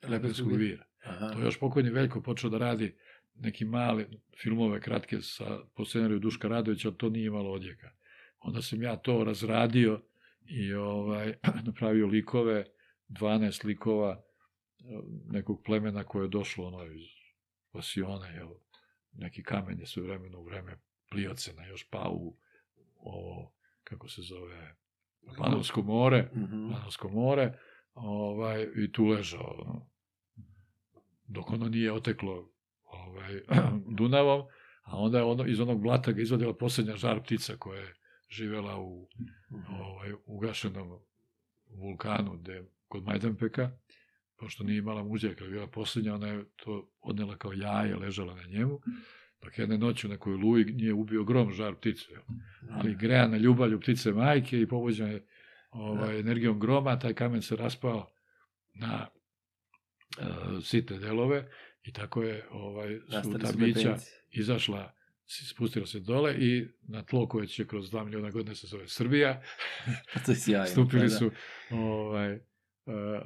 Lepenskog 0.04 0.56
vira. 0.56 0.86
Aha. 1.04 1.32
To 1.32 1.39
je 1.39 1.46
još 1.46 1.60
pokojni 1.60 1.89
Veljko 1.89 2.22
počeo 2.22 2.50
da 2.50 2.58
radi 2.58 2.96
neki 3.36 3.65
male 3.65 4.06
filmove 4.42 4.82
kratke 4.82 5.22
sa, 5.22 5.60
po 5.76 5.86
scenariju 5.86 6.20
Duška 6.20 6.48
Radovića, 6.48 6.88
ali 6.88 6.98
to 6.98 7.10
nije 7.10 7.26
imalo 7.26 7.52
odjeka. 7.52 7.92
Onda 8.39 8.62
sam 8.62 8.84
ja 8.84 8.96
to 8.96 9.24
razradio 9.24 10.02
i 10.50 10.74
ovaj, 10.74 11.34
napravio 11.66 12.08
likove, 12.08 12.66
12 13.10 13.66
likova 13.66 14.12
eh, 14.80 14.84
nekog 15.26 15.62
plemena 15.66 16.04
koje 16.04 16.24
je 16.24 16.30
došlo 16.30 16.68
ono 16.68 16.86
iz 16.86 17.02
Vasiona, 17.74 18.28
jel, 18.28 18.50
neki 19.12 19.44
kamen 19.44 19.80
je 19.80 19.86
sve 19.86 20.04
vremeno 20.04 20.40
u 20.40 20.44
vreme 20.44 20.78
Pliocena 21.12 21.66
još 21.66 21.90
pao 21.90 22.12
u 22.14 22.38
ovo, 22.96 23.54
kako 23.84 24.10
se 24.10 24.22
zove, 24.22 24.76
Panovsko 25.38 25.82
more, 25.82 26.30
Mhm. 26.36 26.72
Panovsko 26.72 27.10
more, 27.10 27.60
ovaj, 27.94 28.68
i 28.76 28.92
tu 28.92 29.06
ležao, 29.06 29.56
ono, 29.58 29.90
dok 31.28 31.52
ono 31.52 31.70
nije 31.70 31.92
oteklo 31.92 32.52
ovaj, 32.84 33.42
Dunavom, 33.98 34.42
a 34.82 34.98
onda 34.98 35.18
je 35.18 35.24
ono, 35.24 35.46
iz 35.46 35.60
onog 35.60 35.82
blata 35.82 36.12
ga 36.12 36.22
izvadila 36.22 36.54
poslednja 36.58 36.96
žar 36.96 37.24
ptica 37.24 37.58
koja 37.58 37.82
je 37.82 37.94
živela 38.30 38.80
u 38.80 39.08
Mhm. 39.52 39.74
ovaj, 39.74 40.13
ugašenom 40.26 41.00
vulkanu 41.70 42.38
gde, 42.38 42.63
kod 42.88 43.04
Majdanpeka, 43.04 43.72
pošto 44.38 44.63
nije 44.63 44.78
imala 44.78 45.04
muđe, 45.04 45.36
kad 45.36 45.48
je 45.48 45.52
bila 45.52 45.68
poslednja, 45.68 46.15
ona 46.15 46.28
je 46.28 46.46
to 46.56 46.92
odnela 47.02 47.38
kao 47.38 47.54
jaje, 47.54 47.96
ležala 47.96 48.36
na 48.36 48.44
njemu, 48.44 48.82
dok 49.42 49.60
jedne 49.60 49.78
noći 49.78 50.08
u 50.08 50.10
nekoj 50.10 50.34
luji 50.34 50.65
nije 50.65 50.94
ubio 50.94 51.24
grom 51.24 51.52
žar 51.52 51.76
pticu, 51.76 52.12
jel? 52.12 52.22
ali 52.72 52.96
grejana 52.96 53.38
ljubavlju 53.38 53.80
ptice 53.80 54.12
majke 54.12 54.62
i 54.62 54.68
povođen 54.68 55.12
je 55.12 55.26
ovaj, 55.70 56.20
energijom 56.20 56.60
groma, 56.60 57.00
taj 57.00 57.13
kamen 57.13 57.42
se 57.42 57.56
raspao 57.56 58.10
na 58.74 59.08
uh, 60.20 60.63
sitne 60.63 60.98
delove 61.00 61.50
i 61.84 61.94
tako 61.94 62.24
je 62.24 62.48
ovaj, 62.52 63.00
su 63.24 63.39
ta 63.39 63.52
bića 63.58 63.98
izašla, 64.32 64.94
spustila 65.30 65.86
se 65.86 66.00
dole 66.00 66.36
i 66.38 66.68
na 66.88 67.04
tlo 67.04 67.28
koje 67.28 67.48
će 67.48 67.68
kroz 67.68 67.92
2 67.92 68.06
miliona 68.06 68.30
godina 68.30 68.56
se 68.56 68.68
zove 68.68 68.88
Srbija, 68.88 69.42
to 70.26 70.32
je 70.32 70.36
sjajno. 70.36 70.65
stupili 70.65 71.02
da, 71.02 71.08
da. 71.08 71.15
su 71.15 71.32
ovaj, 71.70 72.36
uh, 72.36 72.42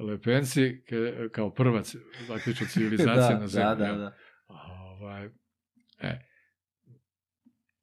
lepenci 0.00 0.82
ke, 0.86 1.28
kao 1.32 1.54
prva 1.54 1.82
ci- 1.82 1.98
zaključno 2.26 2.66
civilizacija 2.72 3.34
da, 3.34 3.38
na 3.38 3.46
zemlji. 3.46 3.86
Da, 3.86 3.92
da, 3.92 3.96
da. 3.96 4.16
Ovaj, 4.48 5.28
e, 5.98 6.20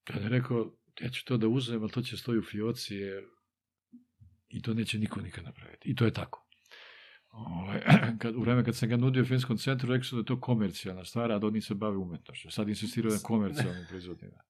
kad 0.04 0.24
je 0.24 0.30
rekao, 0.30 0.78
ja 1.02 1.10
ću 1.10 1.26
to 1.26 1.38
da 1.38 1.48
uzem, 1.48 1.82
ali 1.82 1.92
to 1.92 2.02
će 2.02 2.18
stoji 2.18 2.40
u 2.40 2.44
fioci, 2.44 2.96
jer 2.96 3.24
i 4.50 4.62
to 4.62 4.74
neće 4.74 5.00
niko 5.00 5.22
nikad 5.22 5.44
napraviti. 5.44 5.90
I 5.90 5.96
to 5.96 6.06
je 6.06 6.14
tako. 6.14 6.48
Ovaj, 7.32 7.82
kad, 8.22 8.36
u 8.36 8.42
vreme 8.42 8.64
kad 8.64 8.76
sam 8.76 8.90
ga 8.90 8.98
nudio 8.98 9.24
u 9.24 9.26
Finskom 9.26 9.58
centru, 9.58 9.90
rekao 9.90 10.04
su 10.04 10.16
da 10.16 10.20
je 10.20 10.26
to 10.26 10.40
komercijalna 10.40 11.06
stvar, 11.06 11.32
a 11.32 11.40
da 11.40 11.48
oni 11.48 11.62
se 11.62 11.74
bave 11.74 11.98
umetnošću. 11.98 12.52
Sad 12.52 12.70
insistiraju 12.70 13.14
na 13.14 13.20
komercijalnim 13.24 13.86
proizvodima. 13.90 14.42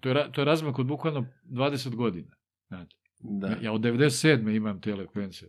To 0.00 0.08
je, 0.08 0.32
to 0.32 0.40
je 0.40 0.44
razmak 0.44 0.78
od 0.78 0.86
bukvalno 0.86 1.26
20 1.44 1.94
godina. 1.94 2.36
Znate. 2.68 2.96
da. 3.20 3.56
Ja, 3.62 3.72
od 3.72 3.80
97. 3.80 4.56
imam 4.56 4.80
te 4.80 4.94
lekvence. 4.94 5.46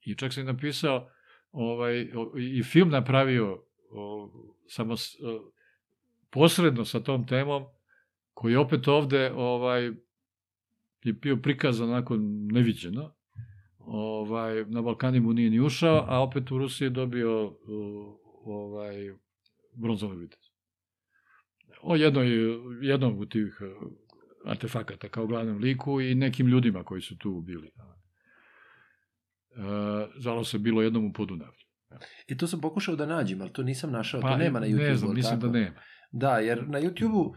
I 0.00 0.14
čak 0.14 0.32
sam 0.32 0.46
napisao 0.46 1.08
ovaj, 1.52 2.08
i 2.38 2.62
film 2.62 2.88
napravio 2.88 3.64
o, 3.90 4.30
samo 4.68 4.96
s, 4.96 5.16
o, 5.22 5.52
posredno 6.30 6.84
sa 6.84 7.00
tom 7.00 7.26
temom, 7.26 7.64
koji 8.34 8.56
opet 8.56 8.88
ovde 8.88 9.32
ovaj, 9.32 9.92
je 11.02 11.12
bio 11.12 11.36
prikazan 11.36 11.90
onako 11.90 12.16
neviđeno. 12.52 13.14
Ovaj, 13.86 14.64
na 14.64 14.82
Balkani 14.82 15.20
mu 15.20 15.32
nije 15.32 15.50
ni 15.50 15.60
ušao, 15.60 16.04
a 16.08 16.20
opet 16.20 16.50
u 16.50 16.58
Rusiji 16.58 16.86
je 16.86 16.90
dobio 16.90 17.56
ovaj, 18.44 18.96
bronzovi 19.72 20.16
vitez. 20.16 20.40
O 21.82 21.96
jednoj, 21.96 22.28
jednom 22.82 23.18
od 23.18 23.30
tih 23.30 23.60
e, 23.60 23.64
artefakata 24.50 25.08
kao 25.08 25.26
glavnom 25.26 25.58
liku 25.58 26.00
i 26.00 26.14
nekim 26.14 26.46
ljudima 26.46 26.84
koji 26.84 27.00
su 27.00 27.18
tu 27.18 27.40
bili. 27.40 27.66
E, 27.66 27.72
zvalo 30.18 30.44
se 30.44 30.58
bilo 30.58 30.82
jednom 30.82 31.04
u 31.04 31.12
Podunavlju. 31.12 31.64
I 32.26 32.36
to 32.36 32.46
sam 32.46 32.60
pokušao 32.60 32.96
da 32.96 33.06
nađem, 33.06 33.40
ali 33.40 33.52
to 33.52 33.62
nisam 33.62 33.90
našao, 33.90 34.20
to 34.20 34.36
nema 34.36 34.60
na 34.60 34.66
YouTube. 34.66 34.78
Pa, 34.78 34.88
Ne 34.88 34.96
znam, 34.96 35.14
mislim 35.14 35.40
da 35.40 35.48
nema. 35.48 35.80
Da, 36.16 36.38
jer 36.38 36.68
na 36.68 36.80
YouTube-u, 36.80 37.34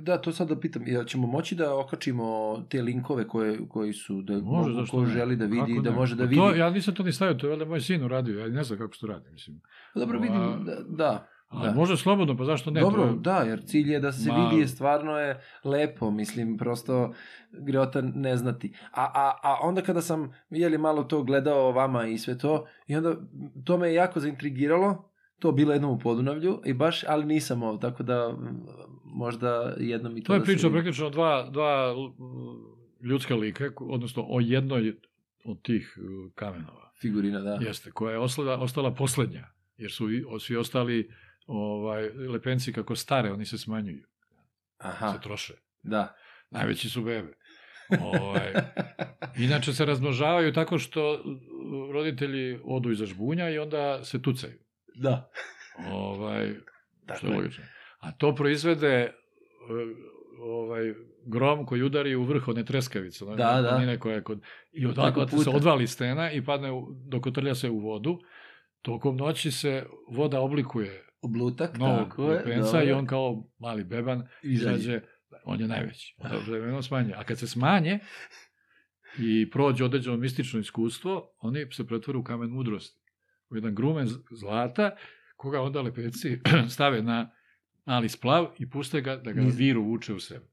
da, 0.00 0.18
to 0.18 0.32
sad 0.32 0.48
da 0.48 0.56
pitam, 0.56 0.82
jel 0.86 1.04
ćemo 1.04 1.26
moći 1.26 1.54
da 1.54 1.74
okačimo 1.76 2.26
te 2.68 2.82
linkove 2.82 3.28
koje, 3.28 3.68
koji 3.68 3.92
su, 3.92 4.22
da 4.22 4.32
Može, 4.34 4.70
mogu, 4.70 4.86
ko 4.90 5.00
ne? 5.00 5.06
želi 5.06 5.36
da 5.36 5.44
vidi, 5.44 5.60
Kako 5.68 5.82
da 5.82 5.90
ne? 5.90 5.96
može 5.96 6.16
da 6.16 6.22
Pa 6.22 6.28
vidi. 6.28 6.36
To, 6.36 6.54
ja 6.54 6.70
nisam 6.70 6.94
to 6.94 7.02
ni 7.02 7.12
stavio, 7.12 7.34
to 7.34 7.46
je 7.46 7.50
valjda 7.50 7.64
moj 7.64 7.80
sin 7.80 8.04
uradio, 8.04 8.38
ja 8.38 8.48
ne 8.48 8.64
znam 8.64 8.78
kako 8.78 8.94
se 8.94 9.00
to 9.00 9.06
radi, 9.06 9.30
mislim. 9.30 9.60
Pa 9.94 10.00
Dobro, 10.00 10.18
vidim, 10.18 10.36
A- 10.38 10.56
da, 10.58 10.76
da. 10.88 11.26
A 11.48 11.62
Da. 11.62 11.72
može 11.72 11.96
slobodno, 11.96 12.36
pa 12.36 12.44
zašto 12.44 12.70
ne? 12.70 12.80
Dobro, 12.80 13.02
to 13.02 13.08
je- 13.08 13.16
da, 13.16 13.38
jer 13.38 13.64
cilj 13.64 13.92
je 13.92 14.00
da 14.00 14.12
se 14.12 14.30
Ma- 14.30 14.48
vidi, 14.48 14.68
stvarno 14.68 15.12
je 15.12 15.40
lepo, 15.64 16.10
mislim, 16.10 16.56
prosto 16.56 17.12
greota 17.52 18.02
ne 18.04 18.36
znati. 18.36 18.72
A, 18.92 19.04
a, 19.04 19.32
a 19.44 19.56
onda 19.62 19.82
kada 19.82 20.00
sam, 20.00 20.32
jeli, 20.50 20.78
malo 20.78 21.04
to 21.04 21.22
gledao 21.22 21.72
vama 21.72 22.06
i 22.06 22.18
sve 22.18 22.38
to, 22.38 22.66
i 22.86 22.96
onda 22.96 23.14
to 23.64 23.78
me 23.78 23.88
je 23.88 23.94
jako 23.94 24.20
zaintrigiralo, 24.20 25.10
to 25.38 25.52
bilo 25.52 25.72
jednom 25.72 25.90
u 25.90 25.98
Podunavlju, 25.98 26.60
i 26.64 26.72
baš, 26.72 27.04
ali 27.08 27.24
nisam 27.24 27.62
ovo, 27.62 27.78
tako 27.78 28.02
da 28.02 28.36
možda 29.04 29.74
jednom 29.78 30.16
i 30.16 30.22
to, 30.22 30.26
To 30.26 30.34
je 30.34 30.38
da 30.38 30.44
priča 30.44 30.70
praktično 30.70 31.10
dva, 31.10 31.48
dva 31.50 31.94
ljudska 33.00 33.34
lika, 33.34 33.70
odnosno 33.80 34.26
o 34.28 34.40
jednoj 34.40 34.96
od 35.44 35.62
tih 35.62 35.98
kamenova. 36.34 36.92
Figurina, 37.00 37.40
da. 37.40 37.58
Jeste, 37.60 37.90
koja 37.90 38.12
je 38.12 38.18
ostala, 38.18 38.58
ostala 38.58 38.94
poslednja, 38.94 39.48
jer 39.76 39.92
su 39.92 40.08
svi 40.40 40.56
ostali 40.56 41.10
ovaj, 41.46 42.08
lepenci 42.08 42.72
kako 42.72 42.96
stare, 42.96 43.32
oni 43.32 43.44
se 43.44 43.58
smanjuju, 43.58 44.06
Aha, 44.78 45.12
se 45.12 45.20
troše. 45.20 45.54
da. 45.82 46.14
Najveći 46.50 46.90
su 46.90 47.02
bebe. 47.02 47.34
Ovaj, 48.00 48.52
inače 49.46 49.72
se 49.72 49.84
razmnožavaju 49.84 50.52
tako 50.52 50.78
što 50.78 51.24
roditelji 51.92 52.60
odu 52.64 52.90
iza 52.90 53.06
žbunja 53.06 53.50
i 53.50 53.58
onda 53.58 54.04
se 54.04 54.22
tucaju. 54.22 54.58
Da. 54.96 55.30
Ovaj, 55.92 56.54
što 56.54 56.62
Dakle, 57.06 57.30
je 57.30 57.36
logično. 57.36 57.64
A 58.00 58.12
to 58.12 58.34
proizvede 58.34 58.96
e, 58.96 59.12
ovaj, 60.40 60.94
grom 61.26 61.66
koji 61.66 61.82
udari 61.82 62.14
u 62.14 62.24
vrh 62.24 62.48
one 62.48 62.64
treskavice. 62.64 63.24
ono, 63.24 63.36
Da, 63.36 63.62
da. 63.62 63.98
koja 63.98 64.14
je 64.14 64.22
kod... 64.22 64.40
I 64.72 64.86
odakle 64.86 65.28
se 65.28 65.50
odvali 65.50 65.86
stena 65.86 66.32
i 66.32 66.44
padne, 66.44 66.72
u, 66.72 66.86
dokotrlja 67.08 67.54
se 67.54 67.70
u 67.70 67.78
vodu. 67.78 68.18
Tokom 68.82 69.16
noći 69.16 69.50
se 69.50 69.86
voda 70.10 70.40
oblikuje 70.40 71.06
Oblutak, 71.22 71.78
novog 71.78 72.08
tako 72.08 72.22
je. 72.22 72.28
lepenca 72.28 72.82
i 72.82 72.92
on 72.92 73.06
kao 73.06 73.44
mali 73.58 73.84
beban 73.84 74.28
Izađe. 74.42 74.74
izađe, 74.74 75.00
on 75.44 75.60
je 75.60 75.68
najveći. 75.68 76.14
Onda 76.18 76.36
vremenom 76.46 76.82
smanje. 76.82 77.12
A 77.16 77.24
kad 77.24 77.38
se 77.38 77.46
smanje 77.46 77.98
i 79.18 79.50
prođe 79.50 79.84
određeno 79.84 80.16
mistično 80.16 80.60
iskustvo, 80.60 81.36
oni 81.40 81.66
se 81.72 81.86
pretvore 81.86 82.18
u 82.18 82.24
kamen 82.24 82.50
mudrosti. 82.50 83.05
U 83.50 83.56
jedan 83.56 83.74
grumen 83.74 84.08
zlata, 84.30 84.90
koga 85.36 85.60
onda 85.60 85.82
lepeci 85.82 86.40
stave 86.74 87.02
na 87.02 87.30
mali 87.84 88.08
splav 88.08 88.46
i 88.58 88.70
puste 88.70 89.00
ga 89.00 89.16
da 89.16 89.32
ga 89.32 89.42
viru 89.42 89.82
vuče 89.82 90.14
u 90.14 90.20
sebe. 90.20 90.46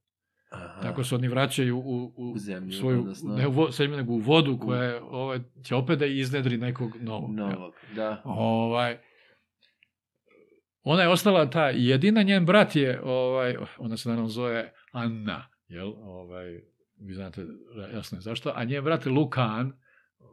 Aha. 0.52 0.82
Tako 0.82 1.04
se 1.04 1.16
oni 1.16 1.28
vraćaju 1.28 1.78
u, 1.78 2.14
u, 2.18 2.32
U 2.32 2.38
zemlju, 2.38 2.72
svoju, 2.72 3.00
odnosno- 3.00 3.36
ne 3.36 3.48
u 3.48 3.52
vo, 3.52 3.72
zemlju, 3.72 3.98
nego 3.98 4.14
u 4.14 4.18
vodu 4.18 4.60
koja 4.60 4.84
je, 4.84 5.02
ovaj, 5.02 5.39
će 5.64 5.76
opet 5.76 6.00
da 6.00 6.06
iznedri 6.06 6.58
nekog 6.58 6.91
novog. 7.02 7.38
jel? 7.38 7.50
Novog, 7.50 7.74
da. 7.96 8.22
Ovaj, 8.26 8.98
ona 10.84 11.02
je 11.02 11.10
ostala 11.10 11.50
ta 11.50 11.70
jedina, 11.70 12.24
njen 12.24 12.46
brat 12.46 12.76
je, 12.76 13.02
ovaj, 13.04 13.56
ona 13.78 13.98
se 13.98 14.10
naravno 14.10 14.30
zove 14.30 14.74
Anna, 14.91 15.48
jel? 15.68 15.88
Ovaj, 15.98 16.62
vi 17.00 17.14
znate 17.14 17.46
jasno 17.94 18.18
je 18.18 18.22
zašto, 18.22 18.52
a 18.56 18.64
njen 18.64 18.84
brat 18.84 19.06
Lukan 19.06 19.74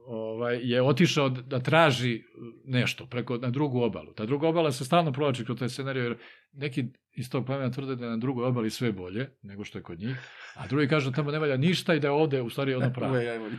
ovaj, 0.06 0.60
je 0.62 0.82
otišao 0.82 1.28
da 1.28 1.60
traži 1.60 2.22
nešto 2.64 3.06
preko, 3.06 3.36
na 3.36 3.50
drugu 3.50 3.82
obalu. 3.82 4.12
Ta 4.12 4.26
druga 4.26 4.48
obala 4.48 4.72
se 4.72 4.84
stalno 4.84 5.12
provlači 5.12 5.44
kroz 5.44 5.58
taj 5.58 5.68
scenarij, 5.68 6.02
jer 6.02 6.18
neki 6.52 6.84
iz 7.12 7.30
tog 7.30 7.46
plemena 7.46 7.70
tvrde 7.70 7.96
da 7.96 8.04
je 8.04 8.10
na 8.10 8.16
drugoj 8.16 8.44
obali 8.44 8.70
sve 8.70 8.92
bolje 8.92 9.30
nego 9.42 9.64
što 9.64 9.78
je 9.78 9.82
kod 9.82 9.98
njih, 9.98 10.16
a 10.54 10.66
drugi 10.66 10.88
kažu 10.88 11.10
da 11.10 11.16
tamo 11.16 11.30
ne 11.30 11.38
valja 11.38 11.56
ništa 11.56 11.94
i 11.94 12.00
da 12.00 12.08
je 12.08 12.12
ovde 12.12 12.42
u 12.42 12.50
stvari 12.50 12.74
ono 12.74 12.92
pravo. 12.92 13.14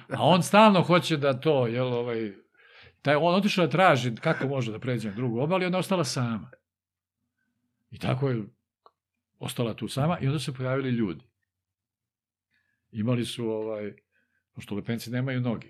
A 0.10 0.24
on 0.24 0.44
stalno 0.44 0.82
hoće 0.82 1.18
da 1.18 1.40
to, 1.40 1.68
jel, 1.68 1.94
ovaj, 1.94 2.34
taj, 3.02 3.16
on 3.16 3.36
otišao 3.36 3.66
da 3.66 3.72
traži 3.72 4.16
kako 4.16 4.48
može 4.48 4.72
da 4.72 4.80
pređe 4.80 5.10
na 5.10 5.16
drugu 5.16 5.40
obalu 5.40 5.64
i 5.64 5.66
je 5.66 5.78
ostala 5.78 6.04
sama. 6.04 6.52
I 7.92 8.00
tako 8.00 8.30
je 8.30 8.44
ostala 9.40 9.74
tu 9.74 9.88
sama 9.88 10.20
i 10.22 10.28
onda 10.28 10.40
se 10.40 10.54
pojavili 10.54 10.90
ljudi. 10.90 11.24
Imali 12.92 13.26
su, 13.26 13.48
ovaj, 13.48 13.94
pošto 14.56 14.76
lepenci 14.76 15.12
nemaju 15.12 15.42
noge, 15.42 15.68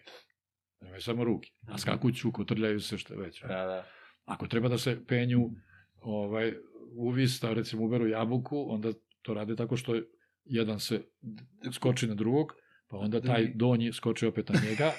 nemaju 0.81 1.01
samo 1.01 1.23
ruke, 1.23 1.49
a 1.67 1.77
skakuću, 1.77 2.31
kotrljaju 2.31 2.79
se 2.79 2.97
što 2.97 3.15
već. 3.15 3.41
Da, 3.41 3.47
da. 3.47 3.85
Ako 4.25 4.47
treba 4.47 4.69
da 4.69 4.77
se 4.77 5.05
penju 5.07 5.49
ovaj, 6.01 6.53
uvis, 6.95 7.39
da 7.41 7.53
recimo 7.53 7.85
uberu 7.85 8.07
jabuku, 8.07 8.65
onda 8.69 8.91
to 9.21 9.33
rade 9.33 9.55
tako 9.55 9.77
što 9.77 9.95
jedan 10.45 10.79
se 10.79 11.01
skoči 11.73 12.07
na 12.07 12.15
drugog, 12.15 12.53
pa 12.87 12.97
onda 12.97 13.21
taj 13.21 13.51
donji 13.55 13.93
skoči 13.93 14.25
opet 14.25 14.49
na 14.49 14.59
njega. 14.69 14.91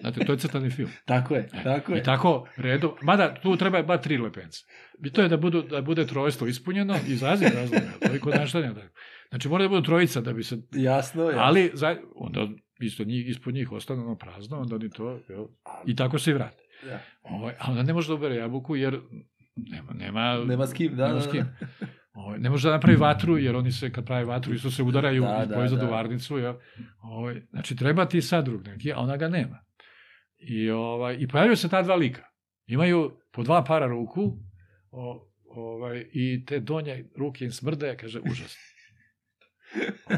Znate, 0.00 0.24
to 0.24 0.32
je 0.32 0.38
crtani 0.38 0.70
film. 0.70 0.90
Tako 1.06 1.34
je, 1.34 1.48
tako 1.64 1.92
je. 1.92 2.00
I 2.00 2.02
tako 2.02 2.48
redom, 2.56 2.90
mada 3.02 3.34
tu 3.42 3.56
treba 3.56 3.82
ba 3.82 3.98
tri 3.98 4.18
lepence. 4.18 4.58
I 5.04 5.10
to 5.10 5.22
je 5.22 5.28
da, 5.28 5.36
budu, 5.36 5.62
da 5.62 5.82
bude 5.82 6.06
trojstvo 6.06 6.46
ispunjeno 6.46 6.96
iz 7.08 7.22
raznih 7.22 7.54
razloga, 7.54 7.86
to 8.06 8.12
je 8.12 8.20
kod 8.20 8.34
naštanja 8.34 8.74
tako. 8.74 8.94
Znači 9.28 9.48
mora 9.48 9.62
da 9.64 9.68
budu 9.68 9.82
trojica 9.82 10.20
da 10.20 10.32
bi 10.32 10.42
se, 10.42 10.56
Jasno 10.72 11.30
je. 11.30 11.36
ali 11.38 11.70
za, 11.74 11.96
onda 12.14 12.48
isto 12.80 13.04
njih, 13.04 13.28
ispod 13.28 13.54
njih 13.54 13.72
ostane 13.72 14.02
ono 14.02 14.16
prazno, 14.18 14.60
onda 14.60 14.74
oni 14.74 14.90
to, 14.90 15.20
jel, 15.28 15.46
i 15.86 15.96
tako 15.96 16.18
se 16.18 16.30
i 16.30 16.34
vrate. 16.34 16.62
Da. 16.84 17.00
Ovaj, 17.22 17.54
a 17.58 17.70
onda 17.70 17.82
ne 17.82 17.92
može 17.92 18.08
da 18.08 18.14
ubere 18.14 18.34
jabuku 18.34 18.76
jer 18.76 19.00
nema, 19.56 19.92
nema, 19.92 20.44
Nema 20.44 20.66
s 20.66 20.72
kim, 20.72 20.96
da, 20.96 21.02
nema 21.08 21.14
da, 21.14 21.20
s 21.20 21.26
da. 21.26 21.32
kim. 21.32 21.46
Ovaj, 22.12 22.38
ne 22.38 22.50
može 22.50 22.68
da 22.68 22.74
napravi 22.74 22.96
vatru 22.96 23.38
jer 23.38 23.56
oni 23.56 23.72
se 23.72 23.92
kad 23.92 24.06
pravi 24.06 24.24
vatru 24.24 24.54
isto 24.54 24.70
se 24.70 24.82
udaraju 24.82 25.22
Da, 25.22 25.28
da, 25.28 25.36
da, 25.38 25.44
i 25.44 25.48
proizvodu 25.56 25.86
da. 25.86 25.90
varnicu. 25.90 26.38
Jel? 26.38 26.54
Ovaj, 27.02 27.42
znači 27.50 27.76
treba 27.76 28.04
ti 28.04 28.22
sadrug 28.22 28.66
neki, 28.66 28.92
a 28.92 28.98
ona 28.98 29.16
ga 29.16 29.28
nema. 29.28 29.64
I, 30.38 30.70
ovaj, 30.70 31.16
I 31.20 31.28
pojavljaju 31.28 31.56
se 31.56 31.68
ta 31.68 31.82
dva 31.82 31.94
lika. 31.94 32.22
Imaju 32.66 33.20
po 33.32 33.42
dva 33.42 33.64
para 33.64 33.86
ruku 33.86 34.38
o, 34.90 35.28
ovaj, 35.44 36.06
i 36.12 36.44
te 36.44 36.60
donje 36.60 37.10
ruke 37.16 37.44
im 37.44 37.50
smrde, 37.50 37.96
kaže, 38.00 38.20
užasno. 38.20 38.60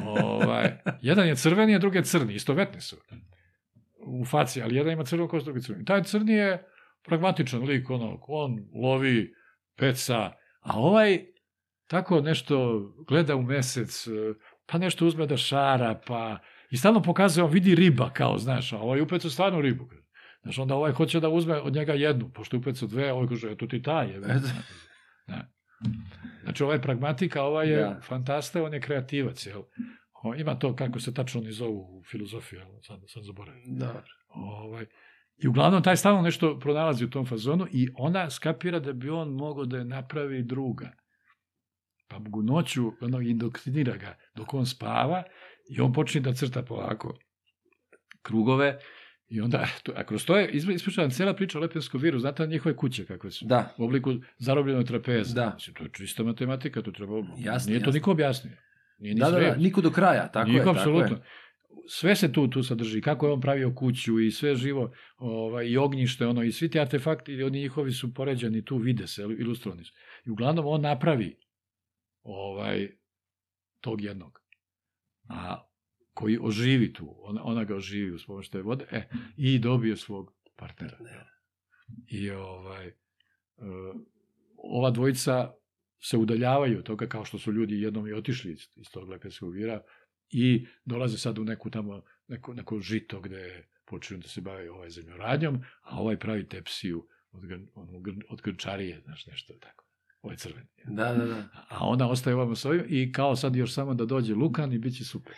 Ovaj, 0.04 0.78
jedan 1.02 1.28
je 1.28 1.36
crveni, 1.36 1.74
a 1.74 1.78
drugi 1.78 1.98
je 1.98 2.04
crni, 2.04 2.34
istovetni 2.34 2.80
su 2.80 2.96
u 4.06 4.24
faci, 4.24 4.62
ali 4.62 4.76
jedan 4.76 4.92
ima 4.92 5.04
crvenu 5.04 5.28
kost, 5.28 5.44
drugi 5.44 5.62
crveni. 5.62 5.84
Taj 5.84 6.04
crni 6.04 6.32
je 6.32 6.66
pragmatičan 7.04 7.62
lik, 7.62 7.90
ono, 7.90 8.18
on 8.28 8.68
lovi 8.74 9.34
peca, 9.76 10.32
a 10.60 10.78
ovaj 10.78 11.24
tako 11.86 12.20
nešto 12.20 12.80
gleda 13.08 13.36
u 13.36 13.42
mesec, 13.42 14.06
pa 14.66 14.78
nešto 14.78 15.06
uzme 15.06 15.26
da 15.26 15.36
šara, 15.36 16.00
pa 16.06 16.38
i 16.70 16.76
stalno 16.76 17.02
pokazuje, 17.02 17.44
on 17.44 17.50
vidi 17.50 17.74
riba, 17.74 18.10
kao, 18.10 18.38
znaš, 18.38 18.72
a 18.72 18.78
ovaj 18.78 19.00
upecu 19.00 19.30
stvarno 19.30 19.60
ribu. 19.60 19.88
Znaš, 20.42 20.58
onda 20.58 20.74
ovaj 20.74 20.92
hoće 20.92 21.20
da 21.20 21.28
uzme 21.28 21.60
od 21.60 21.74
njega 21.74 21.92
jednu, 21.92 22.30
pošto 22.34 22.56
upecu 22.56 22.86
dve, 22.86 23.12
ovaj 23.12 23.28
kaže, 23.28 23.52
eto 23.52 23.66
ti 23.66 23.82
taj 23.82 24.10
je. 24.10 24.20
Da. 24.20 25.48
Znači, 26.50 26.62
ovaj 26.62 26.80
pragmatika, 26.82 27.42
ovaj 27.42 27.68
je 27.68 27.80
da. 27.80 28.00
fantasta, 28.02 28.62
on 28.62 28.74
je 28.74 28.80
kreativac, 28.80 29.46
jel? 29.46 29.62
O, 30.22 30.34
ima 30.34 30.58
to 30.58 30.76
kako 30.76 31.00
se 31.00 31.14
tačno 31.14 31.40
oni 31.40 31.52
zovu 31.52 31.98
u 31.98 32.02
filozofiji, 32.10 32.58
jel? 32.58 32.68
Sad, 32.82 33.00
sad 33.06 33.22
zaboravim. 33.22 33.62
Da. 33.66 34.04
Ovaj, 34.28 34.86
I 35.38 35.48
uglavnom 35.48 35.82
taj 35.82 35.96
stalno 35.96 36.22
nešto 36.22 36.58
pronalazi 36.58 37.04
u 37.04 37.10
tom 37.10 37.26
fazonu 37.26 37.66
i 37.72 37.88
ona 37.94 38.30
skapira 38.30 38.80
da 38.80 38.92
bi 38.92 39.10
on 39.10 39.28
mogao 39.28 39.64
da 39.64 39.78
je 39.78 39.84
napravi 39.84 40.42
druga. 40.42 40.90
Pa 42.08 42.18
mu 42.18 42.42
noću 42.42 42.92
ono, 43.00 43.20
indoktrinira 43.20 43.96
ga 43.96 44.16
dok 44.34 44.54
on 44.54 44.66
spava 44.66 45.22
i 45.70 45.80
on 45.80 45.92
počne 45.92 46.20
da 46.20 46.34
crta 46.34 46.62
polako 46.62 47.14
krugove 48.22 48.78
i 49.30 49.40
onda, 49.40 49.66
to, 49.82 49.92
a 49.96 50.04
kroz 50.04 50.24
to 50.24 50.36
je 50.36 50.50
ispričana 50.50 51.10
cijela 51.10 51.34
priča 51.34 51.58
o 51.58 51.60
lepenskom 51.60 52.00
viru, 52.00 52.18
znate 52.18 52.46
njihove 52.46 52.76
kuće 52.76 53.06
kakve 53.06 53.30
su? 53.30 53.44
Da. 53.44 53.74
U 53.78 53.84
obliku 53.84 54.14
zarobljenog 54.38 54.86
trapeza. 54.86 55.34
Da. 55.34 55.48
Znači, 55.50 55.74
to 55.74 55.84
je 55.84 55.90
čista 55.92 56.22
matematika, 56.22 56.82
to 56.82 56.90
treba... 56.90 57.16
Jasno, 57.38 57.70
nije 57.70 57.80
to 57.80 57.88
jasno. 57.88 57.92
niko 57.92 58.10
objasnio. 58.10 58.52
Nije 58.98 59.14
ni 59.14 59.20
Da, 59.20 59.30
da, 59.30 59.40
da, 59.40 59.56
niko 59.56 59.80
do 59.80 59.90
kraja, 59.90 60.28
tako 60.28 60.50
Niko, 60.50 60.68
je, 60.68 60.70
apsolutno. 60.70 61.18
Sve 61.88 62.16
se 62.16 62.32
tu 62.32 62.48
tu 62.48 62.62
sadrži, 62.62 63.00
kako 63.00 63.26
je 63.26 63.32
on 63.32 63.40
pravio 63.40 63.74
kuću 63.74 64.20
i 64.20 64.30
sve 64.30 64.56
živo, 64.56 64.92
ovaj, 65.16 65.66
i 65.66 65.76
ognjište, 65.76 66.26
ono, 66.26 66.42
i 66.42 66.52
svi 66.52 66.70
ti 66.70 66.80
artefakti, 66.80 67.42
oni 67.42 67.60
njihovi 67.60 67.92
su 67.92 68.14
poređani 68.14 68.64
tu, 68.64 68.76
vide 68.76 69.06
se, 69.06 69.22
ilustrovani 69.22 69.84
su. 69.84 69.92
I 70.26 70.30
uglavnom 70.30 70.66
on 70.66 70.80
napravi 70.80 71.36
ovaj, 72.22 72.88
tog 73.80 74.00
jednog. 74.00 74.40
A 75.28 75.69
koji 76.14 76.38
oživi 76.42 76.92
tu, 76.92 77.16
ona, 77.22 77.44
ona 77.44 77.64
ga 77.64 77.76
oživi 77.76 78.10
uz 78.10 78.24
pomoć 78.26 78.48
te 78.48 78.62
vode, 78.62 78.86
e, 78.90 79.08
i 79.36 79.58
dobije 79.58 79.96
svog 79.96 80.32
partnera. 80.56 80.98
I 82.06 82.30
ovaj, 82.30 82.86
e, 82.86 82.94
ova 84.56 84.90
dvojica 84.90 85.52
se 86.00 86.16
udaljavaju 86.16 86.78
od 86.78 86.84
toga 86.84 87.06
kao 87.06 87.24
što 87.24 87.38
su 87.38 87.52
ljudi 87.52 87.80
jednom 87.80 88.06
i 88.06 88.12
otišli 88.12 88.52
iz, 88.52 88.68
iz 88.76 88.90
tog 88.90 89.08
lepenskog 89.08 89.52
vira 89.52 89.82
i 90.30 90.66
dolaze 90.84 91.18
sad 91.18 91.38
u 91.38 91.44
neku 91.44 91.70
tamo, 91.70 92.02
neko, 92.28 92.54
neko 92.54 92.80
žito 92.80 93.20
gde 93.20 93.68
počinju 93.84 94.20
da 94.20 94.28
se 94.28 94.40
bave 94.40 94.70
ovaj 94.70 94.90
zemljoradnjom, 94.90 95.62
a 95.82 96.00
ovaj 96.00 96.18
pravi 96.18 96.48
tepsiju 96.48 97.06
od, 97.32 97.42
gr- 97.42 98.22
od 98.28 98.42
grčarije, 98.42 99.00
znaš, 99.00 99.26
nešto 99.26 99.54
tako. 99.60 99.84
Ovaj 100.22 100.36
crveni. 100.36 100.68
Da, 100.84 101.14
da, 101.14 101.24
da. 101.24 101.48
A 101.68 101.86
ona 101.88 102.10
ostaje 102.10 102.36
ovamo 102.36 102.54
s 102.54 102.64
ovim 102.64 102.84
i 102.88 103.12
kao 103.12 103.36
sad 103.36 103.56
još 103.56 103.74
samo 103.74 103.94
da 103.94 104.04
dođe 104.04 104.34
Lukan 104.34 104.72
i 104.72 104.78
bit 104.78 104.96
će 104.96 105.04
super. 105.04 105.34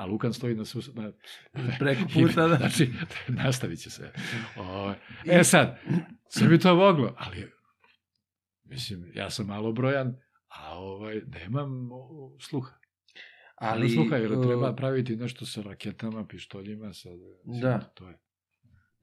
A 0.00 0.06
Lukan 0.06 0.32
stoji 0.32 0.54
na, 0.54 0.64
sus, 0.64 0.94
na 0.94 1.12
Preko 1.78 2.02
puta, 2.14 2.46
da. 2.48 2.56
Znači, 2.56 2.92
nastavit 3.44 3.78
će 3.78 3.90
se. 3.90 4.12
O, 4.56 4.94
e 5.26 5.44
sad, 5.44 5.78
sve 6.28 6.48
bi 6.48 6.58
to 6.58 6.76
moglo, 6.76 7.14
ali 7.18 7.52
mislim, 8.64 9.12
ja 9.14 9.30
sam 9.30 9.46
malo 9.46 9.72
brojan, 9.72 10.16
a 10.48 10.78
ovaj, 10.78 11.20
nemam 11.26 11.88
sluha. 12.40 12.72
Ali, 13.54 13.80
Ali, 13.80 13.90
sluha, 13.90 14.16
jer 14.16 14.30
treba 14.42 14.74
praviti 14.74 15.16
nešto 15.16 15.46
sa 15.46 15.62
raketama, 15.62 16.26
pištoljima, 16.26 16.92
sa, 16.92 17.08
Da. 17.44 17.78
To 17.78 18.08
je. 18.08 18.18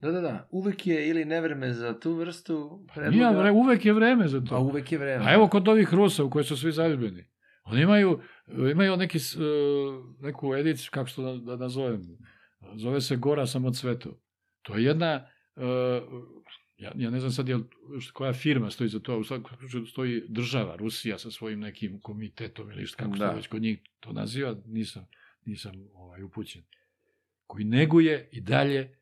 Da, 0.00 0.10
da, 0.10 0.20
da. 0.20 0.48
Uvek 0.50 0.86
je 0.86 1.08
ili 1.08 1.24
nevreme 1.24 1.72
za 1.72 2.00
tu 2.00 2.12
vrstu 2.12 2.86
predloga. 2.94 3.16
Nije, 3.16 3.42
vre, 3.42 3.50
uvek 3.50 3.84
je 3.84 3.92
vreme 3.92 4.28
za 4.28 4.40
to. 4.40 4.54
A 4.54 4.58
uvek 4.58 4.92
je 4.92 4.98
vreme. 4.98 5.24
A 5.24 5.34
evo 5.34 5.48
kod 5.48 5.68
ovih 5.68 5.94
Rusa 5.94 6.24
u 6.24 6.30
koji 6.30 6.44
su 6.44 6.56
svi 6.56 6.72
zaljubljeni. 6.72 7.24
Oni 7.70 7.82
imaju, 7.82 8.20
imaju 8.72 8.96
neki, 8.96 9.18
e, 9.18 9.20
neku 10.20 10.54
ediciju, 10.54 10.88
kako 10.92 11.08
što 11.08 11.22
da, 11.22 11.44
da 11.44 11.56
nazovem, 11.56 12.18
zove 12.74 13.00
se 13.00 13.16
Gora 13.16 13.46
samocveto. 13.46 14.20
To 14.62 14.76
je 14.76 14.84
jedna, 14.84 15.28
e, 15.56 15.62
ja, 16.76 16.92
ja 16.96 17.10
ne 17.10 17.20
znam 17.20 17.32
sad 17.32 17.48
jel, 17.48 17.60
koja 18.12 18.32
firma 18.32 18.70
stoji 18.70 18.88
za 18.88 19.00
to, 19.00 19.18
u 19.18 19.24
svakom 19.24 19.58
slučaju 19.58 19.86
stoji 19.86 20.22
država, 20.28 20.76
Rusija 20.76 21.18
sa 21.18 21.30
svojim 21.30 21.60
nekim 21.60 22.00
komitetom 22.00 22.70
ili 22.70 22.86
što, 22.86 22.96
kako 22.96 23.16
se 23.16 23.18
Da. 23.18 23.30
to 23.30 23.36
već 23.36 23.46
kod 23.46 23.62
njih 23.62 23.78
to 24.00 24.12
naziva, 24.12 24.56
nisam, 24.66 25.06
nisam 25.44 25.72
ovaj, 25.94 26.22
upućen. 26.22 26.62
Koji 27.46 27.64
neguje 27.64 28.28
i 28.32 28.40
dalje 28.40 28.98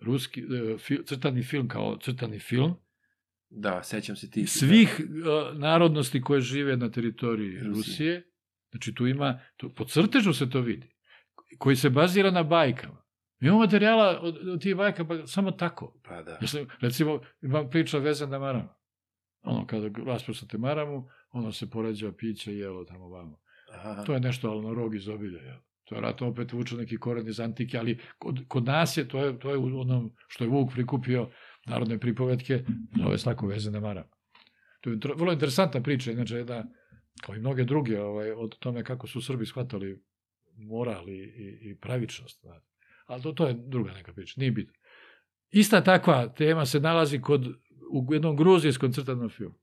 ruski, 0.00 0.40
e, 0.40 1.02
crtani 1.04 1.42
film 1.42 1.68
kao 1.68 1.98
crtani 2.02 2.38
film, 2.38 2.74
Da, 3.50 3.82
sećam 3.82 4.16
se 4.16 4.30
ti. 4.30 4.46
svih 4.46 5.00
uh, 5.00 5.58
narodnosti 5.58 6.20
koje 6.20 6.40
žive 6.40 6.76
na 6.76 6.90
teritoriji 6.90 7.50
Rusije. 7.50 7.68
Rusije. 7.68 8.24
Znači 8.70 8.94
tu 8.94 9.06
ima, 9.06 9.40
tu, 9.56 9.74
po 9.74 9.84
crtežu 9.84 10.32
se 10.32 10.50
to 10.50 10.60
vidi, 10.60 10.94
koji 11.58 11.76
se 11.76 11.90
bazira 11.90 12.30
na 12.30 12.42
bajkama. 12.42 13.02
Mi 13.40 13.48
imamo 13.48 13.62
materijala 13.62 14.20
od, 14.22 14.48
od 14.48 14.62
tih 14.62 14.76
bajka 14.76 15.04
pa 15.04 15.26
samo 15.26 15.50
tako. 15.50 16.00
Pa 16.04 16.22
da. 16.22 16.46
Sam, 16.46 16.66
recimo, 16.80 17.20
imam 17.42 17.70
priča 17.70 17.98
vezan 17.98 18.30
na 18.30 18.38
maramu. 18.38 18.68
Ono, 19.42 19.66
kada 19.66 19.88
rasprosate 20.06 20.58
maramu, 20.58 21.08
ono 21.30 21.52
se 21.52 21.70
poređa 21.70 22.12
piće 22.12 22.52
i 22.52 22.58
jelo 22.58 22.84
tamo 22.84 23.08
vamo. 23.08 23.40
Aha. 23.74 24.04
To 24.04 24.14
je 24.14 24.20
nešto 24.20 24.50
ali 24.50 24.66
na 24.66 24.72
rog 24.72 24.94
iz 24.94 25.08
obilja. 25.08 25.40
Jel? 25.42 25.58
To 25.84 25.94
je 25.94 26.00
vratno 26.00 26.28
opet 26.28 26.52
vuče 26.52 26.76
neki 26.76 26.98
koren 26.98 27.28
iz 27.28 27.40
antike, 27.40 27.78
ali 27.78 27.98
kod, 28.18 28.40
kod 28.48 28.64
nas 28.64 28.96
je, 28.96 29.08
to 29.08 29.24
je, 29.24 29.38
to 29.38 29.50
je 29.50 29.56
onom 29.56 30.14
što 30.28 30.44
je 30.44 30.50
Vuk 30.50 30.72
prikupio 30.72 31.30
narodne 31.68 31.98
pripovetke, 31.98 32.64
zove 33.02 33.18
se 33.18 33.24
tako 33.24 33.46
vezane 33.46 33.80
mara. 33.80 34.08
To 34.80 34.90
je 34.90 34.98
vrlo 35.16 35.32
interesantna 35.32 35.82
priča, 35.82 36.12
inače 36.12 36.44
da, 36.44 36.64
kao 37.22 37.34
i 37.34 37.38
mnoge 37.38 37.64
druge, 37.64 38.00
ovaj, 38.00 38.32
od 38.32 38.58
tome 38.58 38.84
kako 38.84 39.06
su 39.06 39.20
Srbi 39.20 39.46
shvatali 39.46 40.02
moral 40.56 41.08
i, 41.08 41.12
i, 41.12 41.70
i 41.70 41.74
pravičnost. 41.74 42.40
Znate. 42.40 42.66
Ali 43.06 43.22
to, 43.22 43.32
to 43.32 43.46
je 43.46 43.54
druga 43.66 43.92
neka 43.92 44.12
priča, 44.12 44.34
nije 44.36 44.50
bitno. 44.50 44.72
Ista 45.50 45.84
takva 45.84 46.28
tema 46.28 46.66
se 46.66 46.80
nalazi 46.80 47.20
kod, 47.20 47.46
u 47.92 48.14
jednom 48.14 48.36
gruzijskom 48.36 48.92
crtanom 48.92 49.28
filmu. 49.28 49.54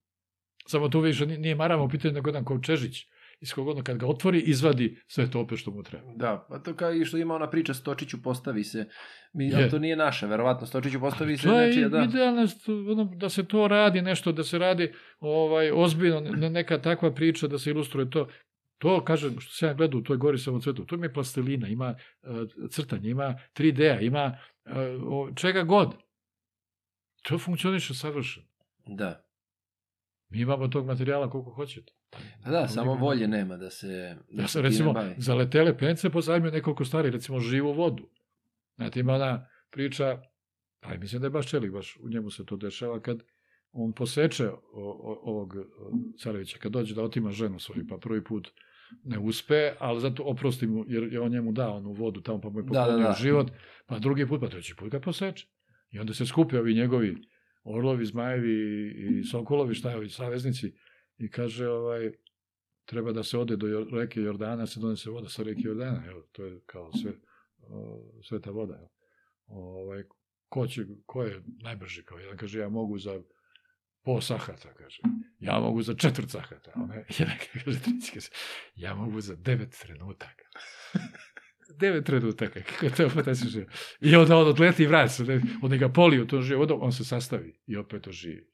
Samo 0.68 0.90
tu 0.90 1.00
više 1.00 1.26
nije- 1.26 1.58
u 1.86 1.90
pitanju 1.90 2.14
nego 2.14 2.30
jedan 2.30 2.46
Kovčežić, 2.46 3.06
iz 3.42 3.54
kog 3.54 3.68
ono 3.68 3.84
kad 3.84 3.98
ga 3.98 4.08
otvori, 4.08 4.40
izvadi 4.40 5.02
sve 5.08 5.32
to 5.32 5.40
opet 5.40 5.60
što 5.60 5.72
mu 5.72 5.84
treba. 5.84 6.14
Da, 6.16 6.46
pa 6.50 6.60
to 6.60 6.74
kao 6.74 6.94
i 6.94 7.06
što 7.06 7.18
ima 7.18 7.36
ona 7.36 7.50
priča 7.50 7.74
Stočiću 7.74 8.24
postavi 8.24 8.64
se. 8.64 8.86
Mi, 9.34 9.48
Je. 9.48 9.70
to 9.70 9.80
nije 9.80 9.96
naša, 9.96 10.28
verovatno. 10.28 10.68
Stočiću 10.68 11.00
postavi 11.00 11.38
se 11.38 11.44
To 11.44 11.60
je 11.60 11.68
nečija, 11.68 11.90
da. 11.90 12.04
idealno 12.04 12.48
ono, 12.90 13.04
da 13.06 13.30
se 13.30 13.44
to 13.44 13.68
radi 13.68 14.02
nešto, 14.02 14.32
da 14.32 14.44
se 14.44 14.58
radi 14.60 14.92
ovaj 15.20 15.72
ozbiljno 15.72 16.20
ne- 16.22 16.50
neka 16.50 16.78
takva 16.80 17.12
priča 17.14 17.48
da 17.48 17.58
se 17.60 17.70
ilustruje 17.70 18.10
to. 18.10 18.28
To, 18.78 19.04
kažem, 19.04 19.40
što 19.40 19.54
se 19.54 19.66
ja 19.66 19.74
gledao 19.74 20.00
u 20.00 20.04
toj 20.04 20.18
gori 20.18 20.38
samocvetu, 20.38 20.86
to 20.86 20.96
ima 20.96 21.10
plastelina, 21.10 21.68
ima 21.68 21.96
crtanje, 22.70 23.10
ima 23.10 23.36
3D-a, 23.54 24.00
ima 24.02 24.38
o- 25.04 25.30
čega 25.36 25.64
god. 25.64 25.94
To 27.22 27.38
funkcioniše 27.38 27.94
savršeno. 27.94 28.46
Da. 28.88 29.26
Mi 30.30 30.40
imamo 30.40 30.68
tog 30.68 30.86
materijala 30.86 31.30
koliko 31.30 31.52
hoćete. 31.52 31.94
Pa 32.44 32.52
da, 32.52 32.68
samo 32.68 32.86
Koliko- 32.86 33.06
volje 33.06 33.28
nema 33.28 33.58
da 33.58 33.70
se 33.70 33.88
da 34.32 34.42
Ja 34.42 34.48
sam, 34.48 34.62
recimo, 34.62 34.94
bavi. 34.94 35.14
za 35.18 35.36
letele 35.36 35.78
pence 35.78 36.10
pozajmio 36.10 36.52
nekoliko 36.52 36.86
stvari, 36.86 37.10
recimo 37.10 37.40
živu 37.40 37.74
vodu. 37.74 38.10
Znate, 38.76 39.00
ima 39.00 39.14
ona 39.14 39.48
priča, 39.70 40.22
pa 40.80 40.90
mislim 40.92 41.22
da 41.22 41.26
je 41.26 41.32
baš 41.32 41.48
Čelik, 41.48 41.72
baš 41.72 41.98
u 41.98 42.10
njemu 42.10 42.30
se 42.30 42.46
to 42.46 42.56
dešava, 42.58 43.00
kad 43.00 43.24
on 43.72 43.94
poseče 43.94 44.48
o, 44.48 44.58
o, 44.74 45.20
ovog 45.24 45.56
o, 45.56 45.64
carevića, 46.18 46.58
kad 46.60 46.72
dođe 46.72 46.96
da 46.96 47.04
otima 47.04 47.32
ženu 47.32 47.60
svoju, 47.60 47.88
pa 47.88 47.98
prvi 47.98 48.24
put 48.24 48.52
ne 49.04 49.20
uspe, 49.20 49.72
ali 49.80 50.02
zato 50.02 50.24
oprosti 50.24 50.68
mu, 50.68 50.86
jer 50.88 51.04
je 51.04 51.20
on 51.20 51.32
njemu 51.32 51.52
dao 51.52 51.78
onu 51.78 51.92
vodu 51.92 52.22
tamo, 52.22 52.42
pa 52.42 52.50
mu 52.50 52.60
je 52.60 52.64
Da, 52.64 52.70
da, 52.70 52.80
poklonio 52.82 53.08
da. 53.08 53.14
život, 53.14 53.52
pa 53.86 54.00
drugi 54.00 54.28
put, 54.28 54.42
pa 54.42 54.48
treći 54.48 54.76
put 54.76 54.90
ga 54.90 55.00
poseče. 55.00 55.48
I 55.92 56.00
onda 56.00 56.14
se 56.14 56.26
skupe 56.26 56.60
ovi 56.60 56.74
njegovi 56.74 57.16
orlovi, 57.64 58.06
zmajevi 58.06 58.54
i 58.90 59.24
sokolovi, 59.24 59.76
šta 59.76 59.90
je 59.90 59.96
ovi 59.98 60.10
saveznici, 60.10 60.74
i 61.18 61.30
kaže, 61.30 61.68
ovaj, 61.68 62.12
treba 62.86 63.12
da 63.12 63.24
se 63.24 63.38
ode 63.38 63.56
do 63.56 63.88
reke 63.92 64.22
Jordana, 64.22 64.68
se 64.68 64.80
donese 64.80 65.10
voda 65.10 65.30
sa 65.30 65.44
reke 65.44 65.62
Jordana, 65.64 66.04
evo, 66.08 66.22
to 66.32 66.46
je 66.46 66.62
kao 66.66 66.94
sve, 66.94 67.12
o, 67.62 68.04
sveta 68.24 68.52
voda. 68.52 68.76
Evo. 68.76 68.90
Ovaj, 69.48 70.04
ko, 70.50 70.68
će, 70.68 70.86
ko 71.06 71.24
je 71.24 71.44
najbrži? 71.64 72.04
Kao 72.04 72.18
jedan 72.18 72.38
kaže, 72.38 72.60
ja 72.60 72.70
mogu 72.70 73.00
za 73.00 73.22
po 74.04 74.22
sahata, 74.22 74.74
kaže. 74.74 75.02
Ja 75.40 75.60
mogu 75.60 75.82
za 75.82 75.94
četvrt 75.94 76.30
sahata. 76.30 76.72
A 76.76 76.86
ne, 76.86 77.06
jedan 77.20 77.36
kaže, 77.54 77.80
treći 77.80 78.12
kaže, 78.14 78.30
ja 78.76 78.96
mogu 78.96 79.22
za 79.22 79.36
devet 79.36 79.78
trenutaka. 79.82 80.46
devet 81.82 82.06
trenutaka, 82.06 82.62
kako 82.62 82.96
to 82.96 83.10
fantastično. 83.10 83.66
I 84.02 84.16
onda 84.16 84.38
on 84.38 84.48
odleti 84.48 84.84
i 84.84 84.88
vrati 84.88 85.14
se, 85.14 85.24
ne, 85.24 85.42
on 85.62 85.78
ga 85.78 85.90
poli 85.90 86.22
u 86.22 86.28
tom 86.28 86.42
živu 86.42 86.60
vodu, 86.60 86.78
on 86.82 86.92
se 86.92 87.06
sastavi 87.06 87.60
i 87.68 87.78
opet 87.78 88.08
oživi. 88.08 88.50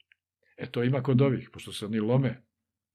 E 0.56 0.70
to 0.70 0.82
ima 0.82 1.02
kod 1.02 1.20
ovih, 1.20 1.50
pošto 1.52 1.72
se 1.72 1.86
oni 1.86 2.00
lome, 2.00 2.42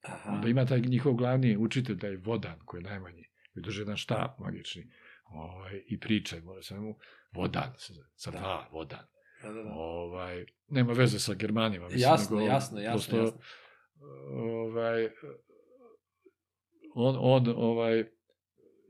Aha. 0.08 0.32
Onda 0.32 0.48
ima 0.48 0.66
taj 0.66 0.80
njihov 0.80 1.14
glavni 1.14 1.58
učitelj, 1.58 2.00
taj 2.00 2.16
Vodan, 2.16 2.60
koji 2.66 2.80
je 2.80 2.90
najmanji, 2.90 3.24
koji 3.54 3.64
drži 3.64 3.82
jedan 3.82 3.98
štap 3.98 4.40
magični, 4.40 4.92
ovaj, 5.26 5.82
i 5.88 6.00
priča, 6.00 6.36
mora 6.44 6.62
se 6.62 6.80
mu, 6.80 6.96
Vodan, 7.32 7.74
se 7.78 7.94
zove, 7.94 8.08
sa 8.16 8.32
Da. 8.32 8.38
dva, 8.40 8.68
Vodan. 8.72 9.06
Da, 9.42 9.52
da, 9.52 9.64
da. 9.64 9.70
Ovaj, 9.74 10.46
nema 10.68 10.94
veze 10.94 11.20
sa 11.20 11.34
Germanima. 11.34 11.86
Mislim, 11.86 12.02
Jasno, 12.02 12.38
nego 12.38 12.48
jasno, 12.50 12.80
jasno, 12.80 13.18
prosto, 13.18 13.18
jasno. 13.18 13.40
Ovaj, 14.34 15.10
on, 16.96 17.16
on 17.20 17.54
ovaj, 17.58 18.06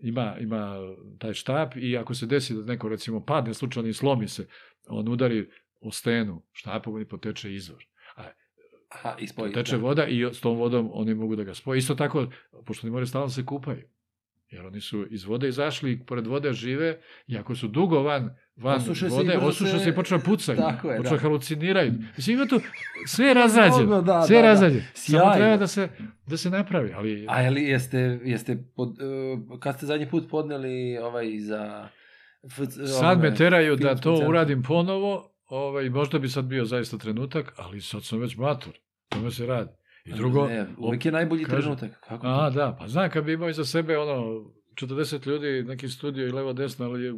ima, 0.02 0.36
ima 0.40 0.78
taj 1.20 1.34
štap 1.34 1.76
i 1.76 1.98
ako 1.98 2.14
se 2.14 2.26
desi 2.26 2.54
da 2.54 2.64
neko 2.64 2.90
recimo 2.90 3.26
padne 3.26 3.54
slučajno 3.54 3.90
i 3.90 3.94
slomi 3.94 4.28
se, 4.28 4.48
on 4.88 5.08
udari 5.10 5.50
o 5.82 5.92
stenu 5.92 6.44
štapom 6.52 7.02
i 7.02 7.08
poteče 7.08 7.54
izvor. 7.54 7.86
Aha, 8.90 9.16
ispoji. 9.20 9.54
Teče 9.54 9.76
da. 9.78 9.82
voda 9.82 10.06
i 10.06 10.26
s 10.34 10.42
tom 10.42 10.58
vodom 10.58 10.90
oni 10.94 11.14
mogu 11.14 11.36
da 11.36 11.44
ga 11.44 11.54
spoje. 11.54 11.78
Isto 11.78 11.96
tako, 11.96 12.28
pošto 12.66 12.88
oni 12.88 12.92
moraju 12.92 13.08
stalno 13.08 13.30
se 13.30 13.46
kupaju. 13.46 13.84
Jer 14.50 14.66
oni 14.66 14.82
su 14.82 15.06
iz 15.10 15.24
vode 15.24 15.50
izašli 15.50 15.92
i 15.92 16.06
pored 16.06 16.28
vode 16.28 16.54
žive 16.54 17.00
i 17.28 17.38
ako 17.38 17.56
su 17.56 17.68
dugo 17.68 18.02
van, 18.02 18.36
van 18.56 18.76
Osuše 18.76 19.00
se 19.00 19.16
i 19.16 19.18
vode, 19.18 19.34
brzo 19.36 19.48
osuše 19.48 19.72
se- 19.72 19.80
se 19.80 19.90
i 19.90 19.96
počne 19.96 20.20
pucaju. 20.20 20.58
Je, 20.60 20.98
počne 20.98 21.18
da. 21.18 21.18
haluciniraju. 21.18 21.94
Mislim, 22.18 22.38
ima 22.38 22.46
tu 22.46 22.60
sve 23.08 23.28
je 23.28 23.34
razrađeno. 23.34 24.02
Da, 24.02 24.22
sve 24.22 24.36
je 24.36 24.42
da, 24.42 24.46
da. 24.48 24.52
razrađeno. 24.52 24.84
Samo 24.94 25.20
Sjajno. 25.20 25.36
treba 25.36 25.58
da 25.58 25.68
se, 25.68 25.90
da 26.28 26.38
se 26.38 26.50
napravi. 26.50 26.94
Ali, 26.94 27.26
A 27.30 27.42
je 27.42 27.50
li 27.50 27.64
jeste, 27.64 28.20
jeste 28.24 28.64
pod, 28.76 28.90
uh, 28.90 29.60
kad 29.60 29.76
ste 29.78 29.86
zadnji 29.86 30.10
put 30.10 30.30
podneli 30.30 30.98
ovaj 30.98 31.40
za... 31.40 31.90
F, 32.46 32.60
sad 33.00 33.22
me 33.22 33.36
teraju 33.36 33.76
da 33.76 33.96
to 33.96 34.24
uradim 34.28 34.64
ponovo, 34.64 35.32
ovaj, 35.48 35.90
možda 35.90 36.20
bi 36.20 36.30
sad 36.30 36.46
bio 36.46 36.66
zaista 36.66 36.98
trenutak, 36.98 37.54
ali 37.58 37.82
sad 37.82 38.04
sam 38.04 38.20
već 38.20 38.38
matur. 38.38 38.74
Tome 39.10 39.32
se 39.32 39.46
radi. 39.46 39.70
I 40.06 40.12
drugo, 40.12 40.48
Ne, 40.48 40.68
uvijek 40.78 41.06
je 41.06 41.12
najbolji 41.12 41.44
kaže- 41.44 41.62
trenutak. 41.62 42.00
Kako 42.00 42.28
A, 42.28 42.50
to? 42.50 42.56
da, 42.56 42.76
pa 42.80 42.88
znam 42.88 43.10
kad 43.10 43.24
bi 43.24 43.34
imao 43.34 43.50
iza 43.50 43.66
sebe 43.66 43.98
ono 43.98 44.46
40 44.78 45.28
ljudi, 45.28 45.64
neki 45.64 45.88
studio 45.88 46.28
i 46.28 46.32
levo 46.32 46.54
desno, 46.54 46.86
ali 46.86 47.04
je, 47.04 47.14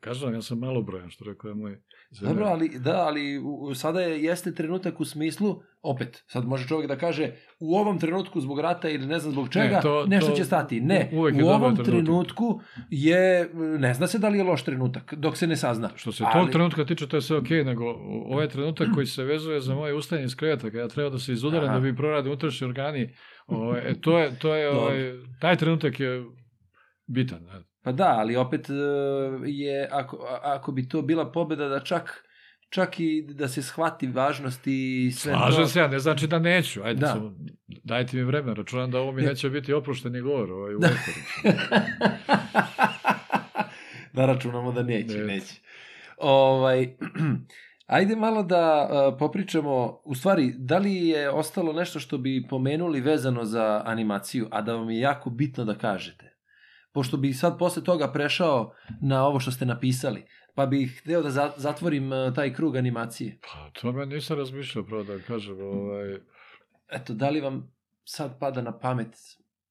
kažem, 0.00 0.34
ja 0.34 0.42
sam 0.42 0.58
malo 0.58 0.82
brojan, 0.82 1.10
što 1.10 1.24
rekao 1.24 1.48
je 1.48 1.54
moj 1.54 1.78
zemlja. 2.10 2.28
Dobro, 2.28 2.46
ali 2.46 2.68
da, 2.78 2.96
ali 2.96 3.38
u- 3.38 3.74
sada 3.74 4.00
je, 4.00 4.22
jeste 4.22 4.54
trenutak 4.54 5.00
u 5.00 5.04
smislu, 5.04 5.56
opet, 5.82 6.24
sad 6.26 6.44
može 6.46 6.68
čovjek 6.68 6.88
da 6.88 6.96
kaže 6.96 7.30
u 7.60 7.76
ovom 7.76 7.98
trenutku 7.98 8.40
zbog 8.40 8.60
rata 8.60 8.88
ili 8.88 9.06
ne 9.06 9.18
znam 9.18 9.32
zbog 9.32 9.48
čega, 9.48 9.80
to- 9.80 10.06
nešto 10.06 10.30
to- 10.30 10.36
će 10.36 10.44
stati. 10.44 10.80
Ne, 10.80 11.10
u- 11.12 11.18
ovom 11.18 11.30
trenutak. 11.74 11.84
trenutku 11.86 12.60
je, 12.90 13.50
ne 13.78 13.94
zna 13.94 14.06
se 14.06 14.18
da 14.18 14.28
li 14.28 14.38
je 14.38 14.44
loš 14.44 14.64
trenutak, 14.64 15.14
dok 15.14 15.36
se 15.36 15.46
ne 15.46 15.56
sazna. 15.56 15.90
Što 15.94 16.12
se 16.12 16.24
Ali- 16.24 16.32
tog 16.34 16.52
trenutka 16.52 16.84
tiče, 16.84 17.06
to 17.08 17.16
je 17.16 17.22
sve 17.22 17.36
okej, 17.36 17.64
nego 17.64 17.84
ovaj 18.26 18.48
trenutak 18.48 18.88
koji 18.94 19.06
se 19.06 19.24
vezuje 19.24 19.60
za 19.60 19.74
moje 19.74 19.94
ustajanje 19.94 20.26
iz 20.26 20.36
kreveta, 20.36 20.62
kada 20.62 20.80
ja 20.80 20.88
treba 20.88 21.10
da 21.10 21.18
se 21.18 21.32
izudaram 21.32 21.64
Aha. 21.64 21.74
da 21.74 21.80
bi 21.82 21.96
prorade 21.96 22.28
unutrašnji 22.28 22.66
organi, 22.66 23.14
ovaj, 23.46 23.80
e, 23.80 23.94
to 24.00 24.18
je, 24.18 24.38
to 24.38 24.54
je, 24.54 24.66
Dobro. 24.66 24.80
ovaj, 24.80 25.12
taj 25.40 25.56
trenutak 25.56 26.00
je 26.00 26.24
bitan. 27.06 27.42
Ne? 27.42 27.62
Pa 27.82 27.92
da, 27.92 28.06
ali 28.08 28.36
opet 28.36 28.70
e, 28.70 28.72
je, 29.44 29.88
ako, 29.92 30.16
ako 30.42 30.72
bi 30.72 30.88
to 30.88 31.02
bila 31.02 31.32
pobeda 31.32 31.68
da 31.68 31.80
čak 31.80 32.24
čak 32.68 33.00
i 33.00 33.26
da 33.28 33.48
se 33.48 33.62
shvati 33.62 34.06
važnost 34.06 34.60
i 34.66 35.10
sve 35.12 35.32
Slažem 35.32 35.62
to. 35.62 35.66
se, 35.68 35.78
ja 35.78 35.88
ne 35.88 35.98
znači 35.98 36.26
da 36.26 36.38
neću. 36.38 36.82
Ajde, 36.82 37.00
Da. 37.00 37.06
samo, 37.06 37.34
dajte 37.84 38.16
mi 38.16 38.22
vremena, 38.22 38.54
računam 38.54 38.90
da 38.90 39.00
ovo 39.00 39.12
mi 39.12 39.22
Ne. 39.22 39.28
neće 39.28 39.50
biti 39.50 39.72
oprošteni 39.72 40.20
govor 40.20 40.50
ovaj, 40.52 40.74
u 40.74 40.78
Da. 40.78 40.88
da 44.12 44.26
računamo 44.26 44.72
da 44.72 44.82
neće, 44.82 45.18
Ne. 45.18 45.24
neće. 45.24 45.54
Ovaj, 46.18 46.88
ajde 47.86 48.16
malo 48.16 48.42
da 48.42 48.82
uh, 49.08 49.18
popričamo, 49.18 50.00
u 50.04 50.14
stvari, 50.14 50.54
da 50.58 50.78
li 50.78 50.94
je 50.96 51.30
ostalo 51.30 51.72
nešto 51.72 52.00
što 52.00 52.18
bi 52.18 52.46
pomenuli 52.50 53.00
vezano 53.00 53.44
za 53.44 53.82
animaciju, 53.86 54.48
a 54.50 54.62
da 54.62 54.76
vam 54.76 54.90
je 54.90 55.00
jako 55.00 55.30
bitno 55.30 55.64
da 55.64 55.74
kažete? 55.74 56.33
Pošto 56.94 57.16
bi 57.16 57.32
sad 57.32 57.58
posle 57.58 57.84
toga 57.84 58.12
prešao 58.12 58.72
na 59.02 59.26
ovo 59.26 59.40
što 59.40 59.50
ste 59.50 59.66
napisali, 59.66 60.24
pa 60.54 60.66
bih 60.66 61.00
hteo 61.02 61.22
da 61.22 61.30
za- 61.30 61.52
zatvorim 61.56 62.12
uh, 62.12 62.34
taj 62.34 62.54
krug 62.54 62.76
animacije. 62.76 63.38
Pa, 63.42 63.70
to 63.80 63.92
me 63.92 64.06
nisam 64.06 64.38
razmišljao, 64.38 64.84
pravo 64.84 65.02
da 65.04 65.18
kažem. 65.18 65.60
Ovaj, 65.60 66.18
Eto, 66.88 67.14
da 67.14 67.30
li 67.30 67.40
vam 67.40 67.72
sad 68.04 68.38
pada 68.38 68.62
na 68.62 68.78
pamet 68.78 69.16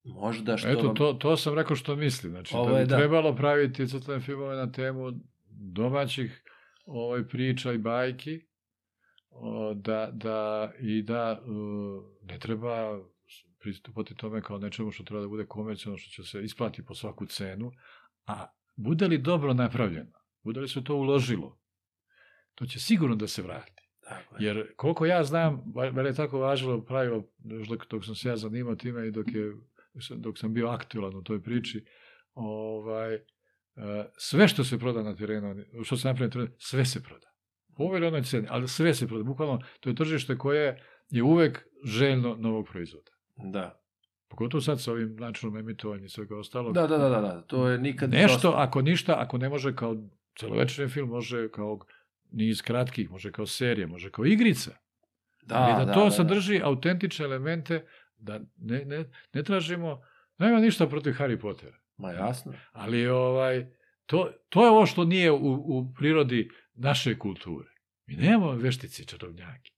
možda 0.03 0.57
što 0.57 0.69
Eto, 0.69 0.87
vam... 0.87 0.95
to, 0.95 1.13
to 1.13 1.37
sam 1.37 1.53
rekao 1.55 1.75
što 1.75 1.95
mislim. 1.95 2.31
Znači, 2.31 2.55
Ovo 2.55 2.69
da 2.69 2.79
bi 2.79 2.85
da. 2.85 2.97
trebalo 2.97 3.35
praviti 3.35 3.87
crtane 3.87 4.19
filmove 4.19 4.55
na 4.55 4.71
temu 4.71 5.11
domaćih 5.49 6.43
ovaj, 6.85 7.23
priča 7.27 7.71
i 7.73 7.77
bajki, 7.77 8.41
o, 9.29 9.73
da, 9.73 10.09
da, 10.13 10.71
i 10.79 11.01
da 11.01 11.41
ne 12.23 12.39
treba 12.39 12.99
pristupati 13.63 14.15
tome 14.15 14.41
kao 14.41 14.57
nečemu 14.57 14.91
što 14.91 15.03
treba 15.03 15.21
da 15.21 15.27
bude 15.27 15.45
komercijalno, 15.45 15.97
što 15.97 16.09
će 16.09 16.29
se 16.29 16.43
isplati 16.43 16.85
po 16.85 16.95
svaku 16.95 17.25
cenu, 17.25 17.71
a 18.25 18.45
bude 18.75 19.07
li 19.07 19.17
dobro 19.17 19.53
napravljeno, 19.53 20.11
bude 20.43 20.59
li 20.59 20.67
se 20.67 20.83
to 20.83 20.95
uložilo, 20.95 21.59
to 22.55 22.65
će 22.65 22.79
sigurno 22.79 23.15
da 23.15 23.27
se 23.27 23.41
vrati. 23.41 23.83
Tako 24.09 24.35
je. 24.35 24.45
Jer 24.45 24.73
koliko 24.75 25.05
ja 25.05 25.23
znam, 25.23 25.63
bar 25.93 26.05
je 26.05 26.13
tako 26.13 26.39
važilo 26.39 26.85
pravilo, 26.85 27.23
još 27.43 27.67
dok, 27.67 27.87
dok 27.89 28.05
sam 28.05 28.15
se 28.15 28.29
ja 28.29 28.37
zanimao 28.37 28.75
time 28.75 29.07
i 29.07 29.11
dok 29.11 29.27
je 29.27 29.53
dok 30.15 30.37
sam 30.37 30.53
bio 30.53 30.67
aktualan 30.67 31.15
u 31.15 31.23
toj 31.23 31.43
priči, 31.43 31.85
ovaj, 32.33 33.15
e, 33.15 33.21
sve 34.17 34.47
što 34.47 34.63
se 34.63 34.79
proda 34.79 35.03
na 35.03 35.15
terenu, 35.15 35.63
što 35.83 35.97
se 35.97 36.07
napravi 36.07 36.27
na 36.27 36.31
terenu, 36.31 36.51
sve 36.57 36.85
se 36.85 37.03
proda. 37.03 37.27
Po 37.77 37.83
ovoj 37.83 38.07
onoj 38.07 38.23
ceni, 38.23 38.47
ali 38.49 38.67
sve 38.67 38.93
se 38.93 39.07
proda. 39.07 39.23
Bukvalno, 39.23 39.59
to 39.79 39.89
je 39.89 39.95
tržište 39.95 40.37
koje 40.37 40.83
je 41.09 41.23
uvek 41.23 41.65
željno 41.85 42.35
novog 42.35 42.67
proizvoda. 42.71 43.11
Da. 43.35 43.79
Pogotovo 44.27 44.61
sad 44.61 44.81
sa 44.81 44.91
ovim 44.91 45.15
načinom 45.15 45.57
emitovanja 45.57 46.05
i 46.05 46.09
svega 46.09 46.37
ostalog. 46.37 46.73
Da, 46.73 46.87
da, 46.87 46.97
da, 46.97 47.09
da, 47.09 47.21
da. 47.21 47.41
To 47.41 47.67
je 47.67 47.77
nikad... 47.77 48.09
Nešto, 48.09 48.51
ako 48.51 48.81
ništa, 48.81 49.15
ako 49.19 49.37
ne 49.37 49.49
može 49.49 49.75
kao 49.75 49.95
celovečerni 50.39 50.91
film, 50.91 51.09
može 51.09 51.49
kao 51.51 51.79
niz 52.31 52.61
kratkih, 52.61 53.11
može 53.11 53.31
kao 53.31 53.45
serija, 53.45 53.87
može 53.87 54.11
kao 54.11 54.25
igrica. 54.25 54.71
Da, 55.41 55.69
I 55.69 55.79
da, 55.79 55.85
da, 55.85 55.93
to 55.93 55.99
da, 55.99 56.05
da. 56.05 56.11
sadrži 56.11 56.61
autentične 56.63 57.25
elemente, 57.25 57.85
da 58.17 58.39
ne, 58.57 58.85
ne, 58.85 59.11
ne 59.33 59.43
tražimo, 59.43 60.01
nema 60.37 60.59
ništa 60.59 60.87
protiv 60.87 61.13
Harry 61.13 61.39
Pottera. 61.41 61.77
Ma 61.97 62.11
jasno. 62.11 62.53
Ali 62.71 63.07
ovaj, 63.07 63.65
to, 64.05 64.31
to 64.49 64.65
je 64.65 64.71
ovo 64.71 64.85
što 64.85 65.05
nije 65.05 65.31
u, 65.31 65.53
u 65.53 65.93
prirodi 65.93 66.49
naše 66.73 67.19
kulture. 67.19 67.69
Mi 68.05 68.15
nemamo 68.15 68.51
veštice 68.51 69.03
i 69.03 69.05
čarobnjake. 69.05 69.71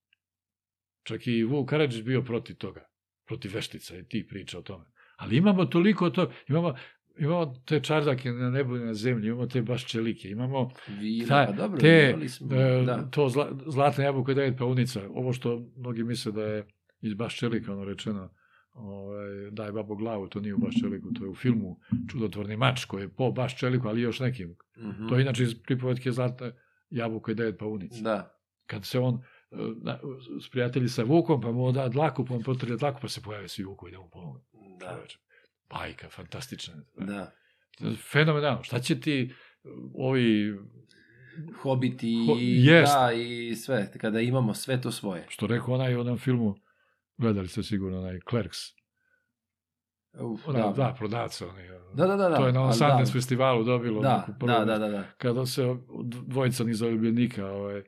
Čak 1.03 1.27
i 1.27 1.43
Vuk 1.43 1.69
Karadžić 1.69 2.03
bio 2.03 2.21
protiv 2.21 2.55
toga, 2.55 2.85
protiv 3.25 3.53
veštica 3.53 3.97
i 3.97 4.03
ti 4.03 4.27
priča 4.29 4.59
o 4.59 4.61
tome. 4.61 4.85
Ali 5.15 5.37
imamo 5.37 5.65
toliko 5.65 6.09
to, 6.09 6.31
imamo, 6.47 6.73
imamo 7.17 7.45
te 7.65 7.79
čardake 7.79 8.31
na 8.31 8.49
nebu 8.49 8.77
i 8.77 8.79
na 8.79 8.93
zemlji, 8.93 9.27
imamo 9.27 9.47
te 9.47 9.61
baš 9.61 9.85
čelike, 9.85 10.29
imamo 10.29 10.71
Vina, 10.87 11.27
Ta- 11.27 11.45
pa 11.45 11.51
dobro, 11.51 11.79
te, 11.79 12.15
smo, 12.29 12.55
e, 12.55 12.83
da. 12.85 13.09
to 13.11 13.29
zla, 13.29 13.51
zlatna 13.65 14.03
jabuka 14.03 14.31
i 14.31 14.35
devet 14.35 14.57
paunica, 14.57 15.01
ovo 15.09 15.33
što 15.33 15.71
mnogi 15.77 16.03
misle 16.03 16.31
da 16.31 16.43
je 16.43 16.67
iz 17.01 17.13
baš 17.13 17.37
čelika 17.37 17.73
ono 17.73 17.83
rečeno, 17.85 18.29
ovaj, 18.73 19.51
daj 19.51 19.71
babo 19.71 19.95
glavu, 19.95 20.27
to 20.27 20.39
nije 20.39 20.53
u 20.53 20.57
baš 20.57 20.79
čeliku, 20.81 21.13
to 21.13 21.23
je 21.23 21.29
u 21.29 21.35
filmu 21.35 21.79
Čudotvorni 22.11 22.57
mač, 22.57 22.85
koji 22.85 23.01
je 23.01 23.09
po 23.09 23.31
baš 23.31 23.59
čeliku, 23.59 23.87
ali 23.87 24.01
još 24.01 24.19
nekim. 24.19 24.55
Mhm. 24.77 25.07
To 25.07 25.15
je 25.15 25.21
inače 25.21 25.43
iz 25.43 25.55
pripovetke 25.63 26.11
Zlatna 26.11 26.51
jabuka 26.89 27.31
i 27.31 27.35
devet 27.35 27.57
paunica. 27.59 28.01
Da. 28.01 28.31
Kad 28.65 28.85
se 28.85 28.99
on 28.99 29.21
s 30.41 30.49
prijatelji 30.49 30.89
sa 30.89 31.03
Vukom, 31.03 31.41
pa 31.41 31.51
mu 31.51 31.71
da 31.71 31.87
dlaku, 31.89 32.25
pa 32.25 32.33
on 32.33 32.43
potrije 32.43 32.77
dlaku, 32.77 32.99
pa 33.01 33.07
se 33.07 33.21
pojave 33.21 33.47
svi 33.47 33.63
Vuku 33.63 33.87
i 33.87 33.91
da 33.91 33.99
mu 33.99 34.09
pomogu. 34.09 34.41
Da. 34.79 34.99
Bajka, 35.69 36.09
fantastična. 36.09 36.73
Da. 36.97 37.31
Fenomenalno. 38.11 38.63
Šta 38.63 38.79
će 38.79 38.99
ti 38.99 39.21
e, 39.23 39.67
ovi, 39.95 40.55
Hobiti 41.55 42.15
Ho- 42.27 42.37
i, 42.39 42.65
jest. 42.65 42.93
da, 42.93 43.11
i 43.13 43.55
sve. 43.55 43.91
Kada 43.97 44.19
imamo 44.21 44.53
sve 44.53 44.81
to 44.81 44.91
svoje. 44.91 45.25
što 45.29 45.47
rekao 45.47 45.73
onaj 45.73 45.95
u 45.95 45.99
onom 45.99 46.17
filmu, 46.17 46.55
gledali 47.17 47.47
ste 47.47 47.63
sigurno 47.63 47.99
onaj 47.99 48.19
Clerks, 48.29 48.57
Uf, 50.13 50.47
onaj, 50.47 50.61
da. 50.61 50.71
da, 50.71 50.95
prodavca, 50.97 51.47
onaj, 51.47 51.67
Da, 51.93 52.07
da, 52.07 52.15
da, 52.15 52.29
da. 52.29 52.35
to 52.35 52.47
je 52.47 52.53
na 52.53 52.61
ali 52.61 52.73
Sundance 52.73 53.03
da. 53.03 53.11
festivalu 53.11 53.63
dobilo 53.63 54.01
Da, 54.01 54.17
neku 54.17 54.39
prvu 54.39 54.47
da, 54.49 54.65
da, 54.65 54.77
da, 54.77 54.87
da. 54.89 55.03
kada 55.17 55.45
se 55.45 55.75
dvojica 56.25 56.63
ni 56.63 56.73
zaljubljenika 56.73 57.45
ovaj, 57.47 57.83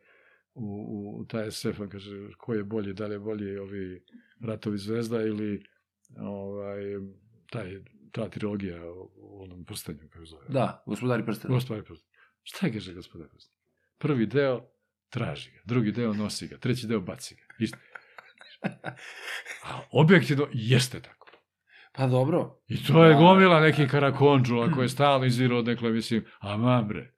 u, 0.57 1.19
u 1.21 1.25
taj 1.25 1.51
SF-a, 1.51 1.87
kaže, 1.89 2.29
ko 2.37 2.53
je 2.53 2.63
bolji, 2.63 2.93
da 2.93 3.07
li 3.07 3.15
je 3.15 3.19
bolji 3.19 3.57
ovi 3.57 4.03
Ratovi 4.41 4.77
zvezda 4.77 5.21
ili 5.21 5.63
ovaj, 6.19 6.81
taj, 7.49 7.81
ta 8.11 8.29
trilogija 8.29 8.91
u, 8.91 9.43
onom 9.43 9.65
prstenju, 9.65 10.09
kako 10.13 10.25
zove. 10.25 10.45
Da, 10.49 10.83
gospodari 10.85 11.25
prstena. 11.25 11.53
Gospodari 11.53 11.85
prstenju. 11.85 12.13
Šta 12.43 12.67
je, 12.67 12.73
kaže 12.73 12.93
gospodar 12.93 13.27
prstenju? 13.27 13.57
Prvi 13.97 14.25
deo 14.25 14.61
traži 15.09 15.51
ga, 15.51 15.59
drugi 15.65 15.91
deo 15.91 16.13
nosi 16.13 16.47
ga, 16.47 16.57
treći 16.57 16.87
deo 16.87 16.99
baci 16.99 17.35
ga. 17.35 17.41
Isto. 17.59 17.77
A 19.63 19.81
objektivno 19.91 20.47
jeste 20.53 21.01
tako. 21.01 21.27
Pa 21.95 22.07
dobro. 22.07 22.59
I 22.67 22.83
to 22.83 23.05
je 23.05 23.13
Da. 23.13 23.19
gomila 23.19 23.59
nekih 23.59 23.89
karakonđula 23.91 24.71
koje 24.71 24.89
stalno 24.89 25.25
iziru 25.25 25.57
od 25.57 25.65
nekle, 25.65 25.91
mislim, 25.91 26.25
a 26.39 26.81
bre. 26.81 27.13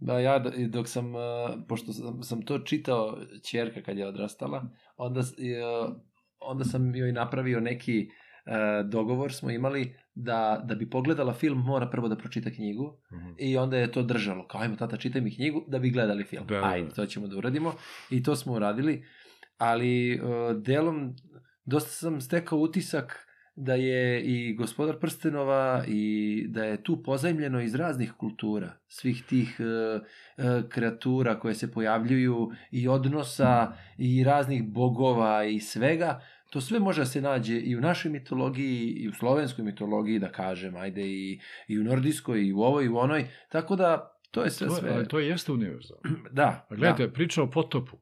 Da, 0.00 0.18
ja 0.18 0.38
dok 0.68 0.88
sam, 0.88 1.14
uh, 1.14 1.20
pošto 1.68 1.92
sam, 1.92 2.22
sam 2.22 2.42
to 2.42 2.58
čitao 2.58 3.18
čerka 3.50 3.82
kad 3.82 3.98
je 3.98 4.06
odrastala, 4.06 4.64
onda, 4.96 5.20
uh, 5.20 5.94
onda 6.40 6.64
sam 6.64 6.94
joj 6.94 7.12
napravio 7.12 7.60
neki 7.60 8.08
uh, 8.46 8.90
dogovor 8.90 9.32
smo 9.32 9.50
imali 9.50 9.96
da, 10.14 10.62
da 10.64 10.74
bi 10.74 10.90
pogledala 10.90 11.34
film 11.34 11.58
mora 11.58 11.86
prvo 11.90 12.08
da 12.08 12.16
pročita 12.16 12.50
knjigu 12.50 12.98
i 13.38 13.56
onda 13.56 13.76
je 13.76 13.92
to 13.92 14.02
držalo. 14.02 14.46
Kao, 14.46 14.60
ajmo 14.60 14.76
tata, 14.76 14.96
čitaj 14.96 15.20
mi 15.20 15.34
knjigu 15.34 15.64
da 15.68 15.78
bi 15.78 15.90
gledali 15.90 16.24
film. 16.24 16.46
Da, 16.46 16.54
da, 16.54 16.60
da. 16.60 16.66
Ajde, 16.66 16.88
to 16.88 17.06
ćemo 17.06 17.26
da 17.26 17.36
uradimo. 17.36 17.72
I 18.10 18.22
to 18.22 18.36
smo 18.36 18.52
uradili. 18.52 19.04
Ali 19.58 20.20
delom, 20.62 21.16
dosta 21.64 21.90
sam 21.90 22.20
stekao 22.20 22.58
utisak 22.58 23.26
da 23.60 23.74
je 23.74 24.22
i 24.22 24.54
gospodar 24.54 24.98
Prstenova 24.98 25.84
i 25.88 26.44
da 26.48 26.64
je 26.64 26.82
tu 26.82 27.02
pozajmljeno 27.02 27.60
iz 27.60 27.74
raznih 27.74 28.12
kultura, 28.12 28.72
svih 28.88 29.24
tih 29.28 29.56
uh, 29.60 30.02
uh, 30.36 30.68
kreatura 30.68 31.38
koje 31.40 31.54
se 31.54 31.72
pojavljuju 31.72 32.50
i 32.70 32.88
odnosa 32.88 33.72
i 33.98 34.24
raznih 34.24 34.64
bogova 34.64 35.44
i 35.44 35.60
svega, 35.60 36.20
to 36.50 36.60
sve 36.60 36.80
može 36.80 37.00
da 37.00 37.06
se 37.06 37.20
nađe 37.20 37.58
i 37.60 37.76
u 37.76 37.80
našoj 37.80 38.10
mitologiji 38.10 38.86
i 38.86 39.08
u 39.08 39.12
slovenskoj 39.12 39.64
mitologiji, 39.64 40.18
da 40.18 40.32
kažem, 40.32 40.76
ajde 40.76 41.02
i, 41.02 41.40
i 41.68 41.78
u 41.78 41.84
nordijskoj 41.84 42.46
i 42.46 42.52
u 42.52 42.60
ovoj 42.60 42.84
i 42.84 42.88
u 42.88 42.96
onoj, 42.96 43.26
tako 43.48 43.76
da 43.76 44.16
to 44.30 44.42
je 44.42 44.50
sve 44.50 44.66
To, 44.66 44.74
sve. 44.74 44.90
ali 44.94 45.08
to 45.08 45.18
jeste 45.18 45.52
univerzalno. 45.52 46.02
Da, 46.32 46.66
Pa 46.68 46.74
gledajte, 46.74 47.12
priča 47.12 47.42
o 47.42 47.50
potopu. 47.50 47.96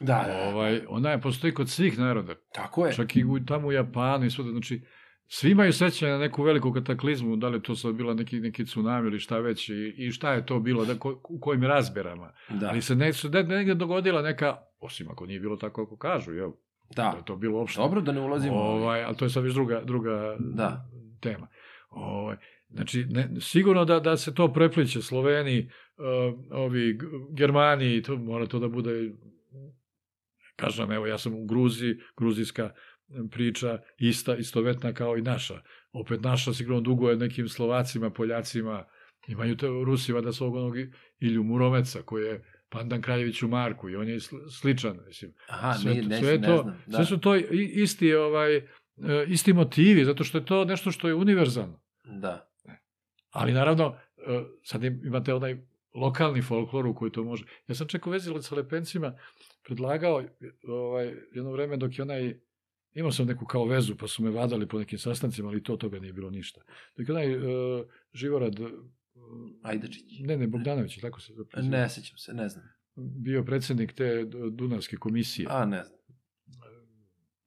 Da, 0.00 0.24
da, 0.26 0.34
da, 0.34 0.48
Ovaj, 0.48 0.80
ona 0.88 1.10
je 1.10 1.20
postoji 1.20 1.54
kod 1.54 1.68
svih 1.68 1.98
naroda. 1.98 2.34
tako 2.52 2.86
je. 2.86 2.92
Čak 2.92 3.16
i 3.16 3.24
u, 3.24 3.40
tamo 3.40 3.68
u 3.68 3.72
Japanu 3.72 4.24
i 4.26 4.30
svuda. 4.30 4.50
Znači, 4.50 4.82
svi 5.26 5.50
imaju 5.50 5.72
sećanje 5.72 6.12
na 6.12 6.18
neku 6.18 6.42
veliku 6.42 6.72
kataklizmu, 6.72 7.36
da 7.36 7.48
li 7.48 7.62
to 7.62 7.74
sad 7.74 7.94
bila 7.94 8.14
neki, 8.14 8.40
neki 8.40 8.64
tsunami 8.64 9.08
ili 9.08 9.18
šta 9.18 9.38
već 9.38 9.68
i, 9.68 9.94
i 9.96 10.10
šta 10.10 10.32
je 10.32 10.46
to 10.46 10.60
bilo, 10.60 10.84
da, 10.84 10.94
ko, 10.94 11.20
u 11.24 11.40
kojim 11.40 11.64
razberama. 11.64 12.32
Da, 12.50 12.68
Ali 12.68 12.82
se 12.82 12.94
ne, 12.94 13.12
se 13.12 13.28
ne- 13.28 13.42
negde 13.42 13.74
dogodila 13.74 14.22
neka, 14.22 14.56
osim 14.80 15.10
ako 15.10 15.26
nije 15.26 15.40
bilo 15.40 15.56
tako 15.56 15.84
kako 15.84 15.96
kažu, 15.96 16.32
jel? 16.32 16.50
Da 16.90 17.02
da. 17.02 17.16
je 17.18 17.24
to 17.24 17.36
bilo 17.36 17.58
uopšte. 17.58 17.80
Dobro 17.80 18.00
da 18.00 18.12
ne 18.12 18.20
ulazimo. 18.20 18.56
Ovaj, 18.56 19.04
ali 19.04 19.16
to 19.16 19.24
je 19.24 19.30
sad 19.30 19.44
već 19.44 19.54
druga, 19.54 19.82
druga 19.84 20.36
Da. 20.40 20.88
tema. 21.20 21.46
Ovaj, 21.90 22.36
znači, 22.70 23.04
ne, 23.04 23.28
sigurno 23.40 23.84
da, 23.84 24.00
da 24.00 24.16
se 24.16 24.34
to 24.34 24.52
prepliče 24.52 25.02
Sloveni, 25.02 25.70
uh, 25.96 26.04
ovi 26.52 26.92
G- 26.92 27.06
Germani, 27.30 28.02
to 28.02 28.16
mora 28.16 28.46
to 28.46 28.58
da 28.58 28.68
bude 28.68 29.12
kažem, 30.56 30.92
evo, 30.92 31.06
ja 31.06 31.18
sam 31.18 31.34
u 31.34 31.44
Gruziji, 31.44 31.96
gruzijska 32.16 32.70
priča 33.30 33.78
ista, 33.98 34.36
istovetna 34.36 34.92
kao 34.92 35.16
i 35.16 35.22
naša. 35.22 35.62
Opet 35.92 36.20
naša 36.22 36.52
sigurno 36.52 36.80
duguje 36.80 37.16
nekim 37.16 37.48
Slovacima, 37.48 38.10
Poljacima, 38.10 38.84
imaju 39.28 39.56
te 39.56 39.66
Rusima 39.66 40.20
da 40.20 40.32
svog 40.32 40.54
onog 40.54 40.74
Ilju 41.20 41.42
Muromeca, 41.42 42.02
koji 42.02 42.24
je 42.24 42.44
pandan 42.68 43.02
Kraljeviću 43.02 43.48
Marku 43.48 43.90
i 43.90 43.96
on 43.96 44.08
je 44.08 44.16
sl- 44.16 44.50
sličan, 44.50 44.98
mislim. 45.06 45.32
Aha, 45.48 45.74
sve, 45.74 45.90
nije, 45.90 46.02
to- 46.02 46.08
ne, 46.08 46.18
sve 46.18 46.32
je 46.32 46.38
ne 46.38 46.46
to, 46.46 46.62
znam. 46.62 46.82
Da. 46.86 46.96
sve 46.96 47.04
su 47.04 47.18
to 47.18 47.34
isti 47.74 48.14
ovaj 48.14 48.56
e, 48.56 48.62
isti 49.28 49.52
motivi 49.52 50.04
zato 50.04 50.24
što 50.24 50.38
je 50.38 50.44
to 50.44 50.64
nešto 50.64 50.90
što 50.90 51.08
je 51.08 51.14
univerzalno. 51.14 51.80
Da. 52.04 52.48
Ali 53.30 53.52
naravno 53.52 53.96
e, 54.16 54.44
sad 54.62 54.84
im- 54.84 55.00
imate 55.06 55.34
onaj 55.34 55.56
lokalni 55.94 56.42
folklor 56.42 56.86
u 56.86 56.94
koji 56.94 57.12
to 57.12 57.24
može. 57.24 57.44
Ja 57.68 57.74
sam 57.74 57.86
čak 57.86 58.06
u 58.06 58.10
vezi 58.10 58.30
sa 58.42 58.54
lepencima 58.54 59.18
predlagao 59.64 60.22
ovaj 60.68 61.14
jedno 61.32 61.52
vreme 61.52 61.76
dok 61.76 61.98
je 61.98 62.02
onaj 62.02 62.34
imao 62.94 63.12
sam 63.12 63.26
neku 63.26 63.46
kao 63.46 63.64
vezu 63.64 63.96
pa 63.96 64.06
su 64.06 64.22
me 64.22 64.30
vadali 64.30 64.68
po 64.68 64.78
nekim 64.78 64.98
sastancima, 64.98 65.48
ali 65.48 65.62
to 65.62 65.76
toga 65.76 65.98
nije 65.98 66.12
bilo 66.12 66.30
ništa. 66.30 66.60
Dok 66.96 67.08
je 67.08 67.12
onaj 67.14 67.32
e, 67.32 67.38
Živorad 68.12 68.60
e, 68.60 68.64
Ajdečić. 69.62 70.04
ne, 70.20 70.36
ne, 70.36 70.46
Bogdanović, 70.46 71.00
tako 71.00 71.20
se 71.20 71.32
preziva, 71.52 71.78
Ne 71.78 71.88
sećam 71.88 72.18
se, 72.18 72.34
ne 72.34 72.48
znam. 72.48 72.64
bio 72.96 73.44
predsednik 73.44 73.92
te 73.92 74.24
Dunavske 74.52 74.96
komisije. 74.96 75.46
A, 75.50 75.64
ne 75.64 75.84
znam. 75.84 75.98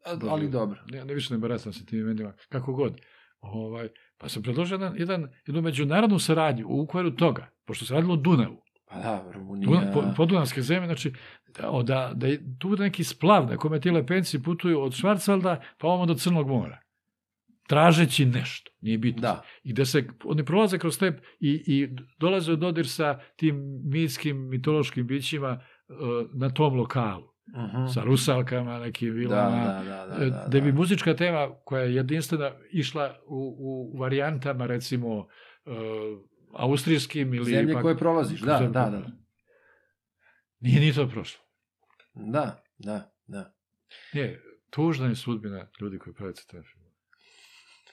A, 0.05 0.19
ali 0.29 0.49
dobro. 0.49 0.79
ne, 0.91 1.05
ne 1.05 1.13
više 1.13 1.33
ne 1.33 1.39
baratam 1.39 1.73
sa 1.73 1.85
tim 1.85 1.99
imenima, 1.99 2.33
kako 2.49 2.73
god. 2.73 3.01
Ovaj, 3.39 3.89
pa 4.17 4.29
sam 4.29 4.43
predložio 4.43 4.75
jedan, 4.75 4.95
jedan, 4.97 5.29
jednu 5.45 5.61
međunarodnu 5.61 6.19
saradnju 6.19 6.65
u 6.69 6.81
okviru 6.81 7.11
toga, 7.11 7.49
pošto 7.67 7.85
se 7.85 7.93
radilo 7.93 8.13
o 8.13 8.17
Dunavu. 8.17 8.61
Pa 8.89 8.99
da, 8.99 9.31
Rumunija... 9.33 9.67
Duna, 9.69 9.91
po, 9.93 10.03
podunavske 10.15 10.61
zemlje, 10.61 10.85
znači 10.85 11.13
da, 11.59 11.83
da, 11.83 12.11
da 12.15 12.27
je 12.27 12.59
tu 12.59 12.69
neki 12.69 13.03
splav 13.03 13.47
na 13.49 13.57
kome 13.57 13.79
ti 13.79 13.91
lepenci 13.91 14.43
putuju 14.43 14.81
od 14.81 14.93
Švarcvalda 14.93 15.61
pa 15.77 15.87
ovamo 15.87 16.05
do 16.05 16.15
Crnog 16.15 16.47
mora. 16.47 16.79
Tražeći 17.67 18.25
nešto, 18.25 18.71
nije 18.81 18.97
bitno. 18.97 19.21
Da. 19.21 19.43
I 19.63 19.73
gde 19.73 19.85
se, 19.85 20.07
oni 20.23 20.45
prolaze 20.45 20.79
kroz 20.79 20.95
step 20.95 21.19
i, 21.39 21.63
i 21.67 21.89
dolaze 22.19 22.53
u 22.53 22.55
dodir 22.55 22.89
sa 22.89 23.19
tim 23.35 23.81
mitskim, 23.83 24.49
mitološkim 24.49 25.07
bićima 25.07 25.59
eh, 25.89 25.93
na 26.33 26.49
tom 26.49 26.75
lokalu. 26.75 27.23
Uh 27.23 27.93
Sa 27.93 28.03
rusalkama, 28.03 28.79
nekim 28.79 29.09
Da, 29.09 29.15
vilama, 29.15 29.63
da, 29.63 29.83
da, 29.83 30.17
da, 30.17 30.25
E, 30.25 30.29
da, 30.29 30.47
da 30.47 30.59
bi 30.59 30.71
da. 30.71 30.77
muzička 30.77 31.15
tema 31.15 31.49
koja 31.63 31.83
je 31.83 31.95
jedinstvena 31.95 32.51
išla 32.71 33.15
u, 33.27 33.55
u 33.59 33.97
varijantama 33.99 34.65
recimo 34.65 35.17
uh, 35.17 35.25
austrijskim 36.57 37.33
ili 37.33 37.51
Zemlje 37.51 37.73
pak- 37.73 37.81
koje 37.81 37.97
prolaziš, 37.97 38.41
da, 38.41 38.59
da, 38.59 38.89
da. 38.89 39.11
Nije 40.59 40.79
ni 40.79 40.93
to 40.93 41.09
prošlo. 41.09 41.43
Da, 42.13 42.63
da, 42.77 43.15
da. 43.27 43.53
Nije, 44.13 44.43
tužna 44.69 45.07
je 45.07 45.15
sudbina 45.15 45.67
ljudi 45.81 45.99
koji 45.99 46.13
prave 46.13 46.33
crtene 46.33 46.63
filmove. 46.63 46.87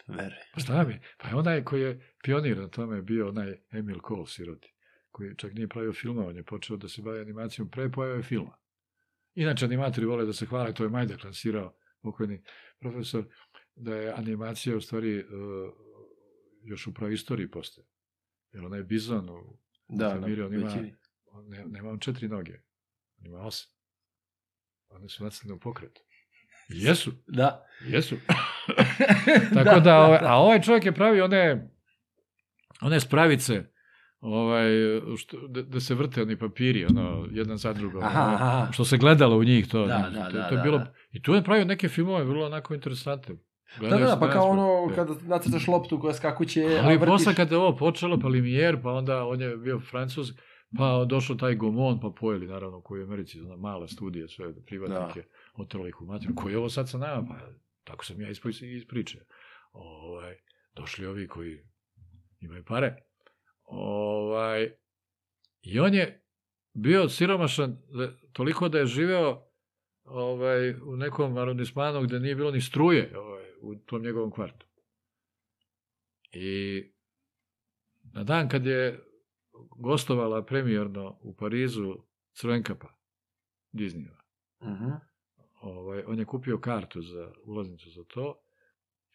Veruj. 0.07 0.39
Pa 0.55 0.61
šta 0.61 0.85
mi? 0.85 1.01
Pa 1.19 1.37
onaj 1.37 1.65
koji 1.65 1.83
je 1.83 2.15
pionir 2.25 2.59
na 2.59 2.69
tome 2.69 3.03
bio 3.03 3.29
onaj 3.29 3.59
Emil 3.71 3.99
Cole, 4.09 4.27
siroti, 4.27 4.75
koji 5.11 5.37
čak 5.37 5.53
nije 5.53 5.69
pravio 5.69 5.93
filma, 5.93 6.27
on 6.27 6.37
je 6.37 6.45
počeo 6.45 6.77
da 6.77 6.89
se 6.89 7.03
bavi 7.03 7.21
animacijom 7.21 7.71
pre 7.71 7.91
pojave 7.91 8.23
filma. 8.23 8.59
Inače, 9.35 9.65
animatori 9.65 10.07
vole 10.07 10.25
da 10.25 10.33
se 10.33 10.47
hvale, 10.47 10.75
to 10.75 10.85
je 10.85 10.89
Majdak 10.89 11.25
lansirao, 11.25 11.77
pokojni 12.03 12.43
profesor, 12.81 13.25
da 13.75 13.97
je 13.97 14.13
animacija 14.17 14.77
u 14.77 14.81
stvari 14.81 15.19
uh, 15.19 15.27
još 16.65 16.87
u 16.87 16.95
praistoriji 16.95 17.51
postoje. 17.51 17.87
Jer 18.55 18.65
onaj 18.65 18.83
bizon 18.83 19.31
u 19.31 19.59
Da, 19.89 20.11
Famiri, 20.11 20.37
da, 20.37 20.47
on 20.47 20.55
ima, 20.55 20.67
većini. 20.67 20.95
on 21.27 21.49
ne, 21.49 21.65
nema 21.67 21.91
on 21.91 21.99
četiri 21.99 22.29
noge, 22.29 22.53
on 23.21 23.27
ima 23.27 23.39
osam. 23.41 23.71
One 24.89 25.09
su 25.09 25.25
nacrtane 25.25 25.55
u 25.55 25.59
pokretu. 25.59 26.01
Jesu, 26.69 27.13
Da. 27.27 27.67
jesu. 27.83 28.17
Tako 29.55 29.81
da, 29.81 29.99
ovaj, 29.99 30.19
a 30.23 30.37
ovaj 30.37 30.61
čovjek 30.61 30.85
je 30.85 30.93
pravio 30.95 31.25
one, 31.25 31.71
one 32.81 33.01
spravice, 33.01 33.65
ovaj, 34.21 34.71
što, 35.19 35.49
da, 35.49 35.63
da 35.63 35.81
se 35.81 35.95
vrte 35.95 36.23
oni 36.23 36.39
papiri, 36.39 36.85
ono, 36.85 37.29
jedan 37.31 37.57
za 37.57 37.73
drugo, 37.73 37.99
Aha, 37.99 38.23
ono, 38.23 38.35
aha. 38.35 38.73
što 38.73 38.85
se 38.85 38.97
gledalo 38.97 39.37
u 39.39 39.45
njih, 39.45 39.69
to, 39.69 39.87
Da, 39.87 40.03
to, 40.03 40.11
da, 40.11 40.27
to, 40.27 40.33
da, 40.33 40.49
to 40.49 40.55
je 40.55 40.57
da, 40.57 40.63
bilo, 40.63 40.79
da. 40.79 40.95
i 41.13 41.23
tu 41.23 41.35
je 41.35 41.45
pravio 41.45 41.65
neke 41.65 41.89
filmove 41.89 42.25
vrlo 42.25 42.47
onako 42.47 42.75
interesantne. 42.75 43.35
Da, 43.81 43.89
da, 43.89 43.99
da, 43.99 44.17
pa 44.21 44.31
kao 44.31 44.45
ono 44.45 44.87
Da. 44.89 44.95
kada 44.95 45.15
nacrtaš 45.23 45.69
loptu 45.69 46.01
koja 46.01 46.15
skakuće, 46.15 46.61
a 46.63 46.85
Ali 46.85 46.97
vrtiš. 46.97 47.09
posle 47.09 47.35
kad 47.35 47.51
je 47.51 47.57
ovo 47.57 47.77
počelo, 47.77 48.19
pa 48.19 48.29
Limier, 48.29 48.83
pa 48.83 48.91
onda 48.91 49.25
on 49.25 49.41
je 49.41 49.57
bio 49.57 49.81
francuz, 49.81 50.31
pa 50.79 51.05
došao 51.05 51.37
taj 51.37 51.55
Gaumont, 51.55 52.03
pa 52.03 52.11
pojeli, 52.11 52.47
naravno, 52.47 52.81
koji 52.81 53.01
je 53.01 53.05
u 53.05 53.07
Americi, 53.07 53.41
ona 53.41 53.57
mala 53.57 53.89
studija, 53.89 54.29
sve 54.29 54.65
privatnike, 54.67 55.21
da. 55.21 55.63
otrali 55.63 55.89
ih 55.89 56.01
u 56.01 56.07
materiju, 56.07 56.35
koji 56.35 56.53
je 56.53 56.59
ovo 56.59 56.69
sad 56.69 56.91
sa 56.91 56.99
nama, 56.99 57.27
pa 57.29 57.35
tako 57.85 58.05
sam 58.05 58.21
ja 58.21 58.29
ispri- 58.29 58.77
ispričao. 58.77 59.21
Ovaj, 59.73 60.37
došli 60.75 61.07
ovi 61.07 61.29
koji 61.29 61.59
imaju 62.41 62.65
pare. 62.65 62.97
Ovaj, 63.67 64.71
I 65.63 65.81
on 65.81 65.95
je 65.95 66.25
bio 66.75 67.09
siromašan 67.09 67.77
da- 67.89 68.13
toliko 68.33 68.69
da 68.69 68.79
je 68.79 68.87
živeo 68.87 69.43
ovaj, 70.05 70.71
u 70.73 70.97
nekom 70.97 71.37
arondismanu 71.37 72.03
gde 72.03 72.21
nije 72.21 72.35
bilo 72.35 72.51
ni 72.51 72.61
struje 72.61 73.13
ovaj, 73.19 73.44
u 73.65 73.75
tom 73.77 74.03
njegovom 74.03 74.31
kvartu. 74.31 74.67
I 76.33 76.83
na 78.13 78.25
dan 78.25 78.49
kad 78.49 78.67
je 78.67 79.05
gostovala 79.77 80.45
premijerno 80.45 81.19
u 81.23 81.35
Parizu 81.37 81.97
Crvenkapa 82.33 82.89
Disneyva, 83.73 84.21
Mhm. 84.63 84.91
ovaj, 85.61 86.03
on 86.07 86.19
je 86.19 86.25
kupio 86.25 86.59
kartu 86.61 87.03
za 87.03 87.33
ulaznicu 87.45 87.91
za 87.91 88.05
to, 88.05 88.41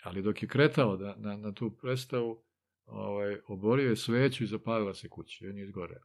ali 0.03 0.21
dok 0.21 0.41
je 0.43 0.47
kretao 0.49 0.97
da, 0.97 1.15
na, 1.15 1.37
na 1.37 1.53
tu 1.53 1.77
predstavu, 1.77 2.43
ovaj, 2.85 3.37
oborio 3.47 3.89
je 3.89 3.95
sveću 3.95 4.43
i 4.43 4.47
zapalila 4.47 4.93
se 4.93 5.09
kuća 5.09 5.45
i 5.45 5.49
on 5.49 5.57
je 5.57 5.63
izgoreo. 5.63 6.01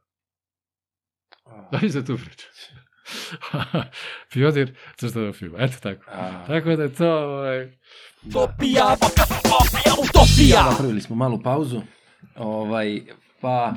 Da 1.71 1.79
li 1.81 1.89
se 1.89 2.05
tu 2.05 2.17
priča? 3.51 3.89
Pionir 4.31 4.75
crtanog 4.95 5.35
filma, 5.35 5.57
eto 5.59 5.77
tako. 5.81 6.03
A, 6.07 6.45
Tako 6.47 6.69
da 6.69 6.83
je 6.83 6.93
to, 6.93 7.09
ovaj, 7.09 7.77
Utopija, 8.27 8.95
utopija. 9.99 10.63
Napravili 10.63 11.01
smo 11.01 11.15
malu 11.15 11.41
pauzu. 11.41 11.81
Ovaj, 12.35 13.01
pa 13.41 13.73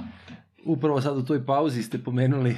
upravo 0.64 1.00
sad 1.00 1.16
u 1.16 1.24
toj 1.24 1.46
pauzi 1.46 1.82
ste 1.82 1.98
pomenuli 1.98 2.56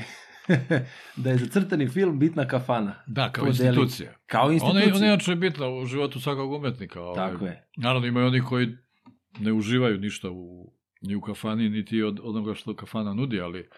da 1.16 1.30
je 1.30 1.36
za 1.36 1.46
crtani 1.48 1.88
film 1.88 2.18
bitna 2.18 2.46
kafana. 2.46 2.94
da, 3.06 3.32
kao 3.32 3.44
To 3.44 3.52
deli- 3.52 3.66
institucija. 3.66 4.12
Kao 4.26 4.44
Ona 4.44 4.52
institucija. 4.52 4.82
je, 4.82 4.94
ona 4.94 5.06
je 5.06 5.08
inače 5.08 5.34
bitna 5.34 5.68
u 5.68 5.86
životu 5.86 6.20
svakog 6.20 6.52
umetnika. 6.52 7.00
Ovaj. 7.02 7.30
Tako 7.30 7.44
je. 7.44 7.68
Naravno, 7.76 8.06
ima 8.06 8.20
i 8.20 8.24
oni 8.24 8.40
koji 8.40 8.68
ne 9.38 9.52
uživaju 9.52 9.98
ništa 9.98 10.30
u, 10.30 10.72
ni 11.00 11.14
u 11.14 11.20
kafani, 11.20 11.68
niti 11.68 12.02
od 12.02 12.20
onoga 12.22 12.54
što 12.54 12.76
kafana 12.76 13.14
nudi, 13.14 13.40
ali 13.40 13.68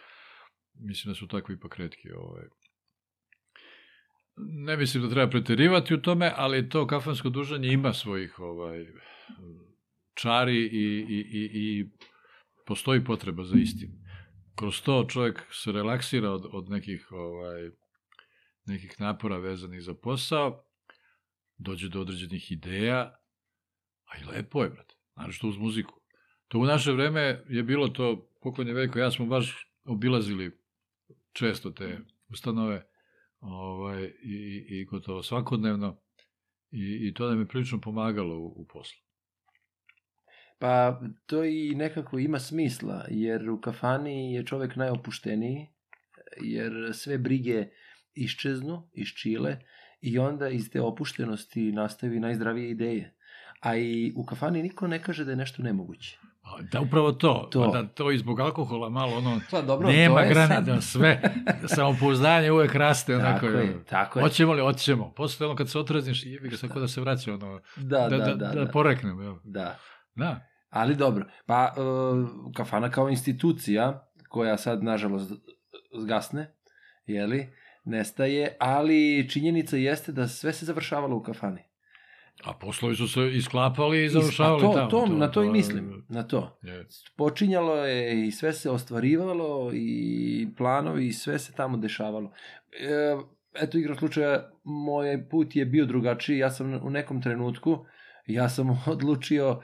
mislim 0.77 1.11
da 1.13 1.17
su 1.17 1.29
takvi 1.29 1.55
ipak 1.55 1.77
redki. 1.77 2.13
Ovaj. 2.13 2.45
Ne 4.37 4.77
mislim 4.77 5.03
da 5.03 5.11
treba 5.11 5.31
preterivati 5.31 5.95
u 5.95 6.03
tome, 6.03 6.33
ali 6.37 6.69
to 6.69 6.87
kafansko 6.87 7.29
dužanje 7.29 7.69
ima 7.69 7.93
svojih 7.93 8.39
ovaj, 8.39 8.87
čari 10.15 10.57
i, 10.57 11.07
i, 11.09 11.21
i, 11.33 11.51
i 11.55 11.91
postoji 12.67 13.05
potreba 13.05 13.45
za 13.45 13.57
istim. 13.57 13.91
Kroz 14.55 14.83
to 14.83 15.07
čovjek 15.09 15.43
se 15.51 15.73
relaksira 15.73 16.31
od, 16.31 16.47
od 16.53 16.71
nekih 16.71 17.13
ovaj, 17.13 17.71
nekih 18.65 19.01
napora 19.01 19.37
vezanih 19.37 19.83
za 19.83 19.95
posao, 19.95 20.65
dođe 21.57 21.89
do 21.89 22.01
određenih 22.01 22.53
ideja, 22.53 23.17
a 24.05 24.19
i 24.19 24.25
lepo 24.25 24.63
je, 24.63 24.71
brate. 24.71 24.95
Znaš 25.15 25.37
što 25.37 25.49
uz 25.49 25.59
muziku. 25.59 26.01
To 26.49 26.59
u 26.59 26.65
naše 26.65 26.93
vreme 26.93 27.45
je 27.49 27.63
bilo 27.63 27.89
to, 27.89 28.29
pokojni 28.43 28.73
Veljko, 28.73 28.99
ja 28.99 29.11
smo 29.11 29.27
baš 29.27 29.67
obilazili 29.85 30.59
često 31.33 31.71
te 31.71 31.99
ustanove 32.29 32.92
ovaj, 33.43 34.05
i, 34.23 34.67
i 34.69 34.85
gotovo 34.85 35.23
svakodnevno 35.23 35.97
i, 36.71 37.09
i 37.09 37.15
to 37.15 37.29
nam 37.29 37.41
je 37.41 37.49
prilično 37.49 37.81
pomagalo 37.81 38.39
u, 38.39 38.47
u 38.47 38.67
poslu. 38.67 38.99
Pa 40.59 41.01
to 41.27 41.45
i 41.45 41.75
nekako 41.75 42.19
ima 42.19 42.39
smisla, 42.39 43.05
jer 43.11 43.51
u 43.51 43.61
kafani 43.61 44.35
je 44.35 44.47
čovek 44.47 44.77
najopušteniji, 44.77 45.67
jer 46.43 46.91
sve 46.95 47.19
brige 47.19 47.67
iščeznu, 48.15 48.89
iščile 48.93 49.57
i 50.01 50.19
onda 50.19 50.49
iz 50.49 50.71
te 50.71 50.81
opuštenosti 50.81 51.73
nastaju 51.73 52.15
i 52.15 52.21
najzdravije 52.21 52.71
ideje. 52.71 53.17
A 53.61 53.77
i 53.77 54.13
u 54.17 54.25
kafani 54.25 54.63
niko 54.63 54.87
ne 54.87 55.03
kaže 55.03 55.25
da 55.25 55.31
je 55.31 55.37
nešto 55.37 55.63
nemoguće. 55.63 56.19
Da, 56.63 56.81
upravo 56.81 57.13
to. 57.13 57.49
To. 57.53 57.67
Da, 57.67 57.87
to 57.87 58.11
i 58.11 58.19
zbog 58.19 58.41
alkohola 58.41 58.89
malo 58.89 59.17
ono, 59.17 59.41
Pa 59.51 59.63
dobro, 59.63 59.89
nema 59.89 60.15
to 60.15 60.21
je 60.21 60.29
grane, 60.29 60.55
sad- 60.55 60.65
da 60.65 60.81
sve, 60.81 61.23
samopouzdanje 61.77 62.51
uvek 62.53 62.75
raste. 62.75 63.17
Onako, 63.17 63.47
Tako 63.47 63.47
je, 63.49 63.85
tako 63.85 64.19
je. 64.19 64.23
Hoćemo 64.23 64.53
li, 64.53 64.61
hoćemo. 64.63 65.13
Posle 65.13 65.47
ono 65.47 65.57
kad 65.57 65.71
se 65.71 65.79
otrazniš, 65.79 66.27
jebi 66.27 66.49
ga, 66.49 66.57
sad 66.57 66.71
ko 66.71 66.81
da 66.81 66.89
se 66.89 67.01
vraća, 67.01 67.35
ono, 67.35 67.61
Da, 67.77 67.99
da, 68.01 68.09
da, 68.09 68.19
da, 68.19 68.35
da. 68.35 68.47
da, 68.47 68.65
da, 68.65 68.71
poreknem. 68.71 69.21
Jel? 69.21 69.35
da. 69.45 69.79
Da. 70.15 70.47
Ali 70.71 70.95
dobro, 70.97 71.25
pa 71.47 71.73
uh, 71.77 72.29
kafana 72.55 72.91
kao 72.91 73.09
institucija, 73.09 74.09
koja 74.29 74.57
sad 74.57 74.85
nažalost 74.85 75.33
zgasne, 75.99 76.55
jeli, 77.07 77.53
nestaje, 77.85 78.57
ali 78.61 79.29
činjenica 79.31 79.77
jeste 79.77 80.13
da 80.13 80.29
sve 80.29 80.53
se 80.53 80.67
završavalo 80.67 81.17
u 81.17 81.23
kafani. 81.23 81.63
A 82.45 82.53
poslovi 82.53 82.97
su 82.97 83.09
se 83.09 83.31
isklapali 83.33 84.05
i 84.05 84.09
završavali 84.09 84.59
a 84.59 84.67
to, 84.67 84.73
tamo. 84.75 84.89
To, 84.89 85.07
na 85.09 85.31
to 85.31 85.43
i 85.43 85.47
je- 85.47 85.53
mislim, 85.53 86.07
na 86.09 86.23
to. 86.23 86.59
je- 86.63 86.87
Počinjalo 87.17 87.77
je 87.77 88.27
i 88.27 88.31
sve 88.31 88.53
se 88.53 88.71
ostvarivalo 88.71 89.71
i 89.75 90.49
planovi 90.57 91.07
i 91.07 91.13
sve 91.13 91.39
se 91.39 91.53
tamo 91.53 91.77
dešavalo. 91.77 92.33
E, 92.73 93.17
eto 93.55 93.79
igra 93.79 93.95
slučaja, 93.95 94.51
moj 94.65 95.29
put 95.29 95.57
je 95.57 95.67
bio 95.67 95.87
drugačiji, 95.87 96.39
ja 96.39 96.51
sam 96.51 96.81
u 96.83 96.91
nekom 96.91 97.23
trenutku, 97.23 97.85
ja 98.27 98.49
sam 98.49 98.67
odlučio, 98.87 99.61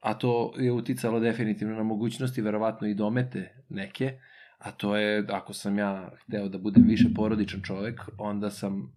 a 0.00 0.14
to 0.14 0.54
je 0.58 0.72
uticalo 0.72 1.20
definitivno 1.20 1.76
na 1.76 1.82
mogućnosti, 1.82 2.42
verovatno 2.42 2.88
i 2.88 2.94
domete 2.94 3.64
neke, 3.68 4.18
a 4.58 4.70
to 4.70 4.96
je, 4.96 5.26
ako 5.28 5.52
sam 5.52 5.78
ja 5.78 6.10
hteo 6.18 6.48
da 6.48 6.58
budem 6.58 6.84
više 6.86 7.04
porodičan 7.16 7.60
čovek, 7.62 8.00
onda 8.18 8.50
sam 8.50 8.92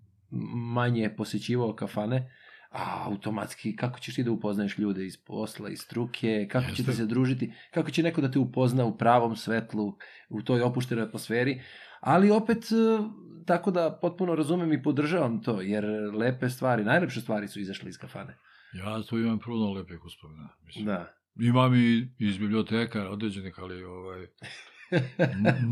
manje 0.73 1.09
posećivao 1.09 1.73
kafane, 1.73 2.31
a 2.75 3.03
automatski 3.05 3.75
kako 3.75 3.99
ćeš 3.99 4.15
ti 4.15 4.23
da 4.23 4.31
upoznaješ 4.31 4.77
ljude 4.77 5.05
iz 5.05 5.17
posla, 5.17 5.69
iz 5.69 5.79
struke, 5.79 6.47
kako 6.51 6.65
Jeste. 6.65 6.83
ćete 6.83 6.93
se 6.93 7.05
družiti, 7.05 7.53
kako 7.73 7.91
će 7.91 8.03
neko 8.03 8.21
da 8.21 8.31
te 8.31 8.39
upozna 8.39 8.85
u 8.85 8.97
pravom 8.97 9.35
svetlu, 9.35 9.97
u 10.29 10.41
toj 10.41 10.61
opuštenoj 10.61 11.03
atmosferi, 11.03 11.61
ali 11.99 12.31
opet 12.31 12.57
e, 12.57 12.75
tako 13.45 13.71
da 13.71 13.99
potpuno 14.01 14.35
razumem 14.35 14.73
i 14.73 14.83
podržavam 14.83 15.41
to, 15.41 15.61
jer 15.61 15.85
lepe 16.15 16.49
stvari, 16.49 16.83
najlepše 16.83 17.21
stvari 17.21 17.47
su 17.47 17.59
izašle 17.59 17.89
iz 17.89 17.97
kafane. 17.97 18.37
Ja 18.73 19.03
tu 19.09 19.19
imam 19.19 19.39
puno 19.39 19.71
lepih 19.71 20.05
uspomena. 20.05 20.49
Mislim. 20.65 20.85
Da. 20.85 21.13
Imam 21.39 21.75
i 21.75 22.07
iz 22.19 22.37
biblioteka 22.37 23.09
određenih, 23.09 23.55
ali 23.57 23.83
ovaj, 23.83 24.27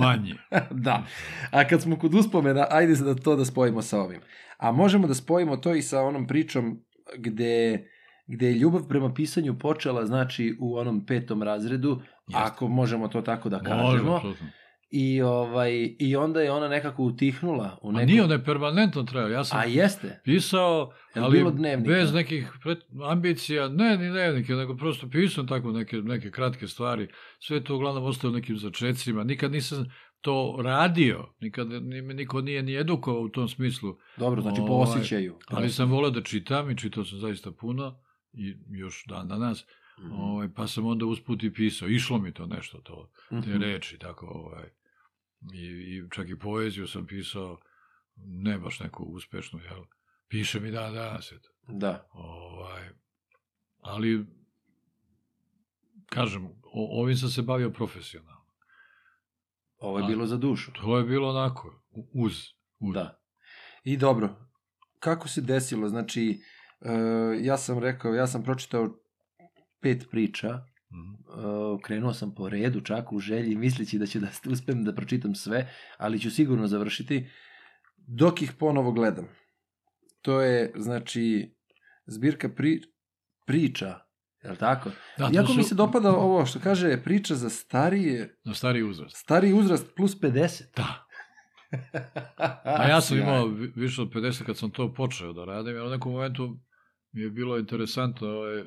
manje. 0.03 0.35
da. 0.85 1.05
A 1.51 1.67
kad 1.67 1.81
smo 1.81 1.99
kod 1.99 2.13
uspomena, 2.13 2.67
ajde 2.69 2.95
da 2.95 3.15
to 3.15 3.35
da 3.35 3.45
spojimo 3.45 3.81
sa 3.81 3.99
ovim. 3.99 4.21
A 4.57 4.71
možemo 4.71 5.07
da 5.07 5.13
spojimo 5.13 5.57
to 5.57 5.75
i 5.75 5.81
sa 5.81 6.01
onom 6.01 6.27
pričom 6.27 6.83
gde, 7.17 7.87
gde 8.27 8.47
je 8.47 8.53
ljubav 8.53 8.87
prema 8.87 9.13
pisanju 9.13 9.59
počela, 9.59 10.05
znači, 10.05 10.57
u 10.59 10.77
onom 10.77 11.05
petom 11.05 11.43
razredu, 11.43 12.01
ako 12.33 12.67
možemo 12.67 13.07
to 13.07 13.21
tako 13.21 13.49
da 13.49 13.57
Može, 13.57 13.69
kažemo. 13.69 14.15
apsolutno. 14.15 14.47
I, 14.95 15.21
ovaj, 15.21 15.95
I 15.99 16.15
onda 16.15 16.41
je 16.41 16.51
ona 16.51 16.67
nekako 16.67 17.03
utihnula. 17.03 17.77
U 17.81 17.89
A 17.89 17.91
nekom... 17.91 18.07
nije 18.07 18.23
one 18.23 18.43
permanentno 18.43 19.03
trajao. 19.03 19.29
Ja 19.29 19.43
sam 19.43 19.59
A 19.59 19.63
jeste. 19.65 20.21
pisao, 20.23 20.91
ali 21.15 21.37
bilo 21.37 21.51
dnevnika? 21.51 21.91
bez 21.91 22.13
nekih 22.13 22.51
pret, 22.63 22.79
ambicija, 23.09 23.67
ne 23.69 23.97
ni 23.97 24.09
dnevnike, 24.09 24.53
nego 24.53 24.77
prosto 24.77 25.09
pisao 25.09 25.43
tako 25.43 25.71
neke, 25.71 25.97
neke 25.97 26.31
kratke 26.31 26.67
stvari. 26.67 27.07
Sve 27.39 27.57
je 27.57 27.63
to 27.63 27.75
uglavnom 27.75 28.03
ostao 28.03 28.29
u 28.29 28.33
nekim 28.33 28.57
začecima. 28.57 29.23
Nikad 29.23 29.51
nisam 29.51 29.85
to 30.23 30.59
radio, 30.59 31.27
nikad 31.39 31.67
me 31.83 32.13
niko 32.13 32.41
nije 32.41 32.63
ni 32.63 32.75
edukovao 32.75 33.21
u 33.21 33.29
tom 33.29 33.47
smislu, 33.47 33.97
Dobro, 34.17 34.41
znači 34.41 34.57
po 34.57 34.73
Ovaj, 34.73 34.83
osjećaju. 34.89 35.39
ali 35.47 35.69
sam 35.69 35.91
volao 35.91 36.11
da 36.11 36.23
čitam 36.23 36.69
i 36.71 36.77
čitao 36.77 37.05
sam 37.05 37.19
zaista 37.19 37.51
puno 37.51 37.99
i 38.33 38.55
još 38.69 39.05
dan 39.05 39.27
danas. 39.27 39.65
Mhm. 39.99 40.11
ovaj, 40.13 40.49
pa 40.49 40.67
sam 40.67 40.85
onda 40.85 41.05
usput 41.05 41.43
i 41.43 41.53
pisao. 41.53 41.87
Išlo 41.87 42.17
mi 42.17 42.33
to 42.33 42.45
nešto, 42.47 42.77
to, 42.79 43.09
te 43.29 43.35
Mhm. 43.37 43.51
reči, 43.53 43.97
tako, 43.97 44.25
ovaj, 44.27 44.69
i, 45.53 45.65
i 45.65 46.03
čak 46.11 46.29
i 46.29 46.39
poeziju 46.39 46.87
sam 46.87 47.05
pisao, 47.07 47.59
ne 48.17 48.57
baš 48.59 48.79
neku 48.79 49.03
uspešnu, 49.05 49.59
jel? 49.61 49.83
Piše 50.27 50.59
mi 50.59 50.71
dan 50.71 50.93
danas, 50.93 51.31
eto. 51.31 51.49
Da. 51.69 52.07
Ovaj, 52.13 52.89
ali, 53.79 54.25
kažem, 56.05 56.45
o, 56.63 57.01
ovim 57.01 57.17
sam 57.17 57.29
se 57.29 57.41
bavio 57.41 57.69
profesionalno. 57.71 58.32
Ovo 59.83 59.99
je 59.99 60.03
A- 60.03 60.07
bilo 60.07 60.25
za 60.25 60.37
dušu. 60.37 60.71
To 60.73 60.97
je 60.97 61.03
bilo 61.03 61.29
onako, 61.29 61.81
uz. 62.13 62.33
uz. 62.79 62.93
Da. 62.93 63.19
I 63.83 63.97
dobro, 63.97 64.35
kako 64.99 65.27
se 65.27 65.41
desilo? 65.41 65.89
Znači, 65.89 66.41
e, 66.81 66.91
ja 67.41 67.57
sam 67.57 67.79
rekao, 67.79 68.13
ja 68.13 68.27
sam 68.27 68.43
pročitao 68.43 68.95
pet 69.81 70.07
priča, 70.11 70.49
Mhm. 70.91 71.13
e, 71.13 71.81
krenuo 71.83 72.13
sam 72.13 72.35
po 72.35 72.49
redu 72.49 72.81
čak 72.81 73.11
u 73.11 73.19
želji, 73.19 73.55
misleći 73.55 73.99
da 73.99 74.05
ću 74.05 74.19
da 74.19 74.27
uspem 74.51 74.83
da 74.83 74.95
pročitam 74.95 75.35
sve, 75.35 75.67
ali 75.97 76.19
ću 76.19 76.31
sigurno 76.31 76.67
završiti 76.67 77.27
dok 77.97 78.41
ih 78.41 78.51
ponovo 78.53 78.91
gledam. 78.91 79.27
To 80.21 80.41
je, 80.41 80.73
znači, 80.75 81.55
zbirka 82.05 82.49
pri, 82.49 82.81
priča, 83.45 83.99
je 84.43 84.51
li 84.51 84.57
tako? 84.57 84.89
Da, 85.17 85.29
Iako 85.29 85.47
su 85.47 85.57
mi 85.57 85.63
se 85.63 85.75
dopada 85.75 86.11
ovo 86.11 86.45
što 86.45 86.59
kaže 86.59 86.97
priča 86.99 87.35
za 87.35 87.49
starije, 87.51 88.37
Na 88.43 88.53
stari 88.53 88.83
uzrast. 88.83 89.15
stariji 89.15 89.53
uzrast 89.53 89.95
plus 89.95 90.15
50. 90.15 90.63
Da. 90.75 91.05
A 92.65 92.87
ja 92.87 93.01
sam 93.01 93.17
imao 93.17 93.45
vi- 93.45 93.71
više 93.75 94.01
od 94.01 94.09
50 94.09 94.43
kad 94.43 94.57
sam 94.57 94.69
to 94.69 94.93
počeo 94.93 95.33
da 95.33 95.45
radim, 95.45 95.75
jer 95.75 95.83
u 95.83 95.89
nekom 95.89 96.11
momentu 96.11 96.57
mi 97.11 97.21
je 97.21 97.29
bilo 97.29 97.57
interesantno, 97.57 98.27
ovaj, 98.29 98.63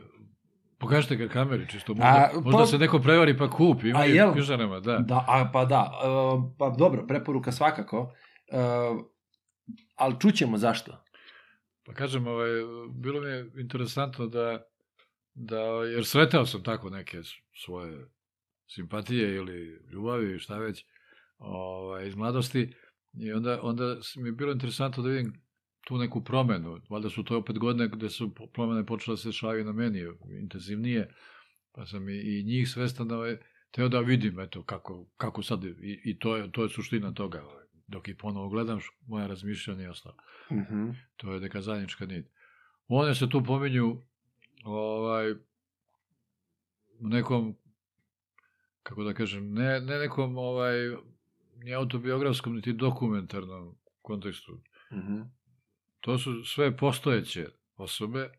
pokažite 0.78 1.16
ga 1.16 1.28
kameri, 1.28 1.68
čisto 1.68 1.94
možda, 1.94 2.06
A, 2.06 2.30
možda 2.34 2.58
pa- 2.58 2.66
se 2.66 2.78
neko 2.78 2.98
prevari 2.98 3.38
pa 3.38 3.50
kupi, 3.50 3.88
ima 3.88 4.06
i 4.06 4.10
jel? 4.10 4.32
knjižarama, 4.32 4.80
da. 4.80 4.98
Da, 4.98 5.24
a, 5.28 5.50
pa 5.52 5.64
da, 5.64 5.92
e, 5.94 6.06
pa 6.58 6.70
dobro, 6.70 7.06
preporuka 7.06 7.52
svakako, 7.52 8.12
e, 8.48 8.58
ali 9.96 10.14
čućemo 10.20 10.58
zašto. 10.58 11.02
Pa 11.86 11.92
kažem, 11.94 12.26
ovaj, 12.26 12.48
bilo 12.92 13.20
mi 13.20 13.28
je 13.28 13.50
interesantno 13.56 14.26
da, 14.26 14.62
da, 15.36 15.60
jer 15.94 16.06
sretao 16.06 16.46
sam 16.46 16.62
tako 16.62 16.90
neke 16.90 17.20
svoje 17.64 18.06
simpatije 18.66 19.34
ili 19.34 19.80
ljubavi, 19.92 20.38
šta 20.38 20.58
već, 20.58 20.84
ovaj, 21.38 22.08
iz 22.08 22.14
mladosti, 22.14 22.74
i 23.18 23.32
onda, 23.32 23.60
onda 23.62 23.96
mi 24.16 24.28
je 24.28 24.32
bilo 24.32 24.52
interesantno 24.52 25.02
da 25.02 25.08
vidim 25.08 25.42
tu 25.86 25.98
neku 25.98 26.24
promenu. 26.24 26.80
Valjda 26.90 27.10
su 27.10 27.24
to 27.24 27.38
opet 27.38 27.58
godine 27.58 27.88
gde 27.88 28.10
su 28.10 28.34
promene 28.54 28.86
počele 28.86 29.12
da 29.12 29.16
se 29.16 29.28
dešavaju 29.28 29.64
na 29.64 29.72
meni 29.72 30.02
intenzivnije, 30.42 31.14
pa 31.72 31.86
sam 31.86 32.08
i, 32.08 32.12
i 32.12 32.44
njih 32.44 32.68
svestan 32.68 33.08
da 33.08 33.16
ovaj, 33.16 33.36
teo 33.70 33.88
da 33.88 34.00
vidim 34.00 34.40
eto, 34.40 34.62
kako, 34.62 35.06
kako 35.16 35.42
sad, 35.42 35.64
i, 35.64 36.00
i 36.04 36.18
to, 36.18 36.36
je, 36.36 36.52
to 36.52 36.62
je 36.62 36.68
suština 36.68 37.14
toga. 37.14 37.44
Ovaj. 37.44 37.64
Dok 37.86 38.08
ih 38.08 38.16
ponovo 38.18 38.48
gledam, 38.48 38.78
moja 39.06 39.26
razmišljanja 39.26 39.82
je 39.82 39.90
ostala. 39.90 40.16
Mhm. 40.52 40.90
To 41.16 41.32
je 41.32 41.40
neka 41.40 41.60
zajednička 41.60 42.06
nit. 42.06 42.26
One 42.88 43.14
se 43.14 43.28
tu 43.28 43.44
pominju 43.44 44.02
ovaj, 44.66 45.32
u 46.98 47.08
nekom, 47.08 47.56
kako 48.82 49.04
da 49.04 49.14
kažem, 49.14 49.52
ne, 49.52 49.80
ne 49.80 49.98
nekom 49.98 50.38
ovaj, 50.38 50.74
ni 51.56 51.74
autobiografskom, 51.74 52.54
niti 52.54 52.72
dokumentarnom 52.72 53.74
kontekstu. 54.02 54.60
Mhm. 54.92 55.20
To 56.00 56.18
su 56.18 56.44
sve 56.44 56.76
postojeće 56.76 57.46
osobe, 57.76 58.30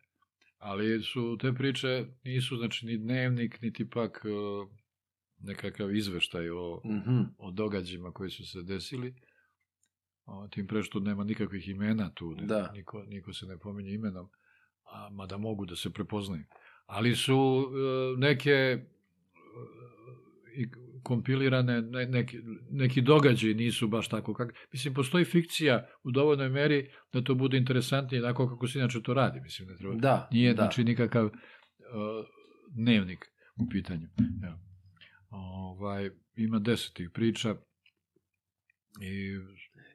ali 0.57 1.03
su 1.03 1.38
te 1.41 1.53
priče 1.53 2.05
nisu 2.23 2.57
znači 2.57 2.86
ni 2.86 2.97
dnevnik, 2.97 3.61
niti 3.61 3.89
pak 3.89 4.21
e, 4.25 4.30
nekakav 5.39 5.95
izveštaj 5.95 6.49
o, 6.49 6.82
Mhm. 6.86 7.21
o 7.38 7.51
događajima 7.51 8.11
koji 8.11 8.30
su 8.30 8.45
se 8.47 8.61
desili. 8.61 9.15
O, 10.25 10.47
tim 10.47 10.67
pre 10.67 10.84
što 10.84 10.99
nema 10.99 11.23
nikakvih 11.23 11.67
imena 11.67 12.09
tu, 12.13 12.36
Da. 12.36 12.71
niko, 12.71 13.03
niko 13.03 13.34
se 13.34 13.45
ne 13.45 13.57
pominje 13.57 13.91
imenom, 13.91 14.30
a, 14.91 15.09
mada 15.11 15.38
mogu 15.38 15.65
da 15.65 15.75
se 15.75 15.93
prepoznaju. 15.93 16.43
Ali 16.85 17.15
su 17.15 17.65
e, 17.65 18.19
neke 18.19 18.51
e, 18.51 18.85
i 20.55 20.67
kompilirane, 21.03 21.81
ne, 21.81 22.05
neki, 22.05 22.38
neki 22.71 23.01
događaji 23.01 23.53
nisu 23.53 23.88
baš 23.88 24.09
tako. 24.09 24.33
Kak, 24.33 24.53
mislim, 24.71 24.93
postoji 24.93 25.25
fikcija 25.25 25.88
u 26.03 26.11
dovoljnoj 26.11 26.49
meri 26.49 26.89
da 27.13 27.21
to 27.21 27.35
bude 27.35 27.57
interesantnije, 27.57 28.23
onako 28.23 28.49
kako 28.49 28.67
se 28.67 28.79
inače 28.79 29.01
to 29.01 29.13
radi. 29.13 29.41
Mislim, 29.41 29.67
ne 29.67 29.75
treba, 29.75 29.95
Da, 29.95 30.29
nije 30.31 30.53
da. 30.53 30.61
znači 30.61 30.83
nikakav 30.83 31.25
uh, 31.25 31.31
dnevnik 32.71 33.25
u 33.57 33.69
pitanju. 33.69 34.07
Evo. 34.43 34.57
Ovaj, 35.29 36.09
ima 36.35 36.59
deset 36.59 36.93
tih 36.93 37.09
priča 37.13 37.55
i 39.01 39.38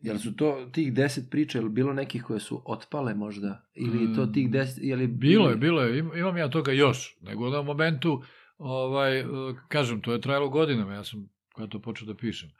Jel 0.02 0.18
su 0.18 0.36
to 0.36 0.68
tih 0.72 0.92
deset 0.92 1.30
priča, 1.30 1.58
ili 1.58 1.68
bilo 1.68 1.92
nekih 1.92 2.22
koje 2.22 2.40
su 2.40 2.62
otpale 2.64 3.14
možda? 3.14 3.64
Ili 3.74 4.04
je 4.04 4.14
to 4.14 4.26
tih 4.26 4.50
deset, 4.50 4.84
je 4.84 4.96
li... 4.96 5.06
bilo 5.06 5.50
je, 5.50 5.56
bilo 5.56 5.82
je, 5.82 5.98
im- 5.98 6.16
imam 6.16 6.36
ja 6.36 6.50
toga 6.50 6.72
još, 6.72 7.16
nego 7.20 7.50
na 7.50 7.62
momentu, 7.62 8.22
ovaj, 8.58 9.20
eh, 9.20 9.24
kažem, 9.68 10.00
to 10.00 10.12
je 10.12 10.20
trajalo 10.20 10.48
godinama, 10.48 10.94
ja 10.94 11.04
sam 11.04 11.28
kada 11.56 11.68
to 11.68 11.78
počeo 11.80 12.06
da 12.06 12.14
pišem. 12.14 12.50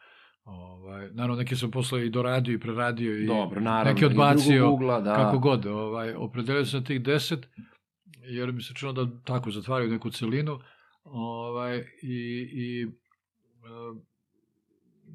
Ovaj, 0.45 1.11
naravno, 1.13 1.37
neke 1.37 1.57
sam 1.57 1.71
posle 1.71 2.07
i 2.07 2.11
doradio 2.11 2.55
i 2.55 2.61
preradio 2.61 3.19
i 3.19 3.27
Dobro, 3.27 3.61
naravno. 3.61 3.93
neke 3.93 4.07
odbacio, 4.07 4.71
ugla, 4.73 5.01
da. 5.01 5.15
kako 5.15 5.39
god. 5.39 5.67
Ovaj, 5.67 6.15
opredelio 6.15 6.65
sam 6.65 6.85
tih 6.85 7.03
deset, 7.03 7.47
jer 8.23 8.53
mi 8.53 8.63
se 8.63 8.75
činilo 8.75 9.05
da 9.05 9.23
tako 9.25 9.51
zatvaraju 9.51 9.91
neku 9.91 10.11
celinu, 10.11 10.61
ovaj, 11.05 11.79
i, 12.03 12.49
i 12.53 12.83
e, 12.83 12.89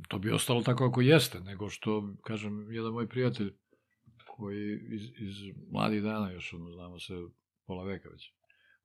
to 0.08 0.20
bi 0.20 0.32
ostalo 0.32 0.62
tako 0.62 0.86
ako 0.86 1.02
jeste, 1.02 1.39
nego 1.39 1.70
što, 1.70 2.14
kažem, 2.24 2.72
jedan 2.72 2.93
moj 2.93 3.08
prijatelj, 3.08 3.54
koji 4.28 4.80
iz, 4.89 5.04
iz 5.04 5.36
mladih 5.72 6.04
dana 6.04 6.32
još, 6.32 6.54
ono, 6.54 6.72
znamo 6.72 7.00
se 7.00 7.14
pola 7.66 7.84
veka 7.84 8.10
već, 8.10 8.34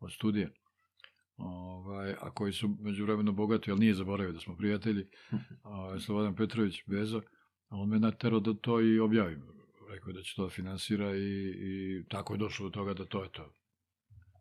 od 0.01 0.13
studija, 0.13 0.49
ovaj, 1.37 2.15
a 2.21 2.31
koji 2.31 2.53
su 2.53 2.77
među 2.81 3.05
vremenu 3.05 3.33
bogati, 3.33 3.71
ali 3.71 3.81
nije 3.81 3.95
zaboravio 3.95 4.33
da 4.33 4.41
smo 4.41 4.57
prijatelji, 4.57 5.07
ovaj, 5.63 6.01
Slobodan 6.01 6.37
Petrović 6.37 6.83
Bezo, 6.87 7.23
a 7.69 7.77
on 7.77 7.89
me 7.89 7.99
naterao 7.99 8.41
da 8.41 8.55
to 8.55 8.81
i 8.81 8.99
objavim. 9.01 9.43
Rekao 9.91 10.11
je 10.11 10.15
da 10.15 10.23
će 10.23 10.37
to 10.37 10.45
da 10.45 10.51
finansira 10.51 11.17
i, 11.17 11.49
i 11.49 12.05
tako 12.09 12.35
je 12.35 12.39
došlo 12.39 12.69
do 12.69 12.71
toga 12.71 12.95
da 12.95 13.05
to 13.05 13.23
je 13.23 13.29
to. 13.33 13.55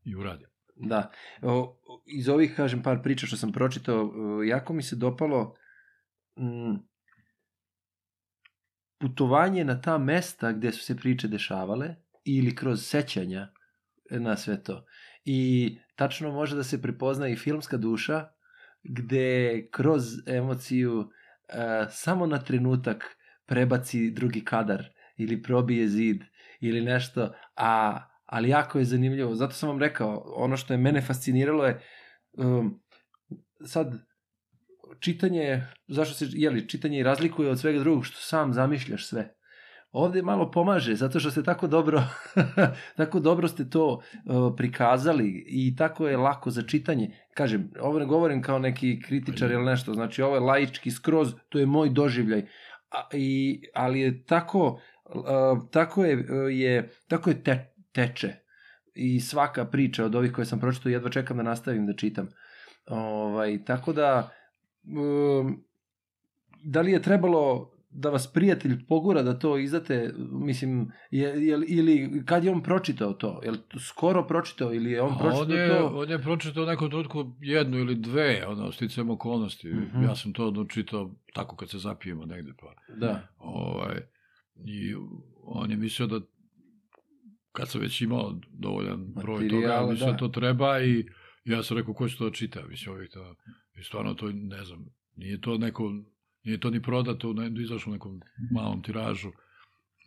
I 0.06 0.16
uradi. 0.16 0.46
Da. 0.76 1.12
O, 1.42 1.78
iz 2.06 2.30
ovih, 2.30 2.54
kažem, 2.56 2.84
par 2.84 3.02
priča 3.04 3.28
što 3.28 3.38
sam 3.38 3.52
pročitao, 3.52 4.14
jako 4.44 4.74
mi 4.74 4.84
se 4.84 4.96
dopalo 4.96 5.56
putovanje 9.00 9.66
na 9.66 9.82
ta 9.82 9.98
mesta 9.98 10.52
gde 10.52 10.72
su 10.72 10.84
se 10.84 10.98
priče 10.98 11.28
dešavale 11.28 11.96
ili 12.24 12.56
kroz 12.56 12.86
sećanja 12.86 13.48
na 14.12 14.38
sve 14.38 14.64
to. 14.64 14.86
I 15.26 15.78
tačno 15.96 16.32
može 16.32 16.56
da 16.56 16.64
se 16.64 16.82
prepozna 16.82 17.28
i 17.28 17.36
filmska 17.36 17.78
duša 17.78 18.28
gde 18.84 19.68
kroz 19.72 20.04
emociju 20.28 21.10
e, 21.48 21.86
samo 21.90 22.26
na 22.26 22.40
trenutak 22.40 23.18
prebaci 23.46 24.12
drugi 24.12 24.46
kadar 24.46 24.86
ili 25.18 25.44
probije 25.44 25.88
zid 25.88 26.24
ili 26.60 26.82
nešto, 26.82 27.34
a 27.56 28.00
ali 28.26 28.50
jako 28.50 28.80
je 28.80 28.86
zanimljivo. 28.86 29.36
Zato 29.36 29.54
sam 29.54 29.70
vam 29.70 29.80
rekao, 29.80 30.24
ono 30.36 30.58
što 30.58 30.74
je 30.74 30.78
mene 30.78 31.02
fasciniralo 31.02 31.66
je 31.66 31.82
um, 32.38 32.82
sad 33.66 33.94
čitanje, 35.02 35.64
zašto 35.88 36.16
se, 36.16 36.26
jeli, 36.30 36.68
čitanje 36.68 37.04
razlikuje 37.04 37.50
od 37.50 37.60
svega 37.60 37.80
drugog, 37.80 38.06
što 38.06 38.20
sam 38.20 38.54
zamišljaš 38.54 39.08
sve. 39.08 39.36
Ovde 39.92 40.22
malo 40.22 40.52
pomaže, 40.52 40.96
zato 40.96 41.20
što 41.20 41.32
ste 41.32 41.44
tako 41.44 41.68
dobro, 41.68 42.04
tako 42.98 43.20
dobro 43.20 43.48
ste 43.48 43.70
to 43.70 43.88
uh, 43.94 44.54
prikazali 44.58 45.46
i 45.48 45.76
tako 45.76 46.08
je 46.08 46.18
lako 46.18 46.50
za 46.50 46.62
čitanje. 46.62 47.18
Kažem, 47.34 47.72
ovo 47.80 48.00
ne 48.00 48.06
govorim 48.06 48.42
kao 48.42 48.60
neki 48.60 49.02
kritičar 49.02 49.52
ili 49.52 49.66
nešto, 49.66 49.94
znači 49.94 50.22
ovo 50.22 50.36
je 50.36 50.42
laički 50.42 50.92
skroz, 50.92 51.34
to 51.50 51.60
je 51.60 51.66
moj 51.66 51.90
doživljaj. 51.90 52.42
A, 52.92 53.08
i, 53.14 53.62
ali 53.74 54.00
je 54.00 54.24
tako, 54.24 54.80
uh, 55.06 55.70
tako 55.72 56.06
je, 56.06 56.16
uh, 56.18 56.26
je, 56.50 56.90
tako 57.08 57.30
je 57.30 57.44
te, 57.44 57.74
teče 57.92 58.34
i 58.94 59.20
svaka 59.20 59.66
priča 59.66 60.06
od 60.06 60.16
ovih 60.16 60.32
koje 60.32 60.46
sam 60.46 60.60
pročitao 60.60 60.90
jedva 60.90 61.10
čekam 61.10 61.38
da 61.38 61.44
nastavim 61.44 61.86
da 61.86 61.96
čitam. 61.96 62.30
Ovaj, 62.88 63.64
tako 63.66 63.94
da 63.94 64.32
da 66.64 66.82
li 66.82 66.92
je 66.92 67.02
trebalo 67.02 67.72
da 67.94 68.10
vas 68.10 68.34
prijatelj 68.34 68.86
pogura 68.88 69.24
da 69.24 69.40
to 69.40 69.58
izdate, 69.58 70.14
mislim, 70.32 70.92
je, 71.12 71.48
je, 71.48 71.60
ili 71.68 72.24
kad 72.26 72.44
je 72.44 72.52
on 72.52 72.64
pročitao 72.64 73.14
to? 73.14 73.42
Je 73.44 73.52
li 73.52 73.58
to 73.68 73.80
skoro 73.80 74.28
pročitao 74.28 74.74
ili 74.74 74.92
je 74.92 75.02
on 75.02 75.18
pročitao 75.18 75.42
on 75.42 75.52
je, 75.52 75.68
to? 75.70 75.88
on 75.88 76.10
je 76.10 76.20
pročitao 76.20 76.66
nekom 76.66 76.90
trenutku 76.90 77.32
jednu 77.40 77.78
ili 77.78 77.96
dve, 77.96 78.46
ono, 78.48 78.72
sticam 78.72 79.10
okolnosti. 79.10 79.68
Mhm. 79.68 80.04
Ja 80.04 80.16
sam 80.16 80.34
to 80.34 80.48
ono 80.48 80.66
čitao 80.66 81.12
tako 81.34 81.56
kad 81.56 81.70
se 81.70 81.78
zapijemo 81.80 82.26
negde, 82.26 82.54
pa 82.60 82.96
Da. 82.96 83.28
Ovaj, 83.38 84.02
I 84.66 84.96
on 85.44 85.72
je 85.72 85.78
mislio 85.78 86.08
da 86.08 86.20
kad 87.52 87.70
sam 87.70 87.82
već 87.82 88.02
imao 88.02 88.40
dovoljan 88.50 89.14
broj 89.16 89.44
Materijala, 89.44 89.80
toga, 89.80 89.92
mislio 89.92 90.06
da. 90.06 90.12
da. 90.12 90.18
to 90.18 90.28
treba 90.28 90.80
i, 90.80 91.06
ja 91.44 91.64
sam 91.64 91.78
rekao, 91.78 91.94
ko 91.94 92.10
će 92.10 92.18
to 92.18 92.30
da 92.30 92.36
čita? 92.36 92.68
Mislim, 92.68 92.96
ovih 92.96 93.10
to, 93.10 93.36
i 93.80 93.84
stvarno 93.84 94.14
to, 94.14 94.32
ne 94.32 94.66
znam, 94.66 94.86
nije 95.16 95.42
to 95.42 95.58
neko, 95.58 95.94
nije 96.44 96.60
to 96.60 96.70
ni 96.70 96.82
prodato, 96.82 97.34
ne, 97.34 97.62
izašlo 97.64 97.90
u 97.90 97.94
nekom 97.94 98.22
malom 98.52 98.84
tiražu, 98.84 99.32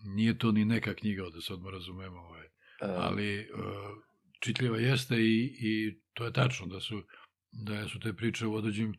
nije 0.04 0.38
to 0.38 0.52
ni 0.52 0.64
neka 0.64 0.94
knjiga, 0.94 1.22
da 1.34 1.40
se 1.40 1.52
odmah 1.52 1.72
razumemo, 1.72 2.20
ovaj. 2.20 2.44
E, 2.44 2.48
ali 2.80 3.38
uh, 3.38 3.46
čitljiva 4.40 4.78
jeste 4.78 5.16
i, 5.16 5.56
i 5.60 6.00
to 6.14 6.24
je 6.24 6.32
tačno 6.32 6.66
da 6.66 6.80
su, 6.80 7.02
da 7.52 7.88
su 7.88 8.00
te 8.00 8.12
priče 8.12 8.46
u 8.46 8.54
određenim 8.54 8.94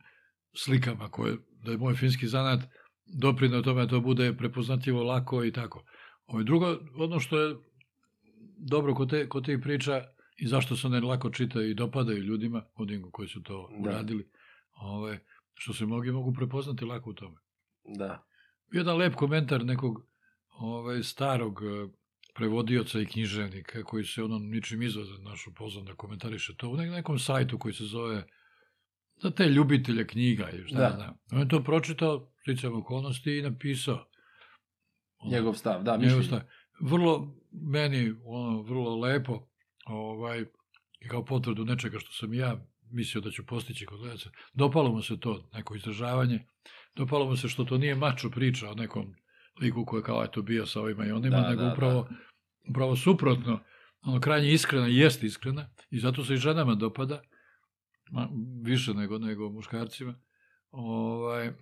slikama 0.54 1.10
koje, 1.10 1.36
da 1.64 1.70
je 1.70 1.78
moj 1.78 1.94
finski 1.94 2.28
zanat 2.28 2.60
doprinao 3.06 3.62
tome 3.62 3.82
da 3.82 3.88
to 3.88 4.00
bude 4.00 4.36
prepoznatljivo 4.36 5.02
lako 5.02 5.44
i 5.44 5.52
tako. 5.52 5.84
Ovo 6.26 6.42
drugo, 6.42 6.78
ono 6.96 7.20
što 7.20 7.40
je 7.40 7.56
dobro 8.56 8.94
kod, 8.94 9.10
te, 9.10 9.28
kod 9.28 9.44
tih 9.44 9.58
priča 9.62 10.04
i 10.36 10.46
zašto 10.46 10.76
se 10.76 10.86
one 10.86 11.00
lako 11.00 11.30
čitaju 11.30 11.70
i 11.70 11.74
dopadaju 11.74 12.18
ljudima, 12.18 12.64
onim 12.74 13.10
koji 13.10 13.28
su 13.28 13.42
to 13.42 13.68
Da. 13.72 13.76
uradili, 13.80 14.28
ove, 14.74 15.18
što 15.54 15.72
se 15.72 15.86
mnogi 15.86 16.10
mogu 16.10 16.32
prepoznati 16.32 16.84
lako 16.84 17.10
u 17.10 17.14
tome. 17.14 17.36
Da. 17.86 18.26
Jedan 18.72 18.96
lep 18.96 19.14
komentar 19.14 19.64
nekog 19.64 20.06
ovaj, 20.50 21.02
starog 21.02 21.60
eh, 21.62 21.88
prevodioca 22.34 23.00
i 23.00 23.06
književnika 23.06 23.82
koji 23.82 24.04
se 24.04 24.22
ono 24.22 24.38
ničim 24.38 24.82
izvazan 24.82 25.22
našu 25.22 25.54
pozvan 25.54 25.84
da 25.84 25.94
komentariše 25.94 26.54
to 26.56 26.68
u 26.68 26.76
nek- 26.76 26.90
nekom 26.90 27.18
sajtu 27.18 27.58
koji 27.58 27.74
se 27.74 27.84
zove 27.84 28.26
za 29.16 29.30
te 29.30 29.44
ljubitelje 29.44 30.06
knjiga 30.06 30.50
i 30.50 30.64
šta 30.64 30.76
Da. 30.76 30.82
da. 30.82 30.94
znam. 30.94 31.14
On 31.32 31.38
je 31.38 31.48
to 31.48 31.62
pročitao, 31.62 32.32
sticam 32.38 32.74
okolnosti 32.74 33.30
i 33.32 33.42
napisao. 33.42 34.06
Ono, 35.18 35.32
Njegov 35.32 35.54
stav, 35.54 35.82
da, 35.82 35.92
njegov 35.92 36.18
mišljenje. 36.18 36.22
stav. 36.26 36.40
Vrlo, 36.80 37.34
meni, 37.52 38.14
ono, 38.24 38.62
vrlo 38.62 38.96
lepo, 38.96 39.48
ovaj, 39.86 40.44
kao 41.08 41.24
potvrdu 41.24 41.64
nečega 41.64 41.98
što 41.98 42.12
sam 42.12 42.34
ja 42.34 42.66
mislio 42.90 43.20
da 43.20 43.30
ću 43.30 43.46
postići 43.46 43.86
kod 43.86 43.98
gledaca. 43.98 44.30
Dopalo 44.54 44.92
mu 44.92 45.02
se 45.02 45.20
to, 45.20 45.48
neko 45.52 45.76
izražavanje. 45.76 46.46
Dopalo 46.96 47.26
mu 47.26 47.36
se 47.36 47.48
što 47.48 47.64
to 47.64 47.78
nije 47.78 47.94
mačo 47.94 48.30
priča 48.30 48.70
o 48.70 48.74
nekom 48.74 49.14
liku 49.60 49.84
koji 49.84 50.00
je 50.00 50.04
kao 50.04 50.24
eto 50.24 50.42
bio 50.42 50.66
sa 50.66 50.80
ovima 50.80 51.06
i 51.06 51.12
onima, 51.12 51.40
Da, 51.40 51.50
nego 51.50 51.62
da, 51.62 51.72
upravo, 51.72 52.08
upravo 52.70 52.96
suprotno. 52.96 53.60
Ono 54.00 54.20
krajnje 54.20 54.52
iskrena, 54.52 54.88
i 54.88 54.96
jeste 54.96 55.26
iskrena 55.26 55.68
i 55.90 55.98
zato 55.98 56.24
se 56.24 56.34
i 56.34 56.36
ženama 56.36 56.74
dopada, 56.74 57.22
ma, 58.10 58.28
više 58.62 58.94
nego, 58.94 59.18
nego 59.18 59.50
muškarcima. 59.50 60.14
Ovaj, 60.70 61.52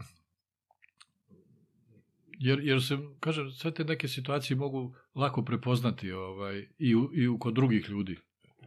jer, 2.39 2.61
jer 2.61 2.83
se, 2.83 2.99
kažem, 3.21 3.51
sve 3.51 3.75
te 3.75 3.85
neke 3.85 4.09
situacije 4.09 4.57
mogu 4.57 4.95
lako 5.15 5.45
prepoznati 5.45 6.13
ovaj, 6.13 6.69
i, 6.79 6.95
u, 6.95 7.11
i 7.15 7.29
u, 7.29 7.39
kod 7.39 7.55
drugih 7.55 7.89
ljudi. 7.89 8.19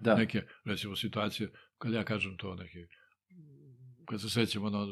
Da. 0.02 0.16
Neke, 0.16 0.44
recimo, 0.66 0.96
situacije, 0.96 1.52
kad 1.78 1.94
ja 1.94 2.04
kažem 2.04 2.38
to, 2.38 2.56
neke, 2.56 2.88
kad 4.06 4.22
se 4.22 4.30
sećam 4.30 4.64
ono 4.64 4.88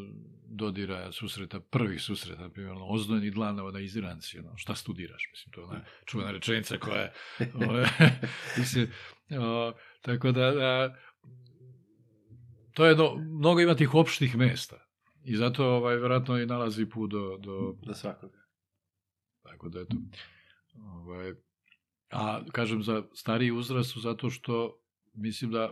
dodira 0.48 1.12
susreta, 1.12 1.60
prvih 1.60 2.02
susreta, 2.02 2.42
na 2.42 2.50
primjer, 2.50 2.72
ono, 2.72 2.86
ozdojeni 2.86 3.32
dlanova 3.32 3.72
na 3.72 3.80
izranci, 3.80 4.40
ono, 4.40 4.58
šta 4.58 4.76
studiraš, 4.76 5.30
mislim, 5.32 5.52
to 5.52 5.62
je 5.62 5.66
ona 5.66 5.82
čuvena 6.06 6.32
rečenica 6.32 6.78
koja 6.78 7.02
je, 7.02 7.14
ove, 7.54 7.86
mislim, 8.60 8.88
o, 9.40 9.74
tako 10.02 10.32
da, 10.32 10.52
da, 10.52 10.96
to 12.74 12.86
je, 12.86 12.96
no, 12.96 13.16
mnogo 13.16 13.62
ima 13.62 13.76
tih 13.76 13.96
opštih 13.96 14.38
mesta, 14.38 14.86
i 15.24 15.36
zato, 15.36 15.66
ovaj, 15.66 15.96
verovatno 15.96 16.38
i 16.38 16.46
nalazi 16.46 16.86
put 16.86 17.12
do, 17.12 17.38
do, 17.38 17.76
Da 17.86 17.94
svakoga. 17.94 18.38
Tako 19.44 19.70
da, 19.70 19.80
eto. 19.80 19.96
Ovaj, 20.76 21.34
a, 22.12 22.42
kažem, 22.46 22.84
za 22.84 23.04
stariji 23.14 23.52
uzrast 23.52 23.90
su 23.90 24.00
zato 24.00 24.30
što 24.30 24.80
mislim 25.14 25.52
da 25.52 25.70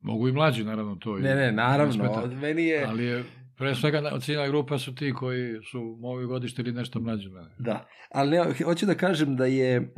mogu 0.00 0.28
i 0.28 0.32
mlađi, 0.32 0.64
naravno, 0.64 0.96
to. 0.96 1.18
i- 1.18 1.22
Ne, 1.22 1.28
ne, 1.30 1.40
ne 1.42 1.52
naravno, 1.52 1.92
smeta. 1.92 2.26
meni 2.26 2.64
je... 2.64 2.84
Ali 2.84 3.04
je, 3.04 3.24
pre 3.56 3.74
svega, 3.74 4.00
na- 4.00 4.20
ciljna 4.20 4.48
grupa 4.48 4.78
su 4.78 4.94
ti 4.94 5.12
koji 5.12 5.62
su 5.62 5.96
moji 5.98 6.26
godište 6.26 6.62
ili 6.62 6.72
nešto 6.72 7.00
mlađi 7.00 7.26
od 7.26 7.32
mene. 7.32 7.54
Da, 7.58 7.88
ali 8.10 8.30
ne, 8.30 8.64
hoću 8.64 8.86
da 8.86 8.94
kažem 8.94 9.36
da 9.36 9.46
je 9.46 9.76
m, 9.76 9.92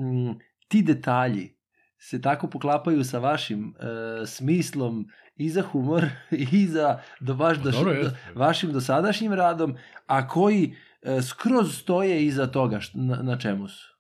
ti 0.68 0.82
detalji 0.82 1.54
se 1.98 2.20
tako 2.20 2.46
poklapaju 2.46 3.04
sa 3.04 3.18
vašim 3.18 3.74
e, 4.20 4.26
smislom 4.26 5.06
i 5.36 5.50
za 5.50 5.62
humor 5.62 6.04
i 6.52 6.66
za 6.66 6.98
do 7.20 7.34
baš 7.34 7.56
Pa 7.56 7.62
do, 7.62 7.70
dobro, 7.70 7.94
do, 7.94 8.10
vašim 8.34 8.72
dosadašnjim 8.72 9.32
radom, 9.32 9.76
a 10.06 10.28
koji 10.28 10.74
e, 11.02 11.22
skroz 11.22 11.78
stoje 11.78 12.24
iza 12.24 12.46
toga 12.46 12.80
št, 12.80 12.92
na, 12.94 13.16
na 13.16 13.38
čemu 13.38 13.68
su. 13.68 13.93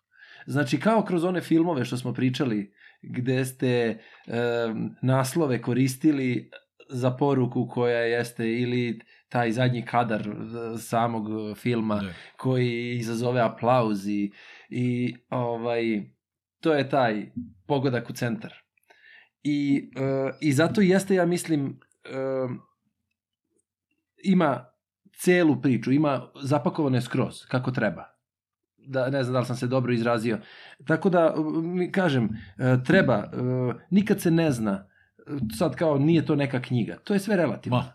Znači, 0.46 0.80
kao 0.80 1.04
kroz 1.04 1.24
one 1.24 1.40
filmove 1.40 1.84
što 1.84 1.96
smo 1.96 2.12
pričali, 2.14 2.72
gde 3.02 3.44
ste 3.44 3.68
e, 3.68 3.98
naslove 5.02 5.62
koristili 5.62 6.50
za 6.88 7.10
poruku 7.10 7.68
koja 7.68 7.98
jeste 7.98 8.52
ili 8.52 9.00
taj 9.28 9.52
zadnji 9.52 9.84
kadar 9.84 10.20
e, 10.20 10.78
samog 10.78 11.26
filma 11.56 12.00
Ne. 12.00 12.14
koji 12.36 12.96
izazove 12.98 13.40
aplauz 13.40 14.06
i, 14.08 14.32
i 14.68 15.16
ovaj, 15.30 16.02
to 16.60 16.74
je 16.74 16.88
taj 16.88 17.26
pogodak 17.66 18.10
u 18.10 18.12
centar. 18.12 18.54
I, 19.42 19.90
e, 19.96 20.30
i 20.40 20.52
zato 20.52 20.80
jeste, 20.80 21.14
ja 21.14 21.26
mislim, 21.26 21.80
e, 22.04 22.08
ima 24.24 24.64
celu 25.18 25.60
priču, 25.62 25.92
ima 25.92 26.30
zapakovane 26.42 27.00
skroz, 27.00 27.46
kako 27.46 27.70
treba. 27.70 28.13
Da, 28.86 29.10
ne 29.10 29.22
znam 29.22 29.32
da 29.32 29.40
li 29.40 29.46
sam 29.46 29.56
se 29.56 29.66
dobro 29.66 29.92
izrazio. 29.92 30.38
Tako 30.86 31.10
da, 31.10 31.34
mi 31.62 31.92
kažem, 31.92 32.28
e, 32.58 32.76
treba, 32.84 33.14
e, 33.14 33.26
nikad 33.90 34.20
se 34.20 34.30
ne 34.30 34.50
zna, 34.50 34.86
e, 35.18 35.30
sad 35.58 35.76
kao 35.76 35.98
nije 35.98 36.26
to 36.26 36.36
neka 36.36 36.62
knjiga, 36.62 36.96
to 37.04 37.14
je 37.14 37.20
sve 37.20 37.36
relativno. 37.36 37.76
Ma. 37.76 37.92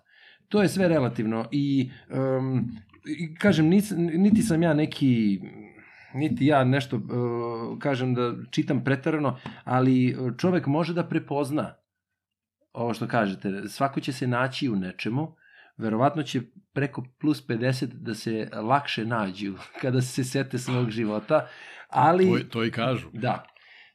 To 0.48 0.62
je 0.62 0.70
sve 0.70 0.88
relativno 0.88 1.46
i, 1.52 1.92
um, 2.10 2.72
i 3.20 3.36
kažem, 3.36 3.68
niti, 3.68 3.96
niti 3.96 4.42
sam 4.42 4.64
ja 4.64 4.74
neki 4.74 5.40
niti 6.14 6.46
ja 6.46 6.64
nešto 6.64 6.98
uh, 6.98 7.80
kažem 7.80 8.14
da 8.14 8.34
čitam 8.52 8.84
pretarano, 8.84 9.38
ali 9.64 10.18
čovek 10.38 10.66
može 10.66 10.94
da 10.94 11.04
prepozna 11.04 11.76
ovo 12.74 12.94
što 12.94 13.08
kažete, 13.08 13.68
svako 13.68 14.00
će 14.00 14.14
se 14.14 14.28
naći 14.28 14.70
u 14.70 14.76
nečemu, 14.76 15.36
verovatno 15.80 16.24
će 16.24 16.42
preko 16.74 17.04
plus 17.20 17.48
50 17.48 17.86
da 17.86 18.16
se 18.16 18.50
lakše 18.54 19.06
nađu 19.06 19.54
kada 19.82 20.02
se 20.02 20.24
sete 20.24 20.58
svog 20.58 20.90
života, 20.90 21.48
ali... 21.90 22.26
To, 22.26 22.50
to 22.50 22.66
i 22.66 22.72
kažu. 22.72 23.08
Da. 23.14 23.46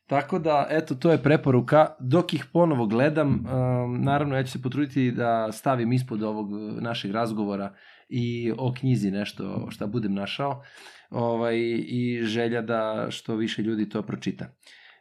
Tako 0.06 0.38
da, 0.38 0.66
eto, 0.70 0.94
to 0.94 1.12
je 1.12 1.22
preporuka. 1.22 1.86
Dok 2.00 2.34
ih 2.34 2.44
ponovo 2.52 2.86
gledam, 2.86 3.28
um, 3.28 4.02
naravno, 4.02 4.36
ja 4.36 4.44
ću 4.44 4.52
se 4.52 4.62
potruditi 4.62 5.10
da 5.10 5.52
stavim 5.52 5.92
ispod 5.92 6.22
ovog 6.22 6.52
uh, 6.52 6.82
našeg 6.82 7.10
razgovora 7.10 7.74
i 8.08 8.52
o 8.58 8.74
knjizi 8.74 9.10
nešto 9.10 9.66
šta 9.70 9.86
budem 9.86 10.14
našao 10.14 10.62
ovaj, 11.10 11.56
i 11.86 12.20
želja 12.22 12.62
da 12.62 13.06
što 13.10 13.36
više 13.36 13.62
ljudi 13.62 13.88
to 13.88 14.02
pročita. 14.02 14.44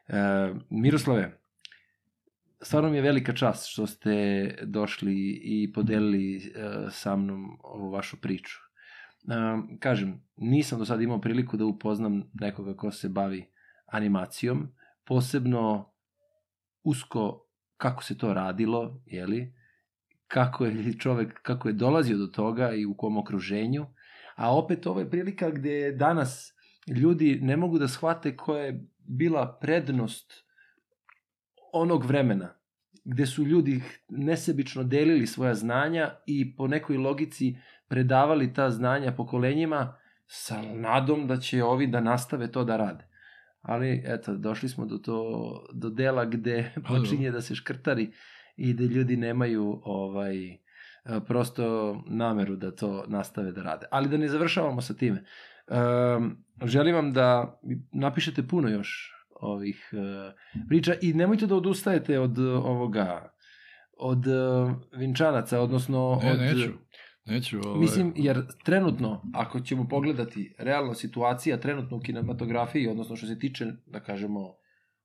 E, 0.08 0.54
Miroslave, 0.70 1.43
stvarno 2.64 2.90
mi 2.90 2.98
je 2.98 3.02
velika 3.02 3.34
čast 3.34 3.68
što 3.70 3.88
ste 3.88 4.16
došli 4.64 5.42
i 5.44 5.74
podelili 5.74 6.38
e, 6.38 6.42
sa 6.90 7.16
mnom 7.16 7.58
ovu 7.64 7.90
vašu 7.90 8.22
priču. 8.22 8.60
E, 8.60 9.36
kažem, 9.80 10.22
nisam 10.38 10.80
do 10.80 10.86
sada 10.86 11.04
imao 11.04 11.22
priliku 11.22 11.58
da 11.58 11.66
upoznam 11.66 12.24
nekoga 12.34 12.76
ko 12.76 12.92
se 12.92 13.10
bavi 13.10 13.46
animacijom, 13.86 14.68
posebno 15.06 15.94
usko 16.84 17.48
kako 17.78 18.04
se 18.04 18.18
to 18.18 18.34
radilo, 18.34 19.02
jeli, 19.06 19.54
kako 20.28 20.66
je 20.66 20.94
čovek, 21.00 21.42
kako 21.42 21.68
je 21.68 21.74
dolazio 21.74 22.18
do 22.18 22.28
toga 22.28 22.72
i 22.74 22.86
u 22.86 22.98
kom 22.98 23.18
okruženju, 23.18 23.86
a 24.36 24.56
opet 24.58 24.88
ovo 24.88 25.00
je 25.00 25.10
prilika 25.10 25.50
gde 25.50 25.92
danas 25.92 26.54
ljudi 26.88 27.40
ne 27.42 27.58
mogu 27.58 27.80
da 27.80 27.88
shvate 27.88 28.38
koja 28.38 28.64
je 28.64 28.86
bila 28.98 29.58
prednost 29.62 30.44
onog 31.74 32.06
vremena, 32.06 32.50
gde 33.04 33.26
su 33.26 33.44
ljudi 33.44 33.82
nesebično 34.10 34.84
delili 34.84 35.28
svoja 35.28 35.56
znanja 35.56 36.12
i 36.26 36.56
po 36.56 36.68
nekoj 36.68 36.98
logici 36.98 37.56
predavali 37.88 38.54
ta 38.54 38.70
znanja 38.70 39.12
pokolenjima 39.12 39.96
sa 40.28 40.62
nadom 40.62 41.28
da 41.28 41.38
će 41.38 41.64
ovi 41.64 41.88
da 41.88 42.02
nastave 42.02 42.52
to 42.52 42.64
da 42.64 42.78
rade. 42.78 43.08
Ali, 43.62 44.04
eto, 44.06 44.36
došli 44.36 44.70
smo 44.70 44.86
do, 44.86 44.98
to, 44.98 45.68
do 45.74 45.90
dela 45.90 46.26
gde 46.26 46.72
Pa, 46.88 46.94
počinje 46.94 47.32
da 47.32 47.42
se 47.42 47.56
škrtari 47.56 48.12
i 48.56 48.74
da 48.74 48.84
ljudi 48.84 49.18
nemaju 49.18 49.82
ovaj 49.84 50.36
prosto 51.28 51.98
nameru 52.08 52.56
da 52.56 52.76
to 52.76 53.06
nastave 53.08 53.52
da 53.52 53.64
rade. 53.64 53.86
Ali 53.92 54.10
da 54.10 54.18
ne 54.18 54.28
završavamo 54.28 54.82
sa 54.82 54.94
time. 54.94 55.24
Um, 55.68 56.38
želim 56.64 56.96
vam 56.96 57.14
da 57.14 57.60
napišete 57.92 58.48
puno 58.48 58.70
još 58.70 59.14
ovih 59.42 59.90
uh, 59.94 60.34
priča 60.68 60.94
i 61.02 61.14
nemojte 61.14 61.48
da 61.48 61.56
odustajete 61.56 62.20
od 62.20 62.38
uh, 62.38 62.66
ovoga 62.66 63.34
od 63.98 64.28
uh, 64.28 64.72
vinčanaca, 64.98 65.62
odnosno 65.62 66.20
Ne, 66.24 66.32
od, 66.32 66.40
neću. 66.40 66.72
Neću, 67.26 67.60
ovaj, 67.66 67.80
Mislim, 67.80 68.14
jer 68.16 68.42
trenutno, 68.64 69.22
ako 69.34 69.60
ćemo 69.60 69.88
pogledati 69.88 70.56
realno 70.58 70.94
situacija 70.94 71.60
trenutno 71.60 71.98
u 71.98 72.00
kinematografiji, 72.00 72.88
odnosno 72.88 73.16
što 73.16 73.28
se 73.28 73.40
tiče, 73.40 73.66
da 73.86 74.00
kažemo, 74.00 74.56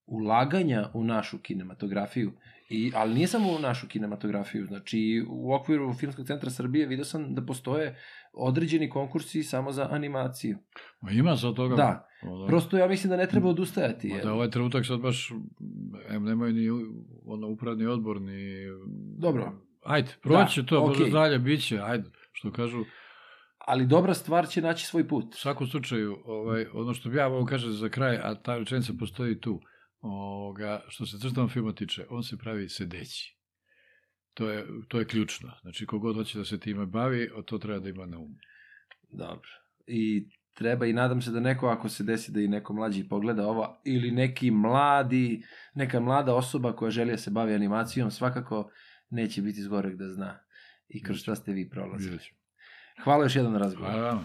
ulaganja 0.09 0.90
u 0.94 1.04
našu 1.04 1.38
kinematografiju, 1.38 2.32
I, 2.70 2.92
ali 2.94 3.14
nije 3.14 3.26
samo 3.26 3.52
u 3.52 3.59
našu 3.59 3.88
kinematografiju, 3.88 4.66
znači 4.66 5.24
u 5.28 5.54
okviru 5.54 5.94
Filmskog 5.94 6.26
centra 6.26 6.50
Srbije 6.50 6.86
vidio 6.86 7.04
sam 7.04 7.34
da 7.34 7.42
postoje 7.42 7.96
određeni 8.32 8.90
konkursi 8.90 9.42
samo 9.42 9.72
za 9.72 9.88
animaciju. 9.90 10.59
Ma 11.00 11.11
ima 11.11 11.34
za 11.34 11.52
toga. 11.52 11.76
Da, 11.76 12.09
Ono, 12.22 12.46
prosto 12.46 12.78
ja 12.78 12.88
mislim 12.88 13.11
da 13.11 13.16
ne 13.16 13.26
treba 13.26 13.48
odustajati. 13.48 14.09
Ma 14.09 14.14
Jer, 14.14 14.24
da 14.24 14.32
ovaj 14.32 14.50
trenutak 14.50 14.86
sad 14.86 15.00
baš, 15.00 15.32
em, 16.09 16.24
nemaju 16.24 16.52
ni 16.52 16.68
ono, 17.24 17.48
upravni 17.48 17.86
odbor, 17.86 18.20
ni... 18.20 18.66
Dobro. 19.18 19.52
Ajde, 19.84 20.09
proći 20.22 20.62
Da, 20.62 20.66
to, 20.66 20.84
okej. 20.84 20.88
možda 20.88 21.18
dalje, 21.18 21.38
bit 21.38 21.66
će, 21.66 21.80
ajde, 21.80 22.11
što 22.32 22.52
kažu, 22.52 22.84
Ali 23.59 23.86
dobra 23.86 24.14
stvar 24.14 24.48
će 24.48 24.62
naći 24.62 24.86
svoj 24.86 25.09
put. 25.09 25.34
U 25.34 25.36
svakom 25.36 25.66
slučaju, 25.66 26.18
ovaj, 26.24 26.66
ono 26.74 26.94
što 26.94 27.11
bi 27.11 27.16
ja 27.16 27.28
mogu 27.28 27.46
kažem 27.46 27.72
za 27.72 27.88
kraj, 27.88 28.16
a 28.16 28.34
ta 28.34 28.59
rečenica 28.59 28.92
postoji 28.98 29.40
tu, 29.40 29.61
ovoga, 30.01 30.84
što 30.88 31.07
se 31.07 31.18
crtanog 31.18 31.53
filma 31.53 31.72
tiče, 31.72 32.07
on 32.11 32.22
se 32.22 32.36
pravi 32.36 32.68
sedeći. 32.68 33.38
To 34.34 34.51
je, 34.51 34.66
to 34.88 34.99
je 34.99 35.07
ključno. 35.07 35.53
Znači, 35.62 35.86
kogod 35.86 36.16
hoće 36.16 36.38
da 36.38 36.44
se 36.44 36.61
time 36.61 36.86
bavi, 36.86 37.30
o 37.34 37.42
to 37.42 37.59
treba 37.59 37.78
da 37.78 37.88
ima 37.88 38.07
na 38.07 38.18
umu. 38.18 38.36
Dobro. 39.11 39.49
I 39.86 40.28
treba 40.55 40.86
i 40.86 40.92
nadam 40.92 41.22
se 41.22 41.30
da 41.30 41.40
neko, 41.40 41.68
ako 41.68 41.88
se 41.88 42.05
desi 42.05 42.32
da 42.32 42.40
i 42.40 42.49
neko 42.49 42.72
mlađi 42.72 43.09
pogleda 43.09 43.46
ovo, 43.46 43.80
ili 43.84 44.11
neki 44.11 44.51
mladi, 44.51 45.42
neka 45.74 46.01
mlada 46.01 46.34
osoba 46.34 46.76
koja 46.76 46.90
želi 46.90 47.11
da 47.11 47.16
se 47.16 47.30
bavi 47.30 47.55
animacijom, 47.55 48.11
svakako 48.11 48.70
neće 49.11 49.42
biti 49.42 49.62
zgorek 49.62 49.96
da 49.96 50.09
zna 50.09 50.38
i 50.88 51.03
kroz 51.03 51.18
šta 51.18 51.34
ste 51.34 51.53
vi 51.53 51.70
prolazili. 51.70 52.18
Hvala 53.05 53.24
još 53.24 53.36
jedan 53.36 53.53
na 53.53 53.59
razgovor. 53.59 53.90
Hvala 53.90 54.09
vama. 54.09 54.24